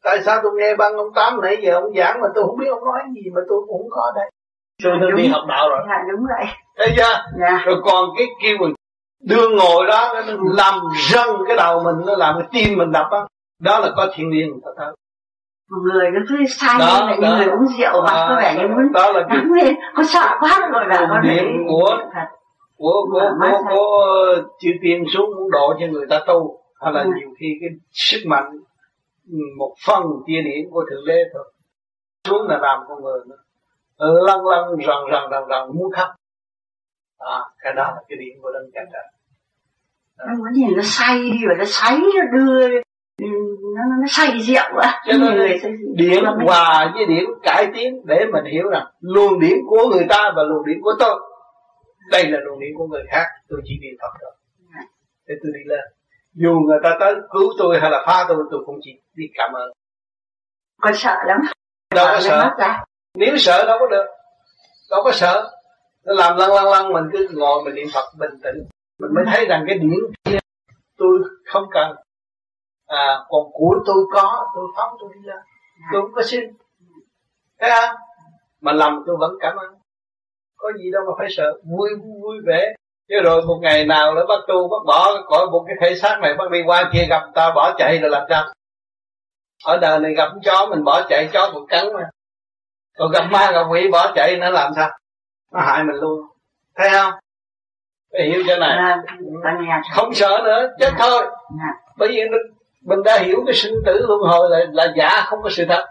[0.02, 2.66] Tại sao tôi nghe băng ông tám nãy giờ ông giảng mà tôi không biết
[2.70, 4.30] ông nói gì mà tôi cũng không có ở đây
[4.82, 5.78] tôi tôi đi học đạo rồi.
[5.88, 6.46] Dạ đúng vậy.
[6.78, 7.22] Thấy chưa?
[7.40, 7.62] Dạ.
[7.66, 8.74] rồi còn cái kêu mình
[9.22, 10.74] đưa ngồi đó nó làm
[11.12, 13.18] răng cái đầu mình nó làm cái tim mình đập á.
[13.62, 14.86] Đó là có người ta thấy
[15.70, 16.36] một người nó cứ
[16.78, 19.74] đó, như là người uống rượu mà à, có vẻ như muốn đó là lên
[19.94, 21.98] có sợ quá rồi là con điểm của
[22.76, 24.06] của của của, của
[24.60, 26.60] chư tiên xuống muốn độ cho người ta tu.
[26.80, 28.50] Hay là nhiều khi cái sức mạnh
[29.30, 31.52] ừ, một phần chia điểm của thượng đế thôi.
[32.28, 33.43] Xuống là làm con người nữa
[33.98, 36.08] lăn lăn rần rần rần rần muốn khóc.
[37.18, 39.04] À, cái đó là cái điểm của đấng cảnh trời
[40.18, 43.28] nó muốn nhìn nó say đi và nó say nó đưa nó,
[43.76, 45.60] nó, nó say rượu á cho nên
[45.96, 50.32] điện hòa với điện cải tiến để mình hiểu rằng luồng điển của người ta
[50.36, 51.20] và luồng điển của tôi.
[52.10, 54.32] Đây là luồng điển của người khác tôi chỉ niệm phật thôi.
[55.26, 55.84] Để tôi đi lên.
[56.34, 59.52] Dù người ta tới cứu tôi hay là phá tôi tôi cũng chỉ đi cảm
[59.52, 59.70] ơn.
[60.80, 61.38] Con sợ lắm.
[61.94, 62.54] Có sợ
[63.14, 64.04] nếu sợ, đâu có được.
[64.90, 65.50] Đâu có sợ.
[66.04, 68.68] Nó làm lăng lăng lăng, mình cứ ngồi mình niệm phật bình tĩnh.
[68.98, 70.38] Mình mới thấy rằng cái điển kia
[70.98, 71.18] tôi
[71.52, 71.96] không cần.
[72.86, 75.34] À còn của tôi có, tôi phóng, tôi đi ra
[75.92, 76.40] tôi không có xin.
[77.60, 77.96] Thấy không?
[78.60, 79.74] Mà làm tôi vẫn cảm ơn.
[80.56, 81.52] Có gì đâu mà phải sợ.
[81.64, 81.90] Vui
[82.22, 82.74] vui vẻ.
[83.08, 86.18] Chứ rồi một ngày nào nữa bắt tu bắt bỏ, cõi một cái thể xác
[86.22, 88.44] này, bắt đi qua kia gặp ta, bỏ chạy rồi làm sao?
[89.64, 92.10] Ở đời này gặp chó, mình bỏ chạy, chó cũng cắn mà
[92.98, 94.90] còn gặp ma gặp quỷ bỏ chạy nó làm sao?
[95.52, 96.20] Nó hại mình luôn.
[96.76, 97.12] Thấy không?
[98.12, 98.98] Phải hiểu chỗ này.
[99.68, 101.22] Dạ, không sợ nữa chết thôi.
[101.50, 101.72] Dạ.
[101.98, 102.20] bởi vì
[102.84, 105.84] mình đã hiểu cái sinh tử luân hồi là, là giả không có sự thật.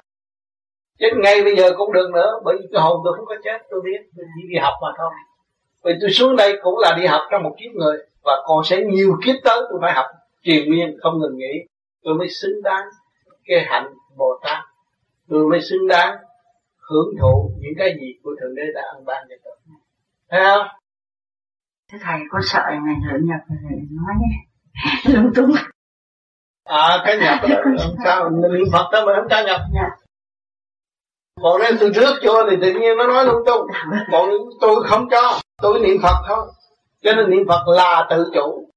[1.00, 3.58] Chết ngay bây giờ cũng được nữa bởi vì cái hồn tôi không có chết
[3.70, 4.10] tôi biết.
[4.18, 5.12] Tôi chỉ đi học mà thôi.
[5.84, 8.78] Vì tôi xuống đây cũng là đi học trong một kiếp người và còn sẽ
[8.78, 10.06] nhiều kiếp tới tôi phải học
[10.44, 11.54] triền miên không ngừng nghỉ.
[12.04, 12.84] Tôi mới xứng đáng
[13.46, 14.58] cái hạnh bồ tát.
[15.30, 16.18] Tôi mới xứng đáng
[16.90, 19.56] hưởng thụ những cái gì của thượng đế đã ăn ban cho tôi.
[20.30, 20.68] Thấy không?
[21.92, 24.16] Thế thầy có sợ ngày thượng nhập thầy nói
[25.16, 25.52] lung tung.
[26.64, 29.90] À cái nhập đó làm sao mình niệm phật đó mà không cho nhập dạ.
[31.44, 33.68] còn nếu tôi rước cho thì tự nhiên nó nói lung tung.
[34.12, 34.30] Còn
[34.62, 36.46] tôi không cho tôi niệm phật thôi.
[37.02, 38.70] Cho nên niệm phật là tự chủ.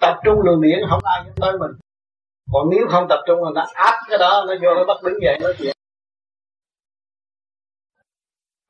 [0.00, 1.70] Tập trung luồng điển không ai dám tới mình.
[2.52, 5.22] Còn nếu không tập trung là nó áp cái đó nó vô nó bắt đứng
[5.22, 5.76] dậy nói chuyện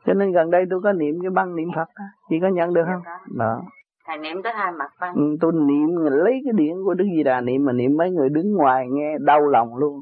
[0.07, 2.05] cho nên gần đây tôi có niệm cái băng niệm Phật đó.
[2.31, 3.03] chị có nhận được không?
[3.39, 3.63] Đó.
[4.07, 5.15] Thầy niệm tới hai mặt băng.
[5.15, 8.29] Ừ, tôi niệm lấy cái điện của Đức Di Đà niệm mà niệm mấy người
[8.29, 10.01] đứng ngoài nghe đau lòng luôn.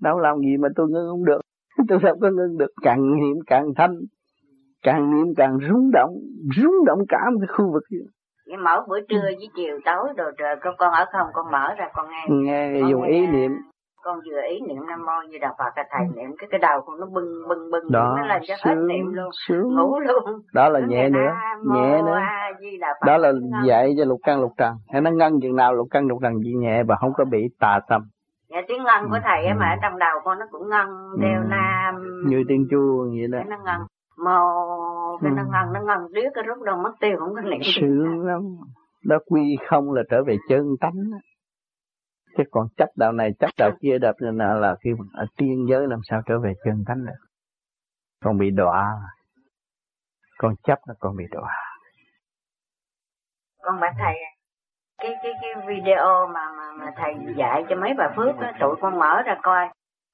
[0.00, 1.40] Đau lòng gì mà tôi ngưng không được?
[1.88, 2.70] Tôi sao có ngưng được.
[2.82, 3.94] Càng niệm càng thanh
[4.82, 6.14] càng niệm càng rung động
[6.56, 8.00] rung động cả một cái khu vực vậy
[8.46, 11.74] Vậy mở buổi trưa với chiều tối rồi trời con con ở không con mở
[11.78, 12.26] ra con nghe.
[12.28, 13.50] Nghe con dùng nghe, ý niệm
[14.02, 16.80] con vừa ý niệm nam mô như đạo phật cái thầy niệm cái cái đầu
[16.86, 19.74] con nó bưng bưng bưng đó nó lên cho hết sướng, niệm luôn sướng.
[19.76, 20.40] ngủ luôn.
[20.54, 21.30] Đó là Nó nhẹ nữa
[21.74, 22.18] nhẹ nữa.
[23.06, 23.32] Đó là
[23.66, 24.74] dạy cho lục căn lục trần.
[24.92, 27.48] Hay nó ngân chừng nào lục căn lục trần chỉ nhẹ và không có bị
[27.60, 28.02] tà tâm
[28.50, 29.58] dạ tiếng ngân của thầy á Ừ.
[29.60, 30.88] mà ở trong đầu con nó cũng ngân
[31.20, 31.94] đeo nam.
[32.26, 33.38] Như tiên chuông vậy đó.
[33.48, 33.80] Nó ngân.
[34.24, 34.40] Mô
[35.22, 35.48] cái nó Ừ.
[35.52, 38.40] ngân nó ngân riết cái rút đâu mất tiêu không có niệm sướng lắm.
[39.04, 41.16] Đó quy không là trở về chân tánh đó.
[42.36, 45.26] Chứ còn chấp đạo này chấp đạo kia đập nên là, là khi mà ở
[45.36, 47.26] tiên giới làm sao trở về chân tánh được?
[48.24, 48.86] Còn bị đọa.
[50.38, 51.54] Còn chấp là còn bị đọa.
[53.62, 54.14] Con bảo thầy
[54.98, 58.76] cái cái cái video mà mà mà thầy dạy cho mấy bà phước á tụi
[58.80, 59.68] con mở ra coi.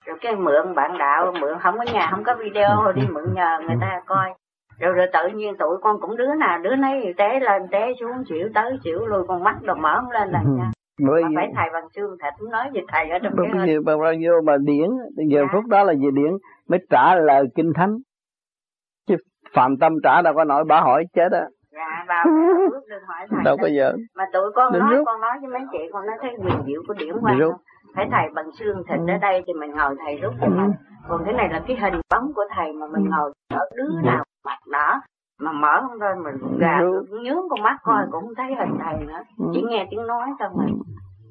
[0.06, 3.58] Rồi cái mượn bạn đạo mượn không có nhà không có video đi mượn nhờ
[3.66, 4.34] người ta coi.
[4.78, 8.24] Rồi rồi tự nhiên tụi con cũng đứa nào đứa nấy té lên té xuống
[8.28, 10.70] chịu tới chịu lui con mắt đồ mở không lên là nha
[11.00, 13.66] bởi mà phải thầy bằng xương thịt cũng nói về thầy ở trong bởi cái
[13.66, 15.48] vì bao nhiêu mà điển giờ Dạ.
[15.52, 16.32] phút đó là về điển
[16.68, 17.96] mới trả lời kinh thánh
[19.08, 19.16] chứ
[19.54, 22.24] phạm tâm trả đâu có nổi bà hỏi chết á dạ
[22.70, 23.62] phước đừng hỏi thầy đâu đó.
[23.62, 25.06] có giờ mà tụi con Đừng nói rút.
[25.06, 27.22] con nói với mấy chị con nói thấy quyền diệu của điển rút.
[27.52, 27.60] không
[27.94, 29.12] phải thầy bằng xương thịt Ừ.
[29.12, 30.72] ở đây thì mình ngồi thầy rút cho mình
[31.08, 34.00] còn cái này là cái hình bóng của thầy mà mình ngồi ở đứa Ừ.
[34.04, 35.00] nào mặt đỏ
[35.38, 37.06] mà mở không ra mình gà Rút.
[37.10, 39.22] nhướng con mắt coi cũng không thấy hình thầy nữa.
[39.38, 39.50] Ừ.
[39.54, 40.64] chỉ nghe tiếng nói thôi mà.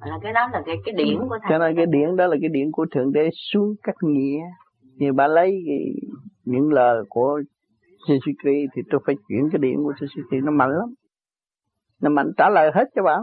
[0.06, 1.50] Là cái đó là cái cái điển của thầy.
[1.50, 4.40] Cho nên cái điển đó là cái điển của thượng đế xuống các nghĩa.
[4.96, 5.80] Như bà lấy cái,
[6.46, 7.42] những lời của
[8.08, 10.46] Jesus Christ thì tôi phải chuyển cái điển của Jesus Christ.
[10.46, 10.90] Nó mạnh lắm.
[12.02, 13.18] Nó mạnh trả lời hết cho bà.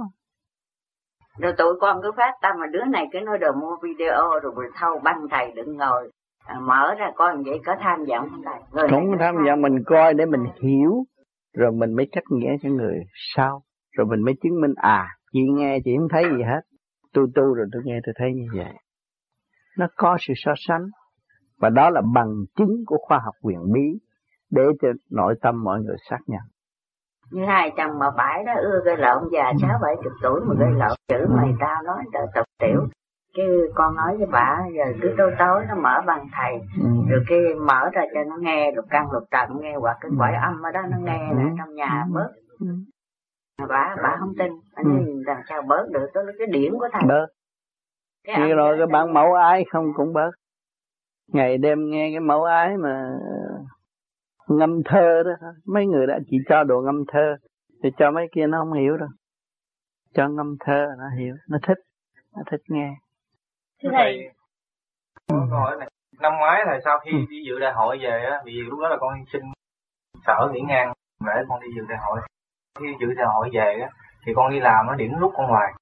[1.38, 4.52] Rồi tụi con cứ phát tâm mà đứa này cứ nói đồ mua video rồi
[4.56, 6.10] rồi thâu băng thầy đừng ngồi
[6.44, 9.82] à, mở ra coi vậy có tham vọng không thầy Người không tham gia mình
[9.86, 11.04] coi để mình hiểu
[11.56, 12.98] rồi mình mới cách nghĩa cho người
[13.34, 13.62] sau.
[13.96, 16.60] Rồi mình mới chứng minh à chị nghe chị không thấy gì hết.
[17.12, 18.74] Tôi tu rồi tôi nghe tôi thấy như vậy.
[19.78, 20.86] Nó có sự so sánh.
[21.58, 23.98] Và đó là bằng chứng của khoa học quyền bí
[24.50, 26.40] để cho nội tâm mọi người xác nhận.
[27.30, 30.54] Như hai chồng mà bãi đó ưa gây lộn già sáu bảy chục tuổi mà
[30.58, 32.80] gây lộn chữ mày tao nói trời tục tiểu
[33.36, 36.52] cái con nói với bà giờ cứ tối tối nó mở bằng thầy.
[37.08, 40.32] Rồi cái mở ra cho nó nghe lục căn lục trần nghe hoặc cái cõi
[40.42, 42.30] âm ở đó nó nghe là trong nhà bớt.
[43.58, 44.52] Mà bà bà không tin.
[44.76, 46.06] Bà nói làm sao bớt được?
[46.14, 47.02] Đó là cái điển của thầy.
[47.08, 47.26] Bớt.
[48.24, 50.30] Cái âm rồi cái bản mẫu ái không cũng bớt.
[51.32, 53.10] Ngày đêm nghe cái mẫu ái mà
[54.48, 57.36] ngâm thơ đó mấy người đã chỉ cho đồ ngâm thơ
[57.82, 59.08] thì cho mấy kia nó không hiểu đâu.
[60.14, 61.78] Cho ngâm thơ nó hiểu nó thích
[62.36, 62.94] nó thích nghe
[63.90, 64.30] thầy
[65.28, 65.88] có câu hỏi này
[66.20, 68.96] năm ngoái là sau khi đi dự đại hội về á vì lúc đó là
[69.00, 69.42] con xin
[70.26, 70.92] sở nghỉ ngang
[71.24, 72.20] để con đi dự đại hội.
[72.80, 73.88] Khi dự đại hội về á
[74.26, 75.72] thì con đi làm nó điểm rút con ngoài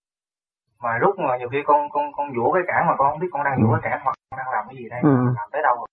[0.83, 3.29] mà rút mà nhiều khi con con con vỗ cái cản mà con không biết
[3.33, 5.11] con đang vỗ cái cản hoặc con đang làm cái gì đây Ừ.
[5.37, 5.87] làm tới đâu rồi.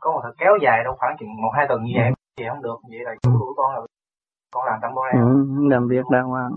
[0.00, 2.62] có một thời kéo dài đâu khoảng chừng một hai tuần như vậy thì không
[2.62, 2.76] được.
[2.90, 3.86] Vậy là chủ đuổi con rồi
[4.54, 6.50] con làm tâm bố ừ, làm việc đàng hoàng.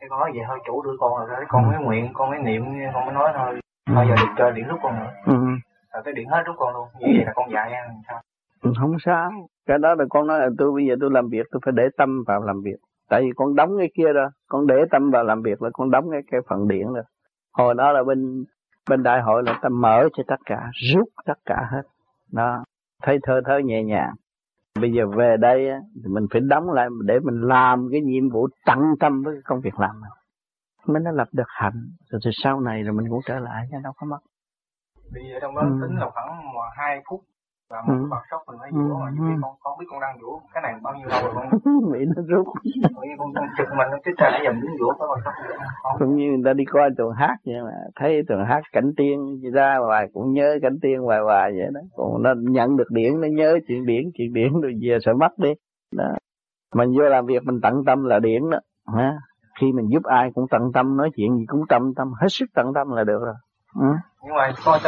[0.00, 2.38] Cái con nói vậy thôi chủ đuổi con rồi đấy con mới nguyện con mới
[2.38, 3.60] niệm con mới nói thôi
[3.94, 5.10] thôi giờ đừng chơi điện rút con nữa.
[5.26, 5.34] Ừ.
[5.92, 6.88] rồi cái điện hết rút con luôn.
[7.00, 8.20] Như vậy là con dạy ăn sao
[8.62, 9.30] Ừ, không sao.
[9.66, 11.88] Cái đó là con nói là tôi bây giờ tôi làm việc tôi phải để
[11.96, 12.76] tâm vào làm việc.
[13.08, 14.28] Tại vì con đóng cái kia rồi.
[14.48, 17.04] Con để tâm vào làm việc là con đóng cái cái phần điện rồi.
[17.52, 18.44] Hồi đó là bên
[18.90, 21.82] bên đại hội là ta mở cho tất cả rút tất cả hết.
[22.32, 22.64] Đó.
[23.02, 24.12] Thấy thơ thơ nhẹ nhàng.
[24.80, 28.28] Bây giờ về đây á, thì mình phải đóng lại để mình làm cái nhiệm
[28.28, 30.10] vụ tận tâm với cái công việc làm này
[30.88, 31.88] mới nó lập được hạnh.
[32.10, 34.18] Rồi từ sau này rồi mình cũng trở lại chứ đâu có mất.
[35.12, 35.78] Bây giờ trong đó Ừ.
[35.82, 36.28] tính là khoảng
[36.76, 37.20] hai phút
[37.70, 37.92] là Ừ.
[37.92, 38.78] một cái bật sốc mình phải Ừ.
[38.88, 41.32] vỗ mà khi con con biết con đang vỗ cái này bao nhiêu lâu rồi
[41.34, 41.48] con?
[41.92, 42.46] Bị nó rút.
[43.18, 45.34] Con con trực mình cái trời nãy giờ đứng vỗ cái bật sốc
[45.98, 49.40] cũng như người ta đi coi tuần hát vậy mà thấy tuần hát cảnh tiên
[49.54, 51.80] ra hoài cũng nhớ cảnh tiên hoài hoài vậy đó.
[51.96, 55.38] Còn nó nhận được điển nó nhớ chuyện điển chuyện điển rồi về sợ mất
[55.38, 55.50] đi.
[55.96, 56.04] Đó.
[56.74, 58.58] Mình vô làm việc mình tận tâm là điển đó
[58.96, 59.12] ha
[59.60, 62.46] khi mình giúp ai cũng tận tâm nói chuyện gì cũng tâm tâm hết sức
[62.54, 63.34] tận tâm là được rồi.
[63.74, 63.88] Ừ.
[64.22, 64.80] nhưng mà con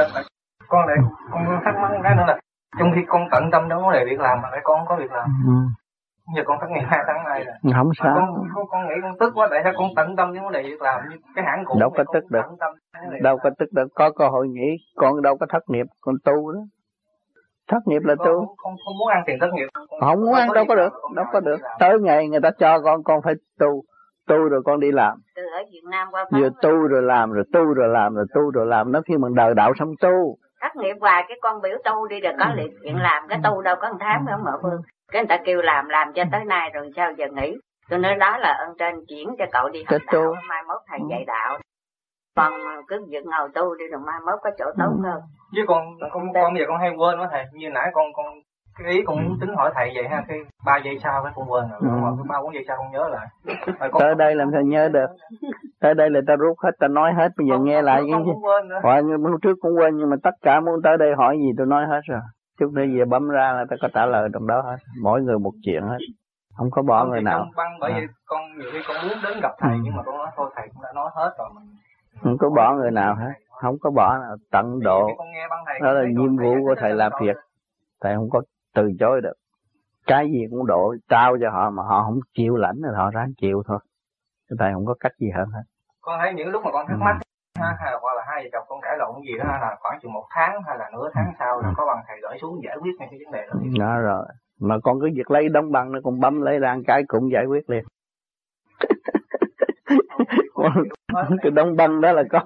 [0.68, 0.96] con lại
[1.30, 2.40] con thắc mắc cái nữa là
[2.78, 5.28] trong khi con tận tâm vấn đề việc làm mà lại con có việc làm.
[5.46, 5.52] Ừ.
[6.36, 7.72] giờ con thất nghiệp hai tháng nay rồi.
[7.74, 8.14] Không sao.
[8.14, 10.62] Con, con, con nghĩ con tức quá tại sao con tận tâm trong vấn đề
[10.62, 11.00] việc làm?
[11.10, 12.42] Như cái hãng cũ đâu có tức được.
[13.22, 13.88] đâu có tức được.
[13.94, 16.60] Có cơ hội nghĩ con đâu có thất nghiệp con tu đó.
[17.68, 18.24] Thất nghiệp là tu.
[18.24, 19.66] không, không, không muốn ăn tiền thất nghiệp.
[19.74, 21.60] Không, không muốn ăn đâu có được đâu có được.
[21.78, 23.82] tới ngày người ta cho con con phải tu
[24.30, 25.18] tu rồi con đi làm.
[25.36, 28.50] Từ ở Việt Nam qua vừa tu rồi làm rồi tu rồi làm rồi tu
[28.50, 28.92] rồi làm.
[28.92, 30.36] Nó khi mình đời đạo xong tu.
[30.60, 32.52] Thất nghiệp hoài cái con biểu tu đi rồi có ừ.
[32.62, 33.28] liệt chuyện làm.
[33.28, 34.80] Cái tu đâu có một tháng nữa mở phương
[35.10, 37.56] cái người ta kêu làm làm cho tới nay rồi sao giờ nghỉ?
[37.88, 40.34] Tôi nói đó là ơn trên chuyển cho cậu đi học đạo.
[40.48, 41.58] mai mốt thầy dạy đạo.
[42.36, 42.52] Con
[42.88, 45.02] cứ việc ngồi tu đi rồi mai mốt có chỗ tốt ừ.
[45.04, 45.20] hơn.
[45.54, 47.44] Chứ con con con giờ con hay quên quá thầy.
[47.52, 48.26] Như nãy con con
[48.84, 51.64] cái ý cũng tính hỏi thầy vậy ha cái ba giây sau cái con quên
[51.70, 52.24] rồi ừ.
[52.28, 53.26] ba bốn giây sau con nhớ lại.
[53.78, 55.06] Con tới đây làm sao nhớ được?
[55.80, 58.24] Tới đây là ta rút hết ta nói hết bây giờ con, nghe lại cái
[58.24, 58.32] gì?
[58.82, 61.66] hỏi lúc trước cũng quên nhưng mà tất cả muốn tới đây hỏi gì tôi
[61.66, 62.20] nói hết rồi.
[62.58, 64.76] Chút nữa về bấm ra là ta có trả lời trong đó hết.
[65.02, 65.98] Mỗi người một chuyện hết.
[66.56, 67.46] Không có bỏ con người nào.
[67.56, 67.98] băng bởi à.
[68.00, 69.80] vì con nhiều khi con muốn đến gặp thầy ừ.
[69.82, 71.48] nhưng mà con nói thôi thầy cũng đã nói hết rồi.
[71.54, 73.32] Mình không có bỏ người nào hết.
[73.50, 74.36] Không có bỏ nào.
[74.50, 75.08] Tận độ.
[75.82, 77.36] đó là nhiệm vụ của thầy làm việc.
[78.00, 78.42] thầy không có
[78.74, 79.32] từ chối được.
[80.06, 83.32] Cái gì cũng độ trao cho họ mà họ không chịu lãnh thì họ ráng
[83.40, 83.78] chịu thôi.
[84.58, 85.62] Thầy không có cách gì hơn hết.
[86.00, 87.16] Con thấy những lúc mà con thắc mắc
[87.58, 87.64] ừ.
[87.78, 90.12] hay là hoặc là hai vợ chồng con cãi lộn gì đó là khoảng chừng
[90.12, 91.32] một tháng hay là nửa tháng ừ.
[91.38, 91.74] sau là ừ.
[91.76, 93.54] có bằng thầy gửi xuống giải quyết ngay cái vấn đề đó.
[93.78, 94.26] Đó rồi.
[94.60, 97.46] Mà con cứ việc lấy đóng băng nó con bấm lấy ra cái cũng giải
[97.46, 97.84] quyết liền.
[101.42, 102.40] Cái đóng băng đó là có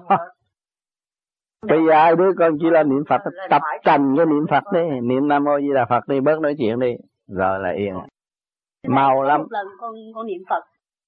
[1.67, 4.99] bây giờ hai đứa con chỉ là niệm phật tập trần cái niệm phật đi
[5.01, 6.95] niệm nam mô di đà phật đi bớt nói chuyện đi
[7.27, 7.93] rồi là yên
[8.87, 10.63] mau lắm một lần con con niệm phật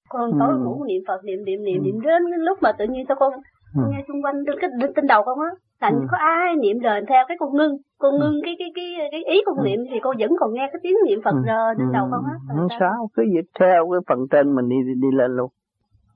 [0.08, 0.58] con tối ừ.
[0.64, 3.32] ngủ niệm phật niệm niệm niệm niệm đến lúc mà tự nhiên sao con
[3.76, 3.82] ừ.
[3.90, 5.50] nghe xung quanh cái trên đầu con á
[5.90, 5.98] ừ.
[6.10, 8.18] có ai niệm rồi theo cái con ngưng con ừ.
[8.18, 9.62] ngưng cái cái cái cái ý con ừ.
[9.64, 11.42] niệm thì con vẫn còn nghe cái tiếng niệm phật ừ.
[11.46, 14.76] rờ trên đầu con á không sao cứ việc theo cái phần trên mình đi
[15.02, 15.50] đi lên luôn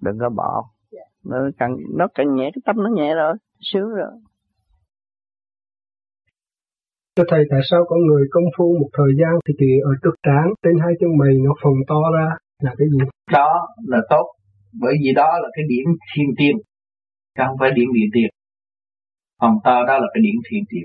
[0.01, 1.06] đừng có bỏ yeah.
[1.24, 1.31] Dạ.
[1.31, 4.10] nó càng nó càng nhẹ cái tâm nó nhẹ rồi sướng rồi
[7.16, 10.14] Thưa Thầy, tại sao con người công phu một thời gian thì kỳ ở trước
[10.22, 12.28] trán, trên hai chân mày nó phồng to ra
[12.62, 12.98] là cái gì?
[13.32, 13.51] Đó
[13.86, 14.26] là tốt,
[14.80, 16.56] bởi vì đó là cái điểm thiên tiên,
[17.36, 18.28] chứ không phải điểm địa tiên.
[19.40, 20.84] Phồng to đó là cái điểm thiên tiên.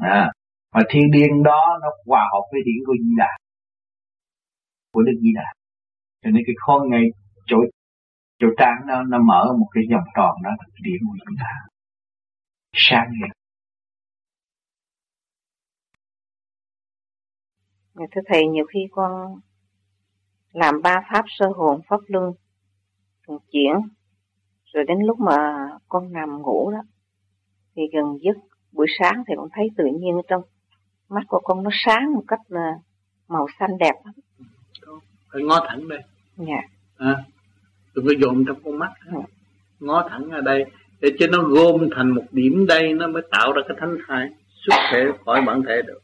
[0.00, 0.32] À,
[0.74, 3.32] mà thiên điên đó nó hòa hợp với điểm của Di Đà,
[4.92, 5.48] của Đức Di Đà.
[6.22, 7.04] Cho nên cái khối ngay
[7.46, 7.56] chỗ
[8.40, 11.36] chỗ trán nó nó mở một cái vòng tròn đó là cái điểm của Di
[11.42, 11.54] Đà.
[12.72, 13.30] Sáng hiện
[18.10, 19.40] thưa thầy nhiều khi con
[20.52, 22.32] làm ba pháp sơ hồn pháp luân
[23.26, 23.74] thường chuyển
[24.72, 26.82] rồi đến lúc mà con nằm ngủ đó
[27.76, 28.36] thì gần giấc
[28.72, 30.42] buổi sáng thì con thấy tự nhiên trong
[31.08, 32.72] mắt của con nó sáng một cách là
[33.28, 34.14] màu xanh đẹp lắm.
[35.32, 36.00] Phải ngó thẳng đây.
[36.36, 36.60] Dạ.
[36.96, 37.24] À,
[37.94, 38.92] đừng có dồn trong con mắt.
[39.12, 39.20] Dạ.
[39.80, 40.64] ngó thẳng ở đây
[41.00, 44.28] để cho nó gom thành một điểm đây nó mới tạo ra cái thánh thai
[44.66, 45.98] xuất thể khỏi bản thể được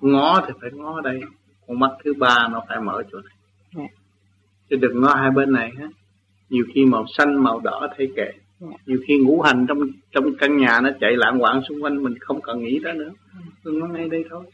[0.00, 1.20] ngó thì phải ngó đây
[1.66, 3.34] con mắt thứ ba nó phải mở chỗ này
[3.76, 3.90] yeah.
[3.90, 3.98] Dạ.
[4.70, 5.88] chứ đừng ngó hai bên này hết
[6.48, 8.34] nhiều khi màu xanh màu đỏ thấy kệ yeah.
[8.60, 8.66] Dạ.
[8.86, 9.78] nhiều khi ngũ hành trong
[10.10, 13.10] trong căn nhà nó chạy lạng quạng xung quanh mình không cần nghĩ đó nữa
[13.64, 14.44] đừng ngó ngay đây thôi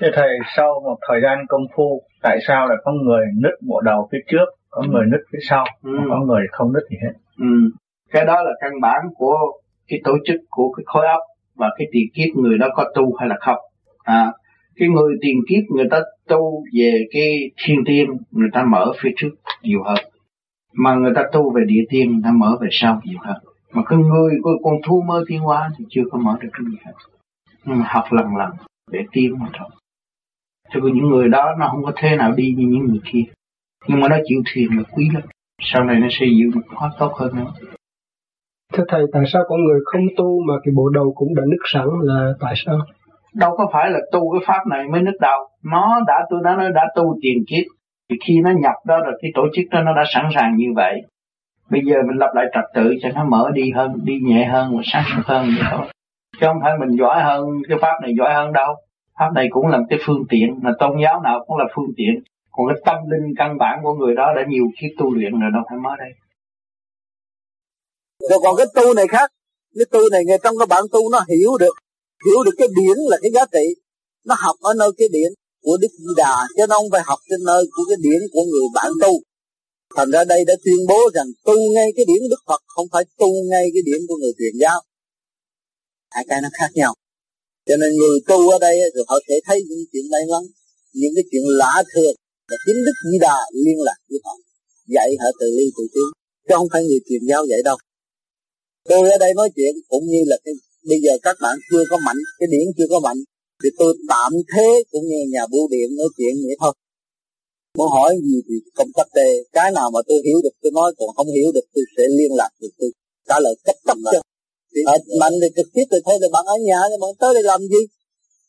[0.00, 3.80] Thưa Thầy, sau một thời gian công phu, tại sao lại có người nứt bộ
[3.80, 5.90] đầu phía trước, có người nứt phía sau, ừ.
[6.08, 7.12] có người không nứt gì hết?
[7.38, 7.46] Ừ.
[8.10, 9.36] Cái đó là căn bản của
[9.88, 11.20] cái tổ chức của cái khối óc
[11.58, 13.58] và cái tiền kiếp người đó có tu hay là không.
[14.04, 14.32] À,
[14.76, 19.10] cái người tiền kiếp người ta tu về cái thiên tiên người ta mở phía
[19.16, 19.30] trước
[19.62, 19.98] nhiều hơn.
[20.72, 23.36] Mà người ta tu về địa tiên người ta mở về sau nhiều hơn.
[23.72, 26.64] Mà cái người của con thu mơ thiên hóa thì chưa có mở được cái
[26.70, 26.92] gì hết
[27.68, 28.50] nhưng mà học lần lần
[28.90, 29.68] để tiên mà thôi.
[30.70, 33.24] Cho nên những người đó nó không có thế nào đi như những người kia.
[33.86, 35.22] Nhưng mà nó chịu thiền là quý lắm.
[35.60, 37.52] Sau này nó sẽ giữ một khóa tốt hơn nữa.
[38.72, 41.58] Thưa Thầy, tại sao con người không tu mà cái bộ đầu cũng đã nứt
[41.64, 42.78] sẵn là tại sao?
[43.34, 45.38] Đâu có phải là tu cái pháp này mới nứt đầu.
[45.64, 47.64] Nó đã, tôi đã nói đã tu tiền kiếp.
[48.10, 50.66] Thì khi nó nhập đó rồi cái tổ chức đó nó đã sẵn sàng như
[50.76, 51.02] vậy.
[51.70, 54.76] Bây giờ mình lập lại trật tự cho nó mở đi hơn, đi nhẹ hơn
[54.76, 55.86] và sáng suốt hơn vậy thôi.
[56.40, 58.74] Chứ không phải mình giỏi hơn, cái pháp này giỏi hơn đâu.
[59.18, 62.22] Pháp này cũng là cái phương tiện, là tôn giáo nào cũng là phương tiện.
[62.52, 65.50] Còn cái tâm linh căn bản của người đó đã nhiều kiếp tu luyện rồi
[65.54, 66.12] đâu phải mới đây
[68.30, 69.30] rồi còn cái tu này khác.
[69.78, 71.74] Cái tu này người trong cái bạn tu nó hiểu được.
[72.26, 73.66] Hiểu được cái điển là cái giá trị.
[74.24, 75.30] Nó học ở nơi cái điển
[75.62, 78.44] của đức di đà, chứ nó không phải học trên nơi của cái điển của
[78.50, 79.12] người bạn tu.
[79.96, 83.04] Thành ra đây đã tuyên bố rằng tu ngay cái điển đức phật, không phải
[83.18, 84.80] tu ngay cái điển của người truyền giáo.
[86.10, 86.94] Hai cái nó khác nhau.
[87.66, 90.42] Cho nên người tu ở đây thì họ sẽ thấy những chuyện may mắn,
[90.92, 92.14] những cái chuyện lạ thường
[92.50, 94.34] là chính đức di đà liên lạc với họ,
[94.86, 96.08] dạy họ từ ly từ tiến
[96.48, 97.76] chứ không phải người truyền giáo dạy đâu
[98.88, 100.54] tôi ở đây nói chuyện cũng như là cái
[100.90, 103.20] bây giờ các bạn chưa có mạnh cái điển chưa có mạnh
[103.62, 106.72] thì tôi tạm thế cũng như nhà bưu điện nói chuyện vậy thôi.
[107.78, 110.94] Muốn hỏi gì thì công tác đề cái nào mà tôi hiểu được tôi nói
[110.98, 112.90] còn không hiểu được tôi sẽ liên lạc được tôi
[113.28, 114.20] trả lời cấp tốc cho
[114.86, 117.42] à, mạnh thì trực tiếp thì thôi thì bạn ở nhà thì bạn tới đây
[117.42, 117.82] làm gì?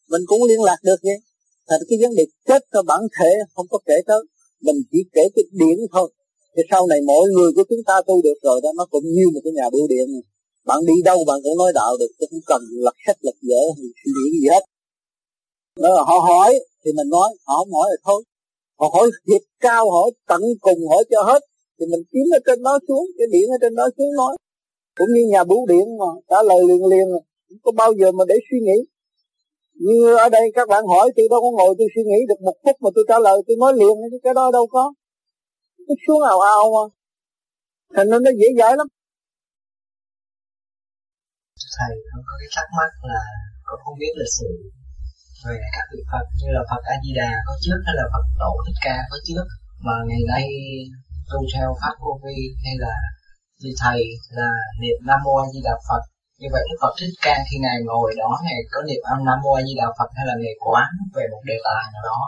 [0.10, 1.18] Mình cũng liên lạc được vậy.
[1.70, 4.22] Thành cái vấn đề chết cho bản thể không có kể tới
[4.62, 6.12] mình chỉ kể cái điển thôi
[6.56, 9.26] thì sau này mỗi người của chúng ta tu được rồi đó, nó cũng như
[9.34, 10.06] một cái nhà bưu điện.
[10.14, 10.22] Này.
[10.66, 13.62] bạn đi đâu bạn cũng nói đạo được, chứ không cần lật sách, lật dở
[14.00, 14.64] suy nghĩ gì hết.
[15.84, 18.24] Đó là họ hỏi, thì mình nói, họ không hỏi là thôi.
[18.80, 21.42] Họ hỏi thiệt cao hỏi tận cùng, hỏi cho hết.
[21.80, 24.38] Thì mình kiếm ở trên đó xuống, cái điện ở trên đó xuống nói.
[24.98, 27.22] Cũng như nhà bưu điện mà, trả lời liền liền à.
[27.48, 28.80] không có bao giờ mà để suy nghĩ.
[29.86, 32.58] Như ở đây các bạn hỏi, tôi đâu có ngồi tôi suy nghĩ được một
[32.64, 34.94] phút mà tôi trả lời, tôi nói liền, cái đó đâu có
[35.90, 36.84] cứ xuống ào ào mà.
[37.96, 38.88] Thành nên nó dễ dãi lắm.
[41.78, 43.22] Thầy không có cái thắc mắc là
[43.66, 44.50] con không biết lịch sử
[45.46, 48.26] về các vị Phật như là Phật A Di Đà có trước hay là Phật
[48.42, 49.46] Tổ Thích Ca có trước,
[49.86, 50.46] mà ngày nay
[51.30, 52.96] tu theo pháp cô vi hay là
[53.62, 54.00] như thầy
[54.38, 54.50] là
[54.82, 56.04] niệm Nam Mô A Di Đà Phật.
[56.40, 59.52] Như vậy Đức Phật Thích Ca khi ngài ngồi đó ngài có niệm Nam Mô
[59.60, 62.20] A Di Đà Phật hay là ngài quán về một đề tài nào đó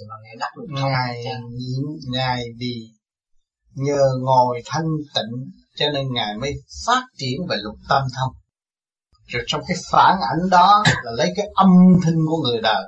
[0.00, 1.24] thì mà ngài đắc được ngài
[1.58, 2.90] nhịn ngài vì
[3.74, 6.52] nhờ ngồi thanh tịnh cho nên ngài mới
[6.86, 8.32] phát triển về lục tâm thông.
[9.26, 11.68] Rồi trong cái phản ảnh đó là lấy cái âm
[12.02, 12.82] thanh của người đời.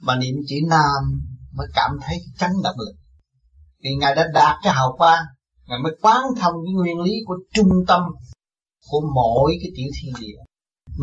[0.00, 1.02] Mà niệm chỉ nam
[1.52, 2.94] mới cảm thấy chấn động lực.
[3.82, 5.24] Vì ngài đã đạt cái hào quang
[5.66, 8.02] ngài mới quán thông cái nguyên lý của trung tâm
[8.88, 10.38] của mỗi cái tiểu thiên địa.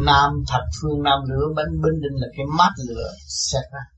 [0.05, 3.96] Nam thập phương nam lửa bánh binh định là cái mắt lửa xét ra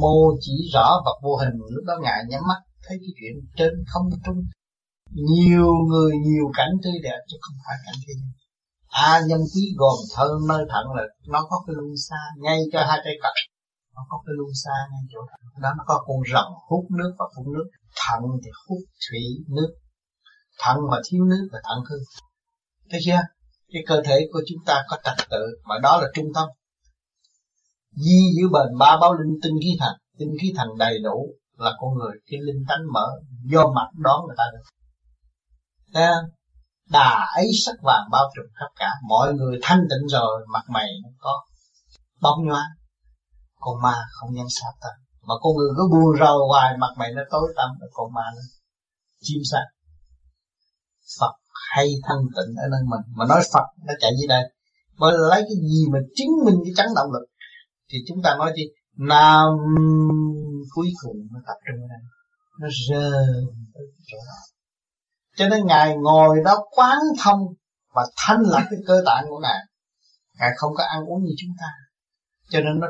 [0.00, 3.72] mô chỉ rõ vật vô hình lúc đó ngài nhắm mắt, thấy cái chuyện trên
[3.92, 4.40] không trung.
[5.30, 8.18] Nhiều người, nhiều cảnh tươi đẹp, chứ không phải cảnh thiên
[8.88, 12.58] a A nhân quý gồm thân nơi thận là nó có cái luân xa ngay
[12.72, 13.34] cho hai tay cật
[13.96, 17.12] nó có cái luân xa ngay chỗ thận đó, nó có con rồng hút nước
[17.18, 17.66] và phun nước.
[18.02, 19.22] Thận thì hút thủy
[19.56, 19.70] nước.
[20.62, 21.96] Thận mà thiếu nước là thận hư.
[22.90, 23.22] Thấy chưa?
[23.72, 26.48] Cái cơ thể của chúng ta có trật tự, mà đó là trung tâm
[27.92, 31.70] di giữ bền ba báo linh tinh khí thần tinh khí thần đầy đủ là
[31.80, 33.06] con người cái linh tánh mở.
[33.44, 34.64] Do mặt đón người ta được.
[35.94, 36.06] Thấy
[36.90, 38.90] đà ấy sắc vàng bao trùm khắp cả.
[39.08, 41.44] Mọi người thanh tịnh rồi, mặt mày nó có.
[42.20, 42.70] Bóng nhoáng.
[43.60, 44.88] Con ma không nhân sát ta.
[45.22, 48.22] Mà con người cứ buồn rầu hoài, mặt mày nó tối tăm là con ma
[48.34, 48.42] nó
[49.20, 49.64] chim sát
[51.20, 51.32] Phật
[51.70, 53.04] hay thanh tịnh ở nơi mình.
[53.16, 54.42] Mà nói Phật nó chạy dưới đây.
[54.98, 57.26] Bởi lấy cái gì mà chứng minh cái chấn động lực?
[57.92, 58.62] Thì chúng ta nói gì
[58.96, 59.48] nam
[60.74, 61.98] cuối cùng nó tập trung ở đây.
[62.60, 63.44] Nó rơi
[64.06, 64.38] chỗ đó.
[65.36, 67.40] Cho nên ngài ngồi đó quán thông
[67.94, 69.60] và thanh lọc cái cơ tạng của ngài.
[70.38, 71.66] Ngài không có ăn uống như chúng ta.
[72.48, 72.86] Cho nên nó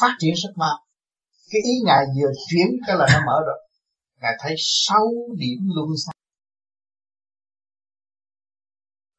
[0.00, 0.78] phát triển rất mau.
[1.50, 3.68] Cái ý ngài vừa chuyển cái là nó mở rồi.
[4.20, 5.06] Ngài thấy sáu
[5.38, 6.12] điểm luân xa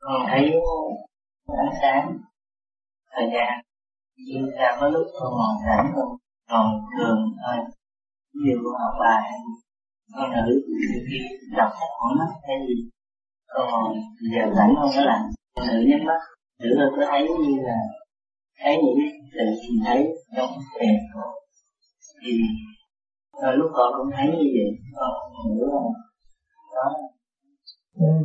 [0.06, 0.52] con thấy
[1.48, 2.18] ánh sáng
[3.16, 3.65] thời gian
[4.18, 6.18] nhưng ra có lúc con ngồi rảnh không
[6.50, 7.58] còn thường thôi.
[8.34, 9.30] Ví dụ học bài,
[10.16, 10.62] con nữ
[11.10, 11.20] khi
[11.58, 12.90] đọc sách mỏi mắt hay gì.
[13.54, 13.94] Con
[14.34, 15.22] giờ rảnh không có làm,
[15.56, 16.20] con nữ nhắm mắt.
[16.60, 17.80] Nữ là có thấy như là,
[18.64, 18.98] thấy những
[19.34, 21.32] sự nhìn thấy trong tiền của
[22.22, 22.32] thì
[23.42, 25.14] rồi lúc con cũng thấy như vậy, con
[25.58, 25.84] nữ là
[26.76, 26.88] đó.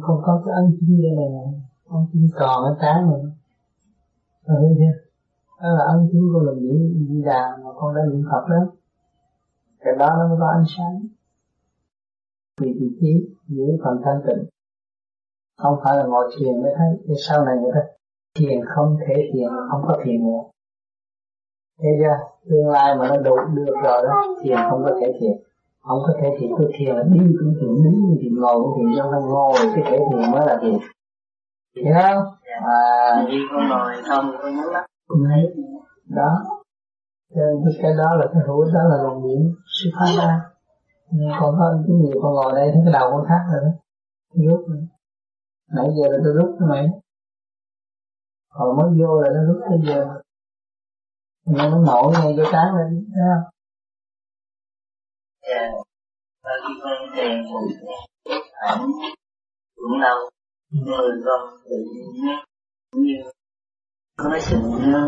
[0.01, 1.31] Không có cái ăn chính đây này
[1.85, 3.25] ân chính còn ở trán mình
[4.47, 4.95] rồi thấy chưa
[5.63, 8.73] đó là ân chính của lần niệm di đà mà con đã niệm phật đó.
[9.81, 11.09] Cái đó nó mới có ánh sáng.
[12.61, 13.13] Vì vị trí
[13.49, 14.45] giữ phần thanh tịnh.
[15.59, 16.89] Không phải là ngồi thiền mới thấy.
[17.09, 17.81] Để sau này người ta
[18.39, 20.43] thiền không thể thiền không có thiền nữa.
[21.83, 22.19] Thế ra
[22.51, 25.33] tương lai mà nó đủ được rồi đó thiền không có thể thiền.
[25.81, 28.73] Không có thể thiền tôi thiền là đi cũng thiền đứng cũng thiền ngồi cũng
[28.79, 30.79] thiền trong không ngồi cái thể thiền mới là thiền.
[31.77, 32.25] Hiểu không?
[32.61, 33.27] À.
[33.31, 34.90] Đi con ngồi không con nhắm mắt
[35.29, 35.43] thấy
[36.07, 36.45] đó.
[37.83, 40.41] Cái đó là cái hữu đó là lòng niệm xuất phát ra.
[41.41, 43.73] Còn có cái nhiều con ngồi đây thấy cái đầu con khác rồi đó.
[44.47, 44.87] Rút nữa.
[45.77, 46.87] nãy giờ là tôi rút cho mày.
[48.49, 50.21] Còn mới vô là nó rút bây giờ.
[51.47, 53.51] Nó nổi ngay cái sáng lên, thấy không?
[55.49, 55.71] Dạ.
[56.45, 57.61] Và khi con tiền một
[58.69, 58.87] ảnh
[59.77, 60.31] cũng lâu
[60.71, 62.37] người con tự nhiên
[62.93, 63.30] như
[64.25, 65.01] nó sự nó,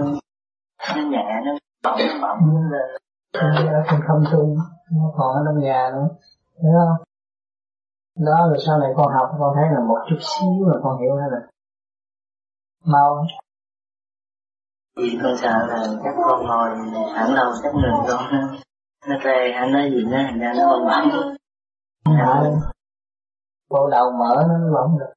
[0.96, 1.52] nó nhẹ nó
[1.82, 3.00] bỗng nó bỗng lên
[3.32, 4.56] trên không trung
[4.90, 6.08] nó còn ở trong nhà nữa
[6.62, 7.04] hiểu không
[8.16, 11.16] đó rồi sau này con học con thấy là một chút xíu là con hiểu
[11.16, 11.40] hết rồi.
[12.84, 13.26] Mau.
[14.96, 16.70] Vì con sợ là chắc con ngồi
[17.14, 18.24] sẵn lâu chắc người con
[19.08, 20.18] nó tê hay nói gì nữa?
[20.26, 21.10] Thành ra nó bẩm
[22.18, 22.52] Đấy.
[23.70, 25.12] bộ đầu mở nó lỏng được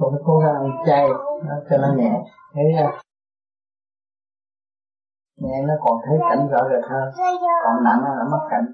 [0.00, 1.06] còn phải cố gắng chay
[1.44, 2.12] nó cho nó nhẹ.
[2.54, 3.00] Thấy chưa à,
[5.36, 7.12] nhẹ nó còn thấy cảnh rõ rệt hơn.
[7.64, 8.72] Còn nặng là mất cảnh.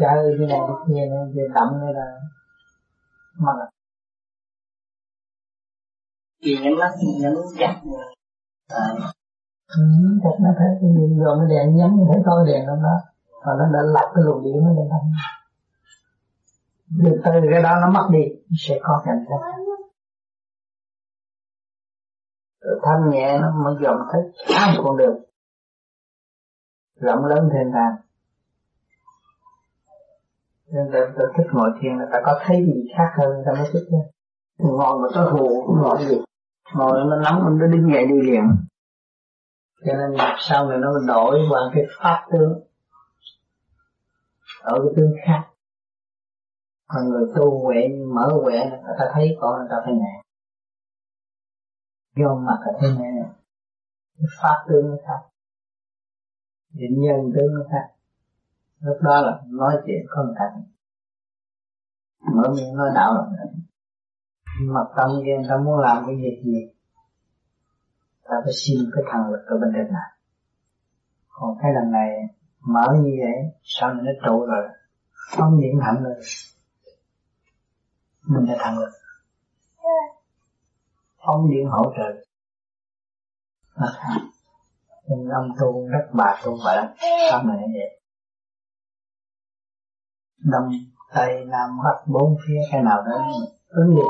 [0.00, 2.06] Chơi thế này cái kia nó về đậm đây là
[3.38, 3.68] mất rồi.
[6.44, 7.74] Vì nhắm mắt nhắm chặt.
[8.68, 8.94] À.
[9.76, 9.82] ừ,
[10.22, 12.96] chặt nó thấy cái điện rồi nó đèn nhắm thấy coi đèn trong đó.
[13.44, 15.12] Và nó đã lọc cái luồng điện nó lên thành
[16.96, 18.20] được từ cái đó nó mất đi
[18.58, 19.36] sẽ có cảnh giác.
[22.82, 24.20] Thanh nhẹ nó mới dòng thấy
[24.56, 25.22] hai con đường
[27.00, 27.96] rộng lớn thiên đàng
[30.72, 33.70] nên ta, ta thích ngồi thiền là ta có thấy gì khác hơn ta mới
[33.72, 33.98] thích nha
[34.58, 36.16] ngồi mà có hù cũng ngồi gì?
[36.74, 38.44] Ngồi nó nóng nó đứng dậy đi liền.
[39.84, 42.60] Cho nên sau này nó đổi qua cái pháp tướng
[44.64, 45.51] đổi cái tướng khác
[46.94, 50.22] còn người tu huệ, mở huệ, người ta thấy con người ta phải nè
[52.16, 53.12] do mặt ở thế này.
[53.12, 53.28] Nè
[54.42, 55.28] pháp tướng nó khác.
[56.72, 57.94] Định nhân tướng nó khác.
[58.80, 60.62] Lúc đó là nói chuyện không thành.
[62.36, 63.44] Mở miệng nói đạo là
[64.60, 66.72] mặt tâm kia người ta muốn làm cái việc gì?
[68.24, 70.10] Ta phải xin cái thần lực ở bên trên này.
[71.28, 72.08] Còn cái lần này,
[72.60, 74.68] mở như vậy, sau này nó trụ rồi
[75.12, 76.14] không điện hạnh rồi
[78.22, 78.90] mình đã thẳng lực.
[81.16, 82.24] Ông điện hỗ trợ.
[85.08, 86.86] Nhưng ông tu rất bà tu bà lắm.
[87.30, 88.02] Sao này như vậy
[90.44, 90.68] đông
[91.14, 93.26] tây nam bắc bốn phía cái nào đó.
[93.68, 94.02] Ứng gì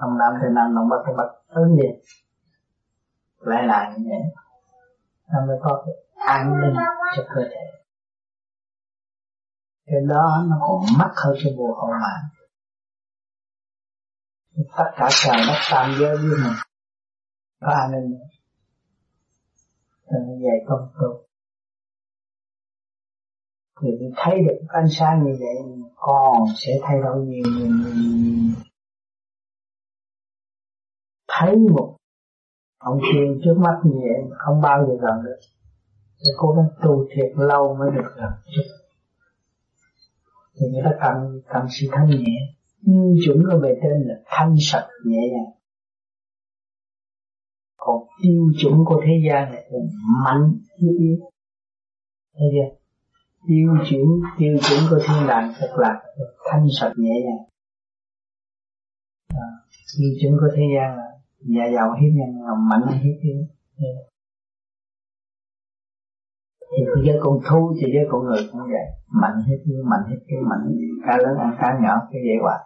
[0.00, 1.28] đông nam tây nam, đông bắc tây bắc.
[1.48, 1.88] Ứng gì
[3.38, 4.20] lại là như vậy.
[5.32, 5.94] Nó mới có cái
[6.26, 6.74] an ninh
[7.16, 7.66] cho cơ thể.
[9.86, 12.28] Cái đó nó còn mắc hơn cho bộ hậu mạng
[14.76, 16.56] tất cả trời đất tam giới với mình.
[17.60, 18.26] Ba nên nữa
[20.10, 21.26] nên công tu
[23.80, 27.94] thì mình thấy được ánh sáng như vậy còn sẽ thay đổi nhiều nhiều nhiều,
[27.94, 28.54] nhiều.
[31.28, 31.96] thấy một
[32.78, 35.38] ông tiên trước mắt như vậy không bao giờ gần được.
[36.24, 38.62] Để cố gắng tu thiệt lâu mới được gần chút
[40.60, 44.54] thì người ta cần cần sự thanh nhẹ tiêu chuẩn ở về trên là thanh
[44.60, 45.52] sạch nhẹ nhàng.
[47.76, 49.78] Còn tiêu chuẩn của thế gian này là
[50.24, 51.16] mạnh như yếu
[52.34, 52.76] thấy chưa?
[53.48, 54.02] Tiêu chuẩn
[54.38, 56.02] tiêu chuẩn của thiên đàng thật là
[56.50, 57.48] thanh sạch nhẹ nhàng.
[59.28, 59.46] À,
[59.98, 61.06] tiêu chuẩn của thế gian là
[61.40, 63.46] nhà giàu hiếp nhân là mạnh hiếp yếu
[66.76, 68.86] thì giới con thu thì giới con người cũng vậy.
[69.20, 70.64] Mạnh hết yếu mạnh hết cái mạnh
[71.06, 72.56] cá lớn ăn cá nhỏ cái dễ quả.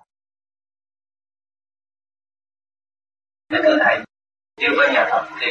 [3.51, 3.97] Thưa thầy
[4.61, 5.47] nếu bên nhà Phật thì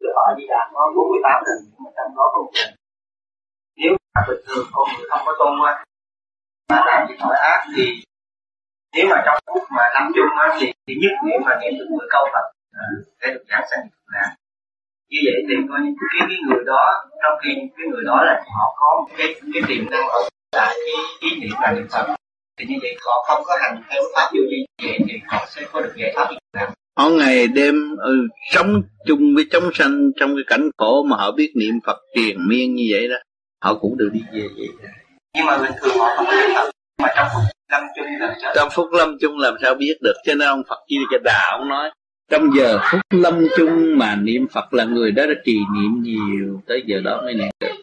[0.00, 2.70] được hỏi đi đạt có 48 lần mà trong đó có một lần.
[3.76, 5.84] Nếu mà bình thường con người không có tôn qua
[6.70, 7.84] mà làm những tội ác thì
[8.94, 11.88] nếu mà trong phút mà lâm chung á thì, thì nhất niệm mà niệm được
[11.90, 12.86] 10 câu Phật à,
[13.20, 14.36] để được giảng sanh cực lạc
[15.10, 16.82] như vậy thì coi như cái, cái người đó
[17.22, 20.20] trong khi cái người đó là họ có một cái cái tiềm năng ở
[20.52, 22.06] tại cái ý niệm là niệm Phật
[22.58, 24.66] thì như vậy họ không có hành theo pháp vô vi.
[24.82, 26.30] Vậy thì họ sẽ có được giải thoát
[26.98, 28.14] họ ngày đêm ừ,
[28.52, 32.36] sống chung với chúng sanh trong cái cảnh khổ mà họ biết niệm Phật triền
[32.48, 33.16] miên như vậy đó
[33.64, 34.68] họ cũng được đi về vậy.
[35.36, 36.70] Nhưng mà bình thường họ không có niệm Phật
[37.02, 40.34] mà trong phút lâm chung là trong phút lâm chung làm sao biết được cho
[40.34, 41.90] nên ông Phật Di Đà Đà ông nói
[42.30, 46.62] trong giờ phút lâm chung mà niệm Phật là người đó đã trì niệm nhiều
[46.66, 47.74] tới giờ đó mới niệm được.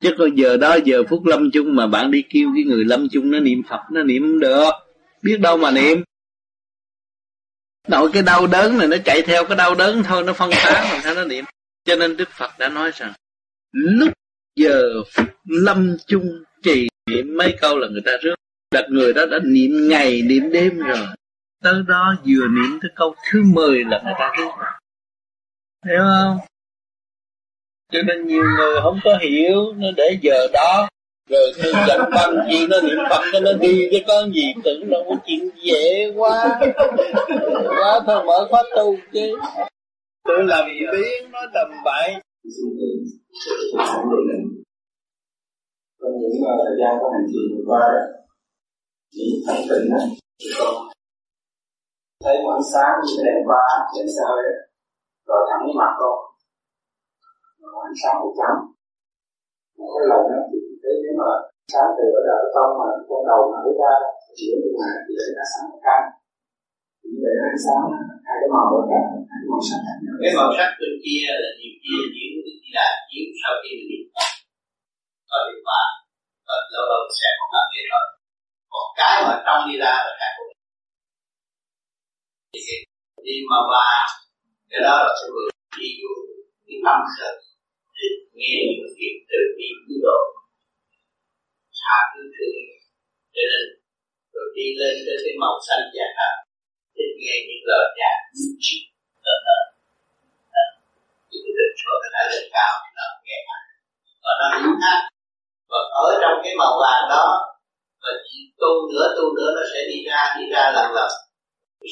[0.00, 3.08] Chứ có giờ đó, giờ phút lâm chung mà bạn đi kêu cái người lâm
[3.08, 4.70] chung nó niệm Phật, nó niệm được.
[5.22, 6.02] Biết đâu mà niệm.
[7.88, 10.84] Nội cái đau đớn này nó chạy theo cái đau đớn thôi, nó phân tán
[10.92, 11.44] làm sao nó niệm.
[11.84, 13.12] Cho nên đức phật đã nói rằng,
[13.72, 14.12] lúc
[14.56, 14.82] giờ
[15.14, 18.34] phút lâm chung trì niệm, mấy câu là người ta rước.
[18.70, 21.06] Đặt người đó đã niệm ngày, niệm đêm rồi
[21.62, 24.50] tới đó vừa niệm tới câu thứ 10 là người ta rước
[25.86, 26.38] hiểu không?
[27.92, 30.88] Cho nên nhiều người không có hiểu, nó để giờ đó.
[31.30, 34.90] Rồi tôi dành băng chuyện nó niệm phật cho nó đi, chứ có gì tưởng
[34.90, 36.60] đâu, có chuyện dễ quá.
[37.66, 39.36] Quá thôi, mở khóa tu chứ.
[40.28, 42.14] Tự làm biến nó tầm bậy
[46.00, 48.04] trong những thời gian có hành trình vừa qua đó
[49.10, 49.98] chỉ thanh tình đó
[52.24, 54.42] thấy một ánh sáng như cái đèn ba đèn xe hơi
[55.28, 56.16] rồi thẳng cái mặt con
[57.72, 58.58] một ánh sáng màu trắng
[59.78, 61.28] một cái lần đó thì thấy nếu mà
[61.72, 63.92] sáng từ ở đời tâm mà con đầu mà lấy ra
[64.36, 66.00] chỉ có một ngày thì lấy là sáng một cái.
[67.10, 67.82] Như vậy ánh sáng,
[68.26, 69.00] hai cái màu đó cả
[69.30, 70.14] hai màu sắc khác nhau.
[70.22, 73.70] Cái màu sắc bên kia là nhiều kia nhiễm bên kia là chiếu sau khi
[73.78, 74.04] mình niệm
[75.30, 75.82] có hiệu quả
[76.46, 78.06] và ờ, lâu lâu sẽ không làm việc thôi.
[78.72, 80.32] Còn cái mà trong đi ra là khác.
[80.36, 80.51] một
[83.26, 83.90] đi mà bà
[84.70, 85.28] cái đó là sự
[85.78, 86.12] đi vô
[86.66, 87.34] cái tâm khởi
[87.96, 88.06] thì
[88.38, 90.20] nghe những việc từ bi cứu độ
[91.78, 92.62] tha thứ thương
[93.34, 93.64] cho nên
[94.32, 96.34] rồi đi lên tới cái màu xanh già, hạt.
[96.94, 98.12] Thì nghe những lời dạ
[99.24, 99.58] lớn đó
[101.28, 103.64] thì cái định số nó đã lên cao thì nó nghe lại
[104.22, 104.98] và nó yếu hát
[105.70, 107.26] và ở trong cái màu vàng đó
[108.02, 111.12] và chỉ tu nữa tu nữa nó sẽ đi ra đi ra lần lần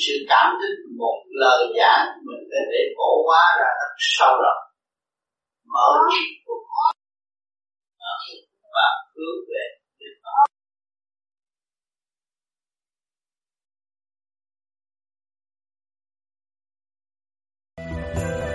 [0.06, 4.62] sự cảm thức một lời giảng mình phải để cổ hóa ra thật sâu rộng.
[5.72, 6.86] Mở nhịp của nó
[8.74, 9.64] và hướng về
[18.20, 18.49] thank you